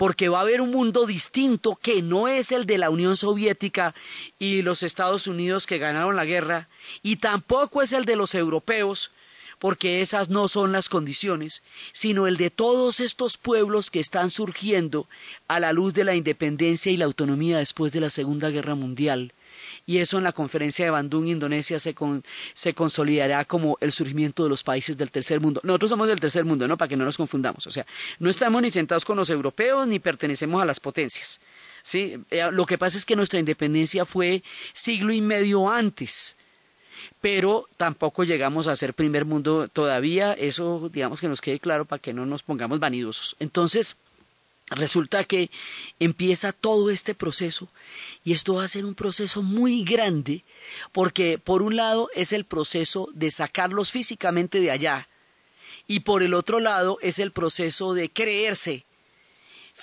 porque 0.00 0.30
va 0.30 0.38
a 0.38 0.40
haber 0.40 0.62
un 0.62 0.70
mundo 0.70 1.04
distinto 1.04 1.76
que 1.76 2.00
no 2.00 2.26
es 2.26 2.52
el 2.52 2.64
de 2.64 2.78
la 2.78 2.88
Unión 2.88 3.18
Soviética 3.18 3.94
y 4.38 4.62
los 4.62 4.82
Estados 4.82 5.26
Unidos 5.26 5.66
que 5.66 5.76
ganaron 5.76 6.16
la 6.16 6.24
guerra, 6.24 6.70
y 7.02 7.16
tampoco 7.16 7.82
es 7.82 7.92
el 7.92 8.06
de 8.06 8.16
los 8.16 8.34
europeos, 8.34 9.10
porque 9.58 10.00
esas 10.00 10.30
no 10.30 10.48
son 10.48 10.72
las 10.72 10.88
condiciones, 10.88 11.62
sino 11.92 12.26
el 12.26 12.38
de 12.38 12.48
todos 12.48 12.98
estos 12.98 13.36
pueblos 13.36 13.90
que 13.90 14.00
están 14.00 14.30
surgiendo 14.30 15.06
a 15.48 15.60
la 15.60 15.74
luz 15.74 15.92
de 15.92 16.04
la 16.04 16.14
independencia 16.14 16.90
y 16.90 16.96
la 16.96 17.04
autonomía 17.04 17.58
después 17.58 17.92
de 17.92 18.00
la 18.00 18.08
Segunda 18.08 18.48
Guerra 18.48 18.76
Mundial, 18.76 19.34
y 19.86 19.98
eso 19.98 20.18
en 20.18 20.24
la 20.24 20.32
conferencia 20.32 20.84
de 20.84 20.90
Bandung, 20.90 21.26
Indonesia, 21.26 21.78
se, 21.78 21.94
se 22.54 22.74
consolidará 22.74 23.44
como 23.44 23.76
el 23.80 23.92
surgimiento 23.92 24.44
de 24.44 24.48
los 24.48 24.62
países 24.62 24.96
del 24.96 25.10
tercer 25.10 25.40
mundo. 25.40 25.60
Nosotros 25.64 25.90
somos 25.90 26.08
del 26.08 26.20
tercer 26.20 26.44
mundo, 26.44 26.68
¿no? 26.68 26.76
Para 26.76 26.88
que 26.88 26.96
no 26.96 27.04
nos 27.04 27.16
confundamos. 27.16 27.66
O 27.66 27.70
sea, 27.70 27.86
no 28.18 28.30
estamos 28.30 28.62
ni 28.62 28.70
sentados 28.70 29.04
con 29.04 29.16
los 29.16 29.30
europeos 29.30 29.86
ni 29.86 29.98
pertenecemos 29.98 30.62
a 30.62 30.64
las 30.64 30.80
potencias. 30.80 31.40
¿sí? 31.82 32.16
Eh, 32.30 32.50
lo 32.52 32.66
que 32.66 32.78
pasa 32.78 32.98
es 32.98 33.04
que 33.04 33.16
nuestra 33.16 33.38
independencia 33.38 34.04
fue 34.04 34.42
siglo 34.72 35.12
y 35.12 35.20
medio 35.20 35.68
antes 35.68 36.36
pero 37.20 37.68
tampoco 37.76 38.24
llegamos 38.24 38.66
a 38.66 38.76
ser 38.76 38.94
primer 38.94 39.24
mundo 39.24 39.68
todavía, 39.68 40.32
eso 40.34 40.90
digamos 40.92 41.20
que 41.20 41.28
nos 41.28 41.40
quede 41.40 41.58
claro 41.58 41.84
para 41.84 42.00
que 42.00 42.12
no 42.12 42.26
nos 42.26 42.42
pongamos 42.42 42.78
vanidosos. 42.78 43.36
Entonces, 43.38 43.96
resulta 44.70 45.24
que 45.24 45.50
empieza 45.98 46.52
todo 46.52 46.90
este 46.90 47.14
proceso 47.14 47.68
y 48.24 48.32
esto 48.32 48.54
va 48.54 48.64
a 48.64 48.68
ser 48.68 48.84
un 48.84 48.94
proceso 48.94 49.42
muy 49.42 49.84
grande 49.84 50.44
porque 50.92 51.38
por 51.38 51.62
un 51.62 51.76
lado 51.76 52.08
es 52.14 52.32
el 52.32 52.44
proceso 52.44 53.08
de 53.12 53.30
sacarlos 53.30 53.90
físicamente 53.90 54.60
de 54.60 54.70
allá 54.70 55.08
y 55.86 56.00
por 56.00 56.22
el 56.22 56.34
otro 56.34 56.60
lado 56.60 56.98
es 57.02 57.18
el 57.18 57.32
proceso 57.32 57.94
de 57.94 58.10
creerse 58.10 58.84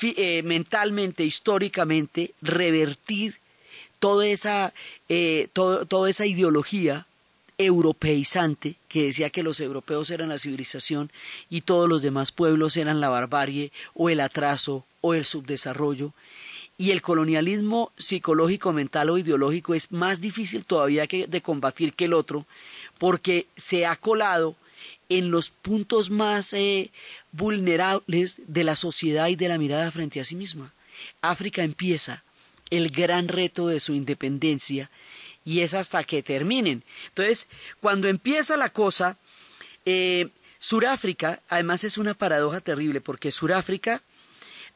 eh, 0.01 0.43
mentalmente, 0.43 1.23
históricamente, 1.23 2.33
revertir 2.41 3.39
toda 3.99 4.27
esa, 4.27 4.73
eh, 5.09 5.49
toda 5.53 6.09
esa 6.09 6.25
ideología 6.25 7.06
europeizante 7.57 8.75
que 8.87 9.03
decía 9.03 9.29
que 9.29 9.43
los 9.43 9.59
europeos 9.59 10.11
eran 10.11 10.29
la 10.29 10.39
civilización 10.39 11.11
y 11.49 11.61
todos 11.61 11.89
los 11.89 12.01
demás 12.01 12.31
pueblos 12.31 12.77
eran 12.77 13.01
la 13.01 13.09
barbarie 13.09 13.71
o 13.95 14.09
el 14.09 14.19
atraso 14.19 14.85
o 15.01 15.13
el 15.13 15.25
subdesarrollo. 15.25 16.13
Y 16.77 16.91
el 16.91 17.01
colonialismo 17.01 17.91
psicológico, 17.97 18.71
mental 18.71 19.09
o 19.09 19.17
ideológico 19.17 19.73
es 19.73 19.91
más 19.91 20.21
difícil 20.21 20.65
todavía 20.65 21.07
que 21.07 21.25
de 21.25 21.41
combatir 21.41 21.93
que 21.93 22.05
el 22.05 22.13
otro, 22.13 22.45
porque 22.99 23.47
se 23.55 23.87
ha 23.87 23.95
colado 23.95 24.55
en 25.09 25.31
los 25.31 25.49
puntos 25.49 26.11
más 26.11 26.53
eh, 26.53 26.91
vulnerables 27.31 28.35
de 28.45 28.63
la 28.63 28.75
sociedad 28.75 29.27
y 29.29 29.35
de 29.35 29.47
la 29.47 29.57
mirada 29.57 29.89
frente 29.91 30.19
a 30.19 30.25
sí 30.25 30.35
misma. 30.35 30.71
África 31.21 31.63
empieza 31.63 32.23
el 32.69 32.89
gran 32.89 33.27
reto 33.27 33.67
de 33.67 33.79
su 33.79 33.95
independencia 33.95 34.91
y 35.47 35.61
es 35.61 35.73
hasta 35.73 36.03
que 36.03 36.21
terminen. 36.21 36.83
Entonces, 37.07 37.47
cuando 37.79 38.09
empieza 38.09 38.57
la 38.57 38.69
cosa, 38.69 39.17
eh, 39.85 40.27
Suráfrica, 40.59 41.41
además 41.47 41.85
es 41.85 41.97
una 41.97 42.15
paradoja 42.15 42.59
terrible, 42.59 42.99
porque 42.99 43.31
Suráfrica 43.31 44.01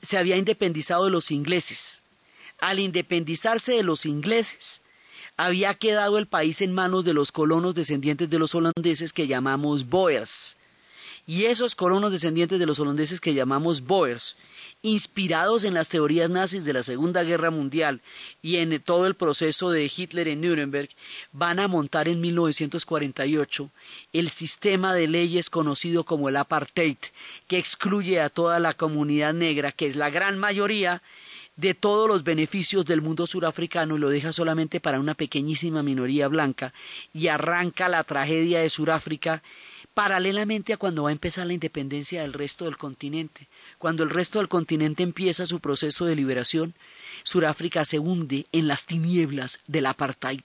se 0.02 0.18
había 0.18 0.38
independizado 0.38 1.04
de 1.04 1.12
los 1.12 1.30
ingleses. 1.30 2.00
Al 2.58 2.80
independizarse 2.80 3.74
de 3.74 3.84
los 3.84 4.06
ingleses, 4.06 4.82
había 5.36 5.74
quedado 5.74 6.18
el 6.18 6.28
país 6.28 6.62
en 6.62 6.72
manos 6.72 7.04
de 7.04 7.16
los 7.16 7.34
colonos 7.34 7.76
descendientes 7.76 8.30
de 8.30 8.40
los 8.40 8.56
holandeses 8.56 9.12
que 9.12 9.28
llamamos 9.28 9.90
Boers. 9.90 10.56
Y 11.28 11.46
esos 11.46 11.76
colonos 11.76 12.12
descendientes 12.12 12.60
de 12.60 12.66
los 12.66 12.80
holandeses 12.80 13.20
que 13.22 13.34
llamamos 13.34 13.82
Boers 13.82 14.36
inspirados 14.82 15.64
en 15.64 15.74
las 15.76 15.90
teorías 15.90 16.30
nazis 16.30 16.66
de 16.66 16.74
la 16.74 16.84
Segunda 16.84 17.24
Guerra 17.24 17.52
Mundial 17.52 18.02
y 18.42 18.58
en 18.58 18.82
todo 18.82 19.06
el 19.06 19.16
proceso 19.16 19.70
de 19.70 19.92
Hitler 19.96 20.28
en 20.28 20.42
Nuremberg, 20.42 20.90
van 21.32 21.60
a 21.60 21.68
montar 21.68 22.08
en 22.08 22.20
1948 22.20 23.70
el 24.14 24.30
sistema 24.30 24.94
de 24.94 25.08
leyes 25.08 25.50
conocido 25.50 26.04
como 26.04 26.30
el 26.30 26.38
apartheid, 26.38 26.98
que 27.48 27.60
excluye 27.60 28.20
a 28.20 28.30
toda 28.30 28.60
la 28.60 28.74
comunidad 28.74 29.34
negra, 29.34 29.72
que 29.72 29.86
es 29.86 29.96
la 29.96 30.10
gran 30.10 30.40
mayoría 30.40 31.04
de 31.58 31.74
todos 31.76 32.08
los 32.08 32.24
beneficios 32.24 32.86
del 32.86 33.02
mundo 33.02 33.28
surafricano 33.28 33.96
y 33.96 34.00
lo 34.00 34.10
deja 34.10 34.34
solamente 34.34 34.80
para 34.80 35.00
una 35.00 35.14
pequeñísima 35.14 35.84
minoría 35.84 36.28
blanca 36.28 36.74
y 37.14 37.28
arranca 37.28 37.88
la 37.88 38.04
tragedia 38.04 38.62
de 38.62 38.70
Suráfrica 38.70 39.44
paralelamente 39.94 40.74
a 40.74 40.78
cuando 40.78 41.04
va 41.04 41.10
a 41.10 41.14
empezar 41.14 41.46
la 41.46 41.54
independencia 41.54 42.22
del 42.22 42.34
resto 42.34 42.66
del 42.66 42.78
continente. 42.78 43.48
Cuando 43.78 44.04
el 44.04 44.10
resto 44.10 44.40
del 44.40 44.48
continente 44.48 45.04
empieza 45.04 45.46
su 45.46 45.60
proceso 45.60 46.06
de 46.06 46.16
liberación, 46.16 46.74
Sudáfrica 47.24 47.86
se 47.86 48.00
hunde 48.00 48.46
en 48.52 48.68
las 48.68 48.86
tinieblas 48.86 49.60
del 49.68 49.86
apartheid. 49.86 50.42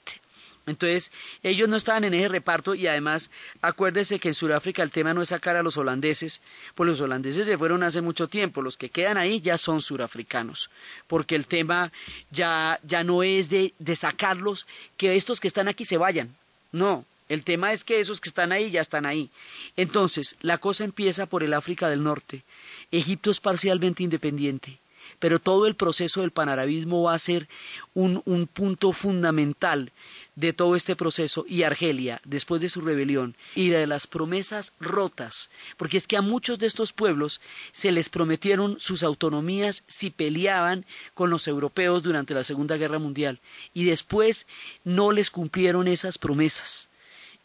Entonces, 0.66 1.12
ellos 1.44 1.68
no 1.68 1.76
estaban 1.76 2.03
en 2.03 2.12
ese 2.12 2.28
reparto 2.28 2.74
y 2.74 2.88
además, 2.88 3.30
acuérdese 3.62 4.18
que 4.18 4.28
en 4.28 4.34
Sudáfrica 4.34 4.82
el 4.82 4.90
tema 4.90 5.14
no 5.14 5.22
es 5.22 5.28
sacar 5.28 5.55
a 5.55 5.62
los 5.62 5.76
holandeses, 5.76 6.42
pues 6.74 6.88
los 6.88 7.01
holandeses 7.01 7.47
se 7.47 7.57
fueron 7.57 7.84
hace 7.84 8.03
mucho 8.03 8.26
tiempo, 8.26 8.62
los 8.62 8.76
que 8.76 8.90
quedan 8.90 9.16
ahí 9.16 9.40
ya 9.40 9.59
son 9.59 9.80
surafricanos, 9.80 10.70
porque 11.07 11.36
el 11.36 11.47
tema 11.47 11.92
ya, 12.32 12.80
ya 12.82 13.05
no 13.05 13.22
es 13.22 13.49
de, 13.49 13.74
de 13.78 13.94
sacarlos, 13.94 14.66
que 14.97 15.14
estos 15.14 15.38
que 15.38 15.47
están 15.47 15.68
aquí 15.68 15.84
se 15.84 15.99
vayan, 15.99 16.34
no, 16.72 17.05
el 17.29 17.43
tema 17.43 17.72
es 17.72 17.85
que 17.85 18.01
esos 18.01 18.20
que 18.20 18.29
están 18.29 18.53
ahí 18.53 18.70
ya 18.70 18.81
están 18.81 19.07
ahí. 19.07 19.31
Entonces, 19.77 20.37
la 20.43 20.59
cosa 20.59 20.85
empieza 20.85 21.27
por 21.27 21.43
el 21.43 21.55
África 21.55 21.89
del 21.89 22.03
Norte. 22.03 22.45
Egipto 22.93 23.31
es 23.31 23.41
parcialmente 23.41 24.05
independiente, 24.05 24.79
pero 25.18 25.41
todo 25.41 25.66
el 25.66 25.74
proceso 25.74 26.20
del 26.20 26.31
panarabismo 26.31 27.03
va 27.03 27.14
a 27.14 27.18
ser 27.18 27.49
un, 27.95 28.22
un 28.27 28.47
punto 28.47 28.93
fundamental 28.93 29.93
de 30.37 30.53
todo 30.53 30.77
este 30.77 30.95
proceso 30.95 31.47
y 31.49 31.62
Argelia, 31.62 32.20
después 32.24 32.61
de 32.61 32.68
su 32.68 32.83
rebelión, 32.83 33.35
y 33.55 33.70
de 33.70 33.87
las 33.87 34.07
promesas 34.07 34.74
rotas, 34.79 35.51
porque 35.79 35.97
es 35.97 36.07
que 36.07 36.18
a 36.18 36.22
muchos 36.22 36.59
de 36.59 36.66
estos 36.66 36.93
pueblos 36.93 37.41
se 37.72 37.91
les 37.91 38.11
prometieron 38.11 38.79
sus 38.79 39.03
autonomías 39.03 39.83
si 39.87 40.11
peleaban 40.11 40.85
con 41.14 41.31
los 41.31 41.49
europeos 41.49 42.03
durante 42.03 42.35
la 42.35 42.45
Segunda 42.45 42.77
Guerra 42.77 42.99
Mundial, 42.99 43.41
y 43.72 43.85
después 43.85 44.47
no 44.85 45.11
les 45.11 45.31
cumplieron 45.31 45.89
esas 45.89 46.18
promesas 46.18 46.89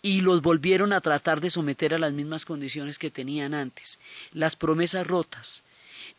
y 0.01 0.21
los 0.21 0.41
volvieron 0.41 0.93
a 0.93 1.01
tratar 1.01 1.41
de 1.41 1.51
someter 1.51 1.93
a 1.93 1.99
las 1.99 2.13
mismas 2.13 2.45
condiciones 2.45 2.97
que 2.97 3.11
tenían 3.11 3.53
antes. 3.53 3.99
Las 4.33 4.55
promesas 4.55 5.05
rotas, 5.05 5.63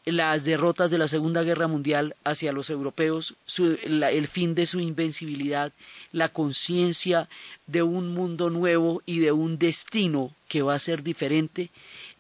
las 0.05 0.45
derrotas 0.45 0.91
de 0.91 0.99
la 0.99 1.09
Segunda 1.09 1.43
Guerra 1.43 1.69
Mundial 1.69 2.17
hacia 2.25 2.53
los 2.53 2.71
europeos, 2.71 3.35
el 3.59 4.29
fin 4.29 4.55
de 4.55 4.67
su 4.67 4.81
invencibilidad, 4.81 5.73
la 6.13 6.29
conciencia 6.29 7.29
de 7.67 7.83
un 7.83 8.15
mundo 8.15 8.51
nuevo 8.51 9.03
y 9.07 9.19
de 9.19 9.33
un 9.33 9.59
destino 9.59 10.33
que 10.49 10.63
va 10.63 10.75
a 10.75 10.81
ser 10.81 11.03
diferente, 11.03 11.71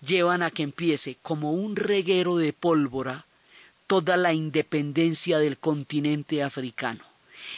llevan 0.04 0.42
a 0.42 0.50
que 0.50 0.62
empiece 0.62 1.16
como 1.22 1.52
un 1.52 1.76
reguero 1.76 2.36
de 2.36 2.52
pólvora 2.52 3.26
toda 3.86 4.16
la 4.16 4.32
independencia 4.32 5.38
del 5.38 5.58
continente 5.58 6.42
africano. 6.42 7.04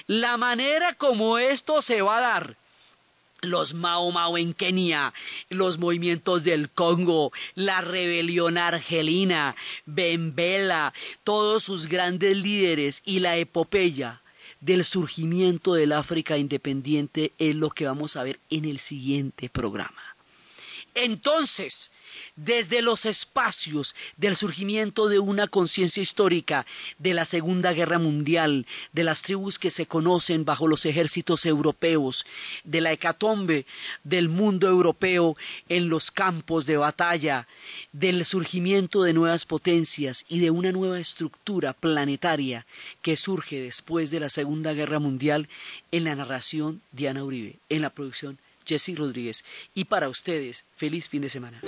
La 0.07 0.36
manera 0.36 0.94
como 0.94 1.38
esto 1.38 1.80
se 1.80 2.02
va 2.02 2.18
a 2.18 2.20
dar 2.20 2.57
los 3.47 3.74
Mao 3.74 4.11
Mao 4.11 4.38
en 4.38 4.55
Kenia, 4.55 5.12
los 5.49 5.78
movimientos 5.78 6.45
del 6.45 6.70
Congo, 6.70 7.32
la 7.55 7.80
rebelión 7.80 8.59
argelina, 8.59 9.57
Bembela, 9.86 10.92
todos 11.24 11.64
sus 11.64 11.86
grandes 11.86 12.36
líderes 12.36 13.03
y 13.05 13.20
la 13.20 13.36
epopeya 13.36 14.22
del 14.61 14.84
surgimiento 14.84 15.74
del 15.74 15.92
África 15.92 16.38
independiente 16.38 17.32
es 17.38 17.55
lo 17.55 17.70
que 17.70 17.84
vamos 17.84 18.16
a 18.16 18.22
ver 18.22 18.40
en 18.49 18.64
el 18.64 18.78
siguiente 18.78 19.51
programa. 19.51 20.03
Entonces, 20.95 21.90
desde 22.36 22.82
los 22.82 23.07
espacios 23.07 23.95
del 24.16 24.36
surgimiento 24.36 25.09
de 25.09 25.18
una 25.18 25.47
conciencia 25.47 26.03
histórica 26.03 26.66
de 26.99 27.14
la 27.14 27.24
Segunda 27.24 27.72
Guerra 27.72 27.99
Mundial, 27.99 28.66
de 28.92 29.05
las 29.05 29.22
tribus 29.22 29.59
que 29.59 29.70
se 29.70 29.86
conocen 29.86 30.45
bajo 30.45 30.66
los 30.66 30.84
ejércitos 30.86 31.47
europeos, 31.47 32.26
de 32.64 32.80
la 32.80 32.92
hecatombe 32.92 33.66
del 34.03 34.28
mundo 34.28 34.68
europeo 34.68 35.36
en 35.68 35.88
los 35.88 36.11
campos 36.11 36.66
de 36.66 36.76
batalla, 36.76 37.47
del 37.92 38.24
surgimiento 38.24 39.03
de 39.03 39.12
nuevas 39.12 39.45
potencias 39.45 40.24
y 40.28 40.40
de 40.40 40.51
una 40.51 40.72
nueva 40.72 40.99
estructura 40.99 41.72
planetaria 41.72 42.66
que 43.03 43.16
surge 43.16 43.61
después 43.61 44.11
de 44.11 44.20
la 44.20 44.28
Segunda 44.28 44.72
Guerra 44.72 44.99
Mundial 44.99 45.49
en 45.92 46.05
la 46.05 46.14
narración 46.14 46.82
Diana 46.92 47.24
Uribe, 47.24 47.57
en 47.68 47.82
la 47.82 47.90
producción 47.90 48.38
Jesse 48.65 48.95
Rodríguez. 48.97 49.45
Y 49.75 49.85
para 49.85 50.09
ustedes, 50.09 50.65
feliz 50.77 51.09
fin 51.09 51.23
de 51.23 51.29
semana. 51.29 51.61